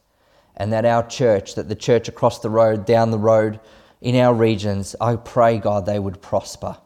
And 0.57 0.73
that 0.73 0.85
our 0.85 1.07
church, 1.07 1.55
that 1.55 1.69
the 1.69 1.75
church 1.75 2.09
across 2.09 2.39
the 2.39 2.49
road, 2.49 2.85
down 2.85 3.11
the 3.11 3.17
road, 3.17 3.59
in 4.01 4.15
our 4.15 4.33
regions, 4.33 4.95
I 4.99 5.15
pray, 5.15 5.57
God, 5.59 5.85
they 5.85 5.99
would 5.99 6.21
prosper. 6.21 6.77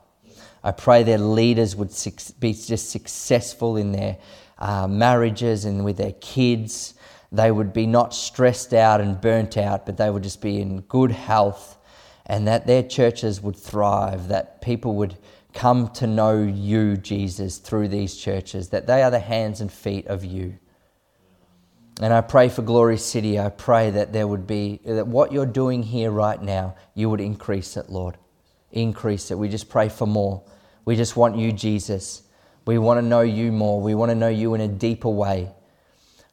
I 0.63 0.71
pray 0.71 1.03
their 1.03 1.17
leaders 1.17 1.75
would 1.75 1.91
be 2.39 2.53
just 2.53 2.89
successful 2.89 3.77
in 3.77 3.91
their 3.91 4.17
uh, 4.59 4.87
marriages 4.87 5.65
and 5.65 5.83
with 5.83 5.97
their 5.97 6.13
kids. 6.13 6.93
They 7.31 7.51
would 7.51 7.73
be 7.73 7.87
not 7.87 8.13
stressed 8.13 8.73
out 8.73 9.01
and 9.01 9.19
burnt 9.19 9.57
out, 9.57 9.85
but 9.85 9.97
they 9.97 10.09
would 10.09 10.23
just 10.23 10.41
be 10.41 10.61
in 10.61 10.81
good 10.81 11.11
health 11.11 11.77
and 12.25 12.47
that 12.47 12.67
their 12.67 12.83
churches 12.83 13.41
would 13.41 13.55
thrive, 13.55 14.27
that 14.27 14.61
people 14.61 14.95
would 14.95 15.17
come 15.53 15.89
to 15.89 16.07
know 16.07 16.41
you, 16.41 16.95
Jesus, 16.95 17.57
through 17.57 17.89
these 17.89 18.15
churches, 18.15 18.69
that 18.69 18.87
they 18.87 19.03
are 19.03 19.11
the 19.11 19.19
hands 19.19 19.59
and 19.59 19.71
feet 19.71 20.07
of 20.07 20.23
you. 20.23 20.57
And 22.01 22.11
I 22.11 22.21
pray 22.21 22.49
for 22.49 22.63
Glory 22.63 22.97
City. 22.97 23.39
I 23.39 23.49
pray 23.49 23.91
that 23.91 24.11
there 24.11 24.27
would 24.27 24.47
be, 24.47 24.79
that 24.85 25.05
what 25.05 25.31
you're 25.31 25.45
doing 25.45 25.83
here 25.83 26.09
right 26.09 26.41
now, 26.41 26.75
you 26.95 27.11
would 27.11 27.21
increase 27.21 27.77
it, 27.77 27.89
Lord. 27.89 28.17
Increase 28.71 29.29
it. 29.29 29.37
We 29.37 29.49
just 29.49 29.69
pray 29.69 29.87
for 29.87 30.07
more. 30.07 30.43
We 30.83 30.95
just 30.95 31.15
want 31.15 31.37
you, 31.37 31.51
Jesus. 31.51 32.23
We 32.65 32.79
want 32.79 32.97
to 32.97 33.05
know 33.05 33.21
you 33.21 33.51
more. 33.51 33.79
We 33.79 33.93
want 33.93 34.09
to 34.09 34.15
know 34.15 34.29
you 34.29 34.55
in 34.55 34.61
a 34.61 34.67
deeper 34.67 35.09
way. 35.09 35.51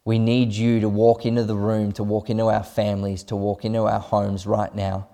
We 0.07 0.19
need 0.19 0.55
you 0.55 0.81
to 0.81 0.89
walk 0.89 1.27
into 1.27 1.45
the 1.45 1.55
room, 1.55 1.93
to 1.93 2.03
walk 2.03 2.31
into 2.31 2.47
our 2.47 2.65
families, 2.65 3.23
to 3.25 3.37
walk 3.37 3.67
into 3.67 3.83
our 3.83 4.01
homes 4.01 4.47
right 4.47 4.75
now 4.75 5.09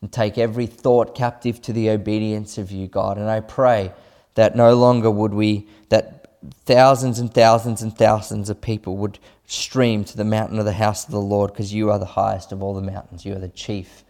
and 0.00 0.10
take 0.10 0.36
every 0.36 0.66
thought 0.66 1.14
captive 1.14 1.62
to 1.62 1.72
the 1.72 1.90
obedience 1.90 2.58
of 2.58 2.72
you, 2.72 2.88
God. 2.88 3.18
And 3.18 3.30
I 3.30 3.38
pray 3.38 3.92
that 4.34 4.56
no 4.56 4.74
longer 4.74 5.12
would 5.12 5.32
we, 5.32 5.68
that 5.90 6.21
thousands 6.64 7.18
and 7.18 7.32
thousands 7.32 7.82
and 7.82 7.96
thousands 7.96 8.50
of 8.50 8.60
people 8.60 8.96
would 8.98 9.18
stream 9.46 10.04
to 10.04 10.16
the 10.16 10.24
mountain 10.24 10.58
of 10.58 10.64
the 10.64 10.72
house 10.72 11.04
of 11.04 11.10
the 11.10 11.20
Lord 11.20 11.52
because 11.52 11.72
you 11.72 11.90
are 11.90 11.98
the 11.98 12.04
highest 12.04 12.52
of 12.52 12.62
all 12.62 12.74
the 12.74 12.82
mountains. 12.82 13.24
You 13.24 13.34
are 13.34 13.38
the 13.38 13.48
chief. 13.48 14.04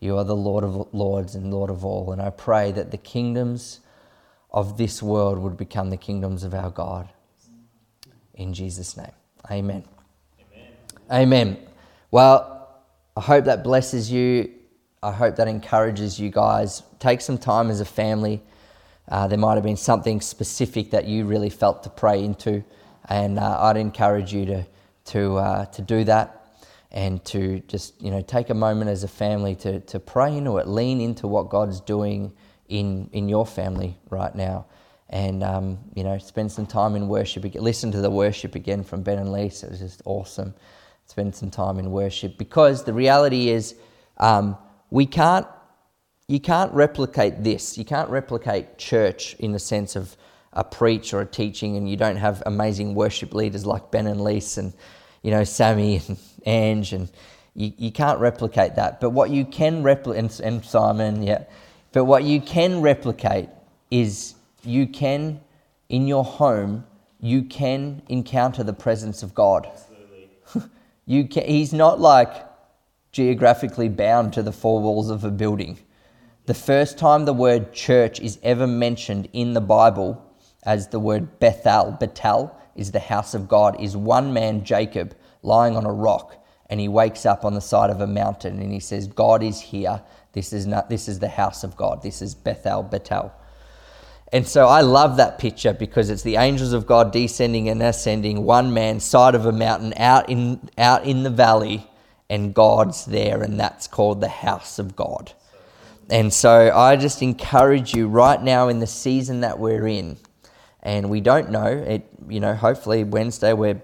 You 0.00 0.18
are 0.18 0.24
the 0.24 0.36
Lord 0.36 0.64
of 0.64 0.92
lords 0.94 1.34
and 1.34 1.52
Lord 1.52 1.70
of 1.70 1.84
all. 1.84 2.12
And 2.12 2.20
I 2.20 2.30
pray 2.30 2.72
that 2.72 2.90
the 2.90 2.98
kingdoms 2.98 3.80
of 4.50 4.76
this 4.78 5.02
world 5.02 5.38
would 5.38 5.56
become 5.56 5.90
the 5.90 5.96
kingdoms 5.96 6.44
of 6.44 6.54
our 6.54 6.70
God. 6.70 7.08
In 8.34 8.54
Jesus' 8.54 8.96
name. 8.96 9.12
Amen. 9.50 9.84
Amen. 10.40 10.72
Amen. 11.10 11.58
Well, 12.10 12.68
I 13.16 13.20
hope 13.20 13.44
that 13.46 13.64
blesses 13.64 14.10
you. 14.10 14.50
I 15.02 15.12
hope 15.12 15.36
that 15.36 15.48
encourages 15.48 16.18
you 16.18 16.30
guys. 16.30 16.82
Take 16.98 17.20
some 17.20 17.38
time 17.38 17.70
as 17.70 17.80
a 17.80 17.84
family. 17.84 18.42
Uh, 19.08 19.26
there 19.26 19.38
might 19.38 19.54
have 19.54 19.62
been 19.62 19.76
something 19.76 20.20
specific 20.20 20.90
that 20.90 21.06
you 21.06 21.24
really 21.24 21.50
felt 21.50 21.82
to 21.82 21.90
pray 21.90 22.24
into, 22.24 22.64
and 23.08 23.38
uh, 23.38 23.62
I'd 23.62 23.76
encourage 23.76 24.32
you 24.32 24.46
to 24.46 24.66
to 25.06 25.36
uh, 25.36 25.66
to 25.66 25.82
do 25.82 26.04
that 26.04 26.40
and 26.90 27.22
to 27.26 27.60
just 27.60 28.00
you 28.00 28.10
know 28.10 28.22
take 28.22 28.50
a 28.50 28.54
moment 28.54 28.90
as 28.90 29.04
a 29.04 29.08
family 29.08 29.54
to 29.56 29.80
to 29.80 30.00
pray 30.00 30.36
into 30.36 30.56
it, 30.58 30.66
lean 30.66 31.00
into 31.00 31.26
what 31.26 31.50
God's 31.50 31.80
doing 31.80 32.32
in 32.68 33.10
in 33.12 33.28
your 33.28 33.44
family 33.44 33.98
right 34.08 34.34
now, 34.34 34.66
and 35.10 35.42
um, 35.42 35.78
you 35.94 36.02
know 36.02 36.16
spend 36.18 36.50
some 36.50 36.66
time 36.66 36.96
in 36.96 37.06
worship. 37.08 37.44
Listen 37.54 37.92
to 37.92 38.00
the 38.00 38.10
worship 38.10 38.54
again 38.54 38.82
from 38.82 39.02
Ben 39.02 39.18
and 39.18 39.32
Lisa. 39.32 39.66
It 39.66 39.70
was 39.70 39.80
just 39.80 40.02
awesome. 40.06 40.54
Spend 41.06 41.34
some 41.34 41.50
time 41.50 41.78
in 41.78 41.90
worship 41.90 42.38
because 42.38 42.84
the 42.84 42.94
reality 42.94 43.50
is. 43.50 43.74
Um, 44.16 44.56
we 44.90 45.06
can't, 45.06 45.44
you 46.28 46.40
can't 46.40 46.72
replicate 46.72 47.44
this. 47.44 47.76
You 47.76 47.84
can't 47.84 48.08
replicate 48.08 48.78
church 48.78 49.34
in 49.38 49.52
the 49.52 49.58
sense 49.58 49.96
of 49.96 50.16
a 50.52 50.64
preach 50.64 51.12
or 51.12 51.20
a 51.20 51.26
teaching, 51.26 51.76
and 51.76 51.88
you 51.88 51.96
don't 51.96 52.16
have 52.16 52.42
amazing 52.46 52.94
worship 52.94 53.34
leaders 53.34 53.66
like 53.66 53.90
Ben 53.90 54.06
and 54.06 54.20
Lise 54.20 54.56
and, 54.56 54.72
you 55.22 55.30
know, 55.30 55.44
Sammy 55.44 56.00
and 56.08 56.18
Ange, 56.46 56.92
and 56.92 57.10
you, 57.54 57.72
you 57.76 57.92
can't 57.92 58.20
replicate 58.20 58.76
that. 58.76 59.00
But 59.00 59.10
what 59.10 59.30
you 59.30 59.44
can 59.44 59.82
replicate, 59.82 60.18
and, 60.18 60.40
and 60.40 60.64
Simon, 60.64 61.22
yeah, 61.22 61.44
but 61.92 62.04
what 62.04 62.24
you 62.24 62.40
can 62.40 62.80
replicate 62.80 63.48
is 63.90 64.34
you 64.62 64.86
can, 64.86 65.40
in 65.88 66.06
your 66.06 66.24
home, 66.24 66.84
you 67.20 67.42
can 67.42 68.02
encounter 68.08 68.62
the 68.62 68.72
presence 68.72 69.22
of 69.22 69.34
God. 69.34 69.68
you 71.06 71.26
can, 71.26 71.44
he's 71.44 71.72
not 71.72 72.00
like, 72.00 72.46
geographically 73.12 73.88
bound 73.88 74.32
to 74.32 74.42
the 74.42 74.50
four 74.50 74.80
walls 74.80 75.08
of 75.08 75.22
a 75.22 75.30
building. 75.30 75.78
The 76.46 76.52
first 76.52 76.98
time 76.98 77.24
the 77.24 77.32
word 77.32 77.72
church 77.72 78.20
is 78.20 78.38
ever 78.42 78.66
mentioned 78.66 79.30
in 79.32 79.54
the 79.54 79.62
Bible 79.62 80.22
as 80.62 80.88
the 80.88 81.00
word 81.00 81.40
Bethel, 81.40 81.96
Bethel 81.98 82.54
is 82.76 82.92
the 82.92 83.00
house 83.00 83.32
of 83.32 83.48
God, 83.48 83.80
is 83.80 83.96
one 83.96 84.34
man, 84.34 84.62
Jacob, 84.62 85.16
lying 85.42 85.74
on 85.74 85.86
a 85.86 85.92
rock, 85.92 86.36
and 86.68 86.80
he 86.80 86.88
wakes 86.88 87.24
up 87.24 87.46
on 87.46 87.54
the 87.54 87.62
side 87.62 87.88
of 87.88 88.02
a 88.02 88.06
mountain 88.06 88.60
and 88.60 88.70
he 88.70 88.80
says, 88.80 89.06
God 89.06 89.42
is 89.42 89.58
here. 89.58 90.02
This 90.32 90.52
is, 90.52 90.66
not, 90.66 90.90
this 90.90 91.08
is 91.08 91.18
the 91.18 91.28
house 91.28 91.64
of 91.64 91.78
God. 91.78 92.02
This 92.02 92.20
is 92.20 92.34
Bethel, 92.34 92.82
Bethel. 92.82 93.32
And 94.30 94.46
so 94.46 94.66
I 94.66 94.82
love 94.82 95.16
that 95.16 95.38
picture 95.38 95.72
because 95.72 96.10
it's 96.10 96.24
the 96.24 96.36
angels 96.36 96.74
of 96.74 96.86
God 96.86 97.10
descending 97.10 97.70
and 97.70 97.82
ascending, 97.82 98.44
one 98.44 98.74
man, 98.74 99.00
side 99.00 99.34
of 99.34 99.46
a 99.46 99.52
mountain, 99.52 99.94
out 99.96 100.28
in, 100.28 100.68
out 100.76 101.06
in 101.06 101.22
the 101.22 101.30
valley 101.30 101.86
and 102.28 102.52
God's 102.52 103.06
there, 103.06 103.42
and 103.42 103.58
that's 103.58 103.86
called 103.86 104.20
the 104.20 104.28
house 104.28 104.78
of 104.78 104.94
God. 104.94 105.32
And 106.10 106.32
so 106.32 106.70
I 106.74 106.96
just 106.96 107.22
encourage 107.22 107.94
you 107.94 108.08
right 108.08 108.40
now 108.42 108.68
in 108.68 108.78
the 108.78 108.86
season 108.86 109.40
that 109.40 109.58
we're 109.58 109.86
in, 109.86 110.18
and 110.82 111.08
we 111.08 111.20
don't 111.20 111.50
know 111.50 111.66
it, 111.66 112.06
you 112.28 112.40
know, 112.40 112.54
hopefully 112.54 113.04
Wednesday 113.04 113.52
we're 113.52 113.80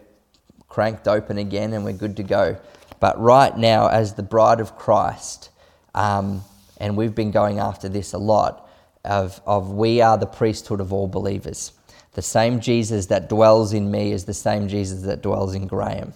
cranked 0.68 1.08
open 1.08 1.38
again 1.38 1.72
and 1.72 1.84
we're 1.84 1.92
good 1.92 2.16
to 2.18 2.22
go. 2.22 2.58
But 3.00 3.18
right 3.20 3.56
now, 3.56 3.88
as 3.88 4.14
the 4.14 4.22
bride 4.22 4.60
of 4.60 4.76
Christ, 4.76 5.50
um, 5.94 6.42
and 6.78 6.96
we've 6.96 7.14
been 7.14 7.30
going 7.30 7.58
after 7.58 7.88
this 7.88 8.12
a 8.12 8.18
lot, 8.18 8.68
of, 9.04 9.40
of 9.46 9.70
we 9.72 10.02
are 10.02 10.18
the 10.18 10.26
priesthood 10.26 10.80
of 10.80 10.92
all 10.92 11.08
believers. 11.08 11.72
The 12.12 12.22
same 12.22 12.60
Jesus 12.60 13.06
that 13.06 13.28
dwells 13.28 13.72
in 13.72 13.90
me 13.90 14.12
is 14.12 14.24
the 14.24 14.34
same 14.34 14.68
Jesus 14.68 15.02
that 15.02 15.22
dwells 15.22 15.54
in 15.54 15.66
Graham. 15.66 16.12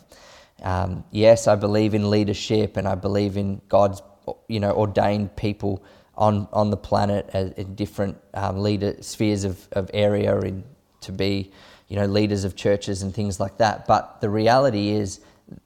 Um, 0.63 1.05
yes, 1.11 1.47
I 1.47 1.57
believe 1.57 1.95
in 1.95 2.11
leadership 2.11 2.77
and 2.77 2.87
I 2.87 2.95
believe 2.95 3.37
in 3.37 3.61
God's 3.69 4.03
you 4.49 4.61
know 4.61 4.73
ordained 4.73 5.37
people 5.37 5.85
on 6.17 6.49
on 6.53 6.71
the 6.71 6.77
planet 6.77 7.29
in 7.57 7.75
different 7.75 8.19
um, 8.35 8.59
leader 8.63 8.97
spheres 9.01 9.45
of, 9.45 9.69
of 9.73 9.91
area 9.95 10.39
in, 10.41 10.65
to 11.01 11.13
be 11.13 11.51
you 11.89 11.97
know 11.97 12.07
leaders 12.07 12.45
of 12.45 12.57
churches 12.57 13.03
and 13.03 13.15
things 13.15 13.41
like 13.41 13.59
that. 13.59 13.87
But 13.87 14.21
the 14.21 14.31
reality 14.31 14.91
is 14.91 15.21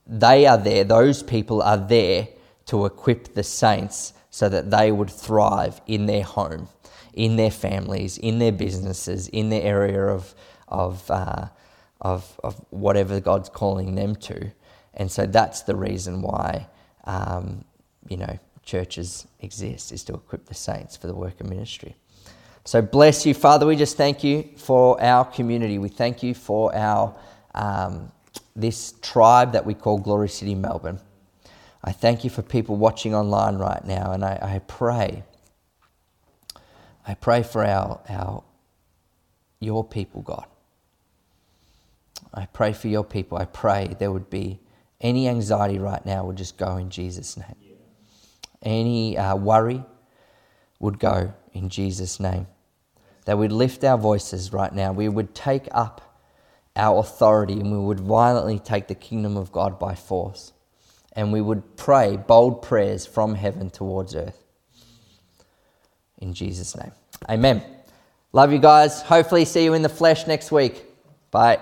they 0.07 0.47
are 0.47 0.59
there; 0.59 0.85
those 0.85 1.23
people 1.23 1.63
are 1.63 1.77
there 1.79 2.29
to 2.67 2.87
equip 2.87 3.35
the 3.35 3.43
saints 3.43 4.13
so 4.31 4.49
that 4.49 4.71
they 4.71 4.93
would 4.93 5.11
thrive 5.11 5.81
in 5.87 6.07
their 6.07 6.23
home, 6.23 6.69
in 7.15 7.37
their 7.37 7.51
families, 7.51 8.19
in 8.19 8.39
their 8.39 8.53
businesses, 8.53 9.29
in 9.29 9.49
their 9.49 9.63
area 9.63 10.07
of 10.07 10.35
of 10.69 11.11
uh, 11.11 11.49
of, 12.01 12.39
of 12.45 12.55
whatever 12.71 13.21
God's 13.21 13.49
calling 13.49 13.95
them 13.95 14.17
to. 14.17 14.53
And 14.95 15.11
so 15.11 15.27
that's 15.27 15.63
the 15.63 15.77
reason 15.77 16.23
why, 16.23 16.69
um, 17.05 17.65
you 18.09 18.17
know, 18.17 18.39
churches 18.69 19.27
exist, 19.41 19.93
is 19.93 20.05
to 20.05 20.14
equip 20.14 20.45
the 20.45 20.55
saints 20.55 20.97
for 20.97 21.07
the 21.07 21.14
work 21.14 21.41
of 21.41 21.49
ministry. 21.49 21.97
So 22.64 22.83
bless 22.83 23.25
you, 23.25 23.33
Father. 23.33 23.66
We 23.66 23.77
just 23.77 23.97
thank 23.97 24.23
you 24.23 24.51
for 24.59 25.03
our 25.03 25.25
community. 25.25 25.79
We 25.79 25.89
thank 25.89 26.23
you 26.23 26.35
for 26.35 26.75
our 26.75 27.16
um, 27.55 28.12
this 28.55 28.93
tribe 29.01 29.53
that 29.53 29.64
we 29.64 29.73
call 29.73 29.99
Glory 29.99 30.29
City 30.29 30.55
Melbourne. 30.55 31.01
I 31.83 31.93
thank 31.93 32.25
you 32.25 32.31
for 32.31 32.43
people 32.43 32.77
watching 32.77 33.14
online 33.14 33.57
right 33.57 33.83
now, 33.87 34.12
and 34.12 34.23
I, 34.23 34.39
I 34.43 34.59
pray. 34.66 35.23
I 37.07 37.14
pray 37.14 37.43
for 37.43 37.64
our, 37.64 38.01
our 38.11 38.45
your 39.61 39.83
people, 39.83 40.21
God. 40.21 40.45
I 42.35 42.45
pray 42.47 42.75
for 42.75 42.89
your 42.89 43.05
people. 43.05 43.39
I 43.39 43.47
pray 43.47 43.97
there 43.99 44.12
would 44.12 44.29
be 44.29 44.61
any 45.01 45.27
anxiety 45.27 45.79
right 45.79 46.05
now 46.05 46.27
would 46.27 46.37
just 46.37 46.59
go 46.59 46.77
in 46.77 46.91
Jesus' 46.91 47.39
name. 47.39 47.68
Any 48.63 49.17
uh, 49.17 49.37
worry 49.37 49.85
would 50.79 50.99
go 50.99 51.33
in 51.53 51.69
Jesus' 51.69 52.21
name. 52.21 52.47
That 53.25 53.39
we'd 53.39 53.53
lift 53.53 53.85
our 53.85 53.99
voices 53.99 54.53
right 54.53 54.73
now. 54.73 54.93
We 54.93 55.09
would 55.09 55.35
take 55.35 55.69
up 55.73 56.09
our 56.77 57.01
authority 57.01 57.55
and 57.55 57.71
we 57.71 57.79
would 57.79 58.01
violently 58.01 58.59
take 58.59 58.89
the 58.89 58.95
kingdom 58.95 59.37
of 59.37 59.53
God 59.53 59.79
by 59.79 59.95
force. 59.95 60.53
And 61.13 61.33
we 61.33 61.41
would 61.41 61.77
pray 61.77 62.17
bold 62.17 62.63
prayers 62.63 63.05
from 63.07 63.35
heaven 63.35 63.71
towards 63.71 64.15
earth. 64.15 64.45
In 66.19 66.33
Jesus' 66.33 66.77
name. 66.77 66.93
Amen. 67.29 67.63
Love 68.33 68.53
you 68.53 68.59
guys. 68.59 69.03
Hopefully, 69.03 69.45
see 69.45 69.65
you 69.65 69.75
in 69.75 69.83
the 69.83 69.89
flesh 69.89 70.27
next 70.27 70.53
week. 70.53 70.85
Bye. 71.31 71.59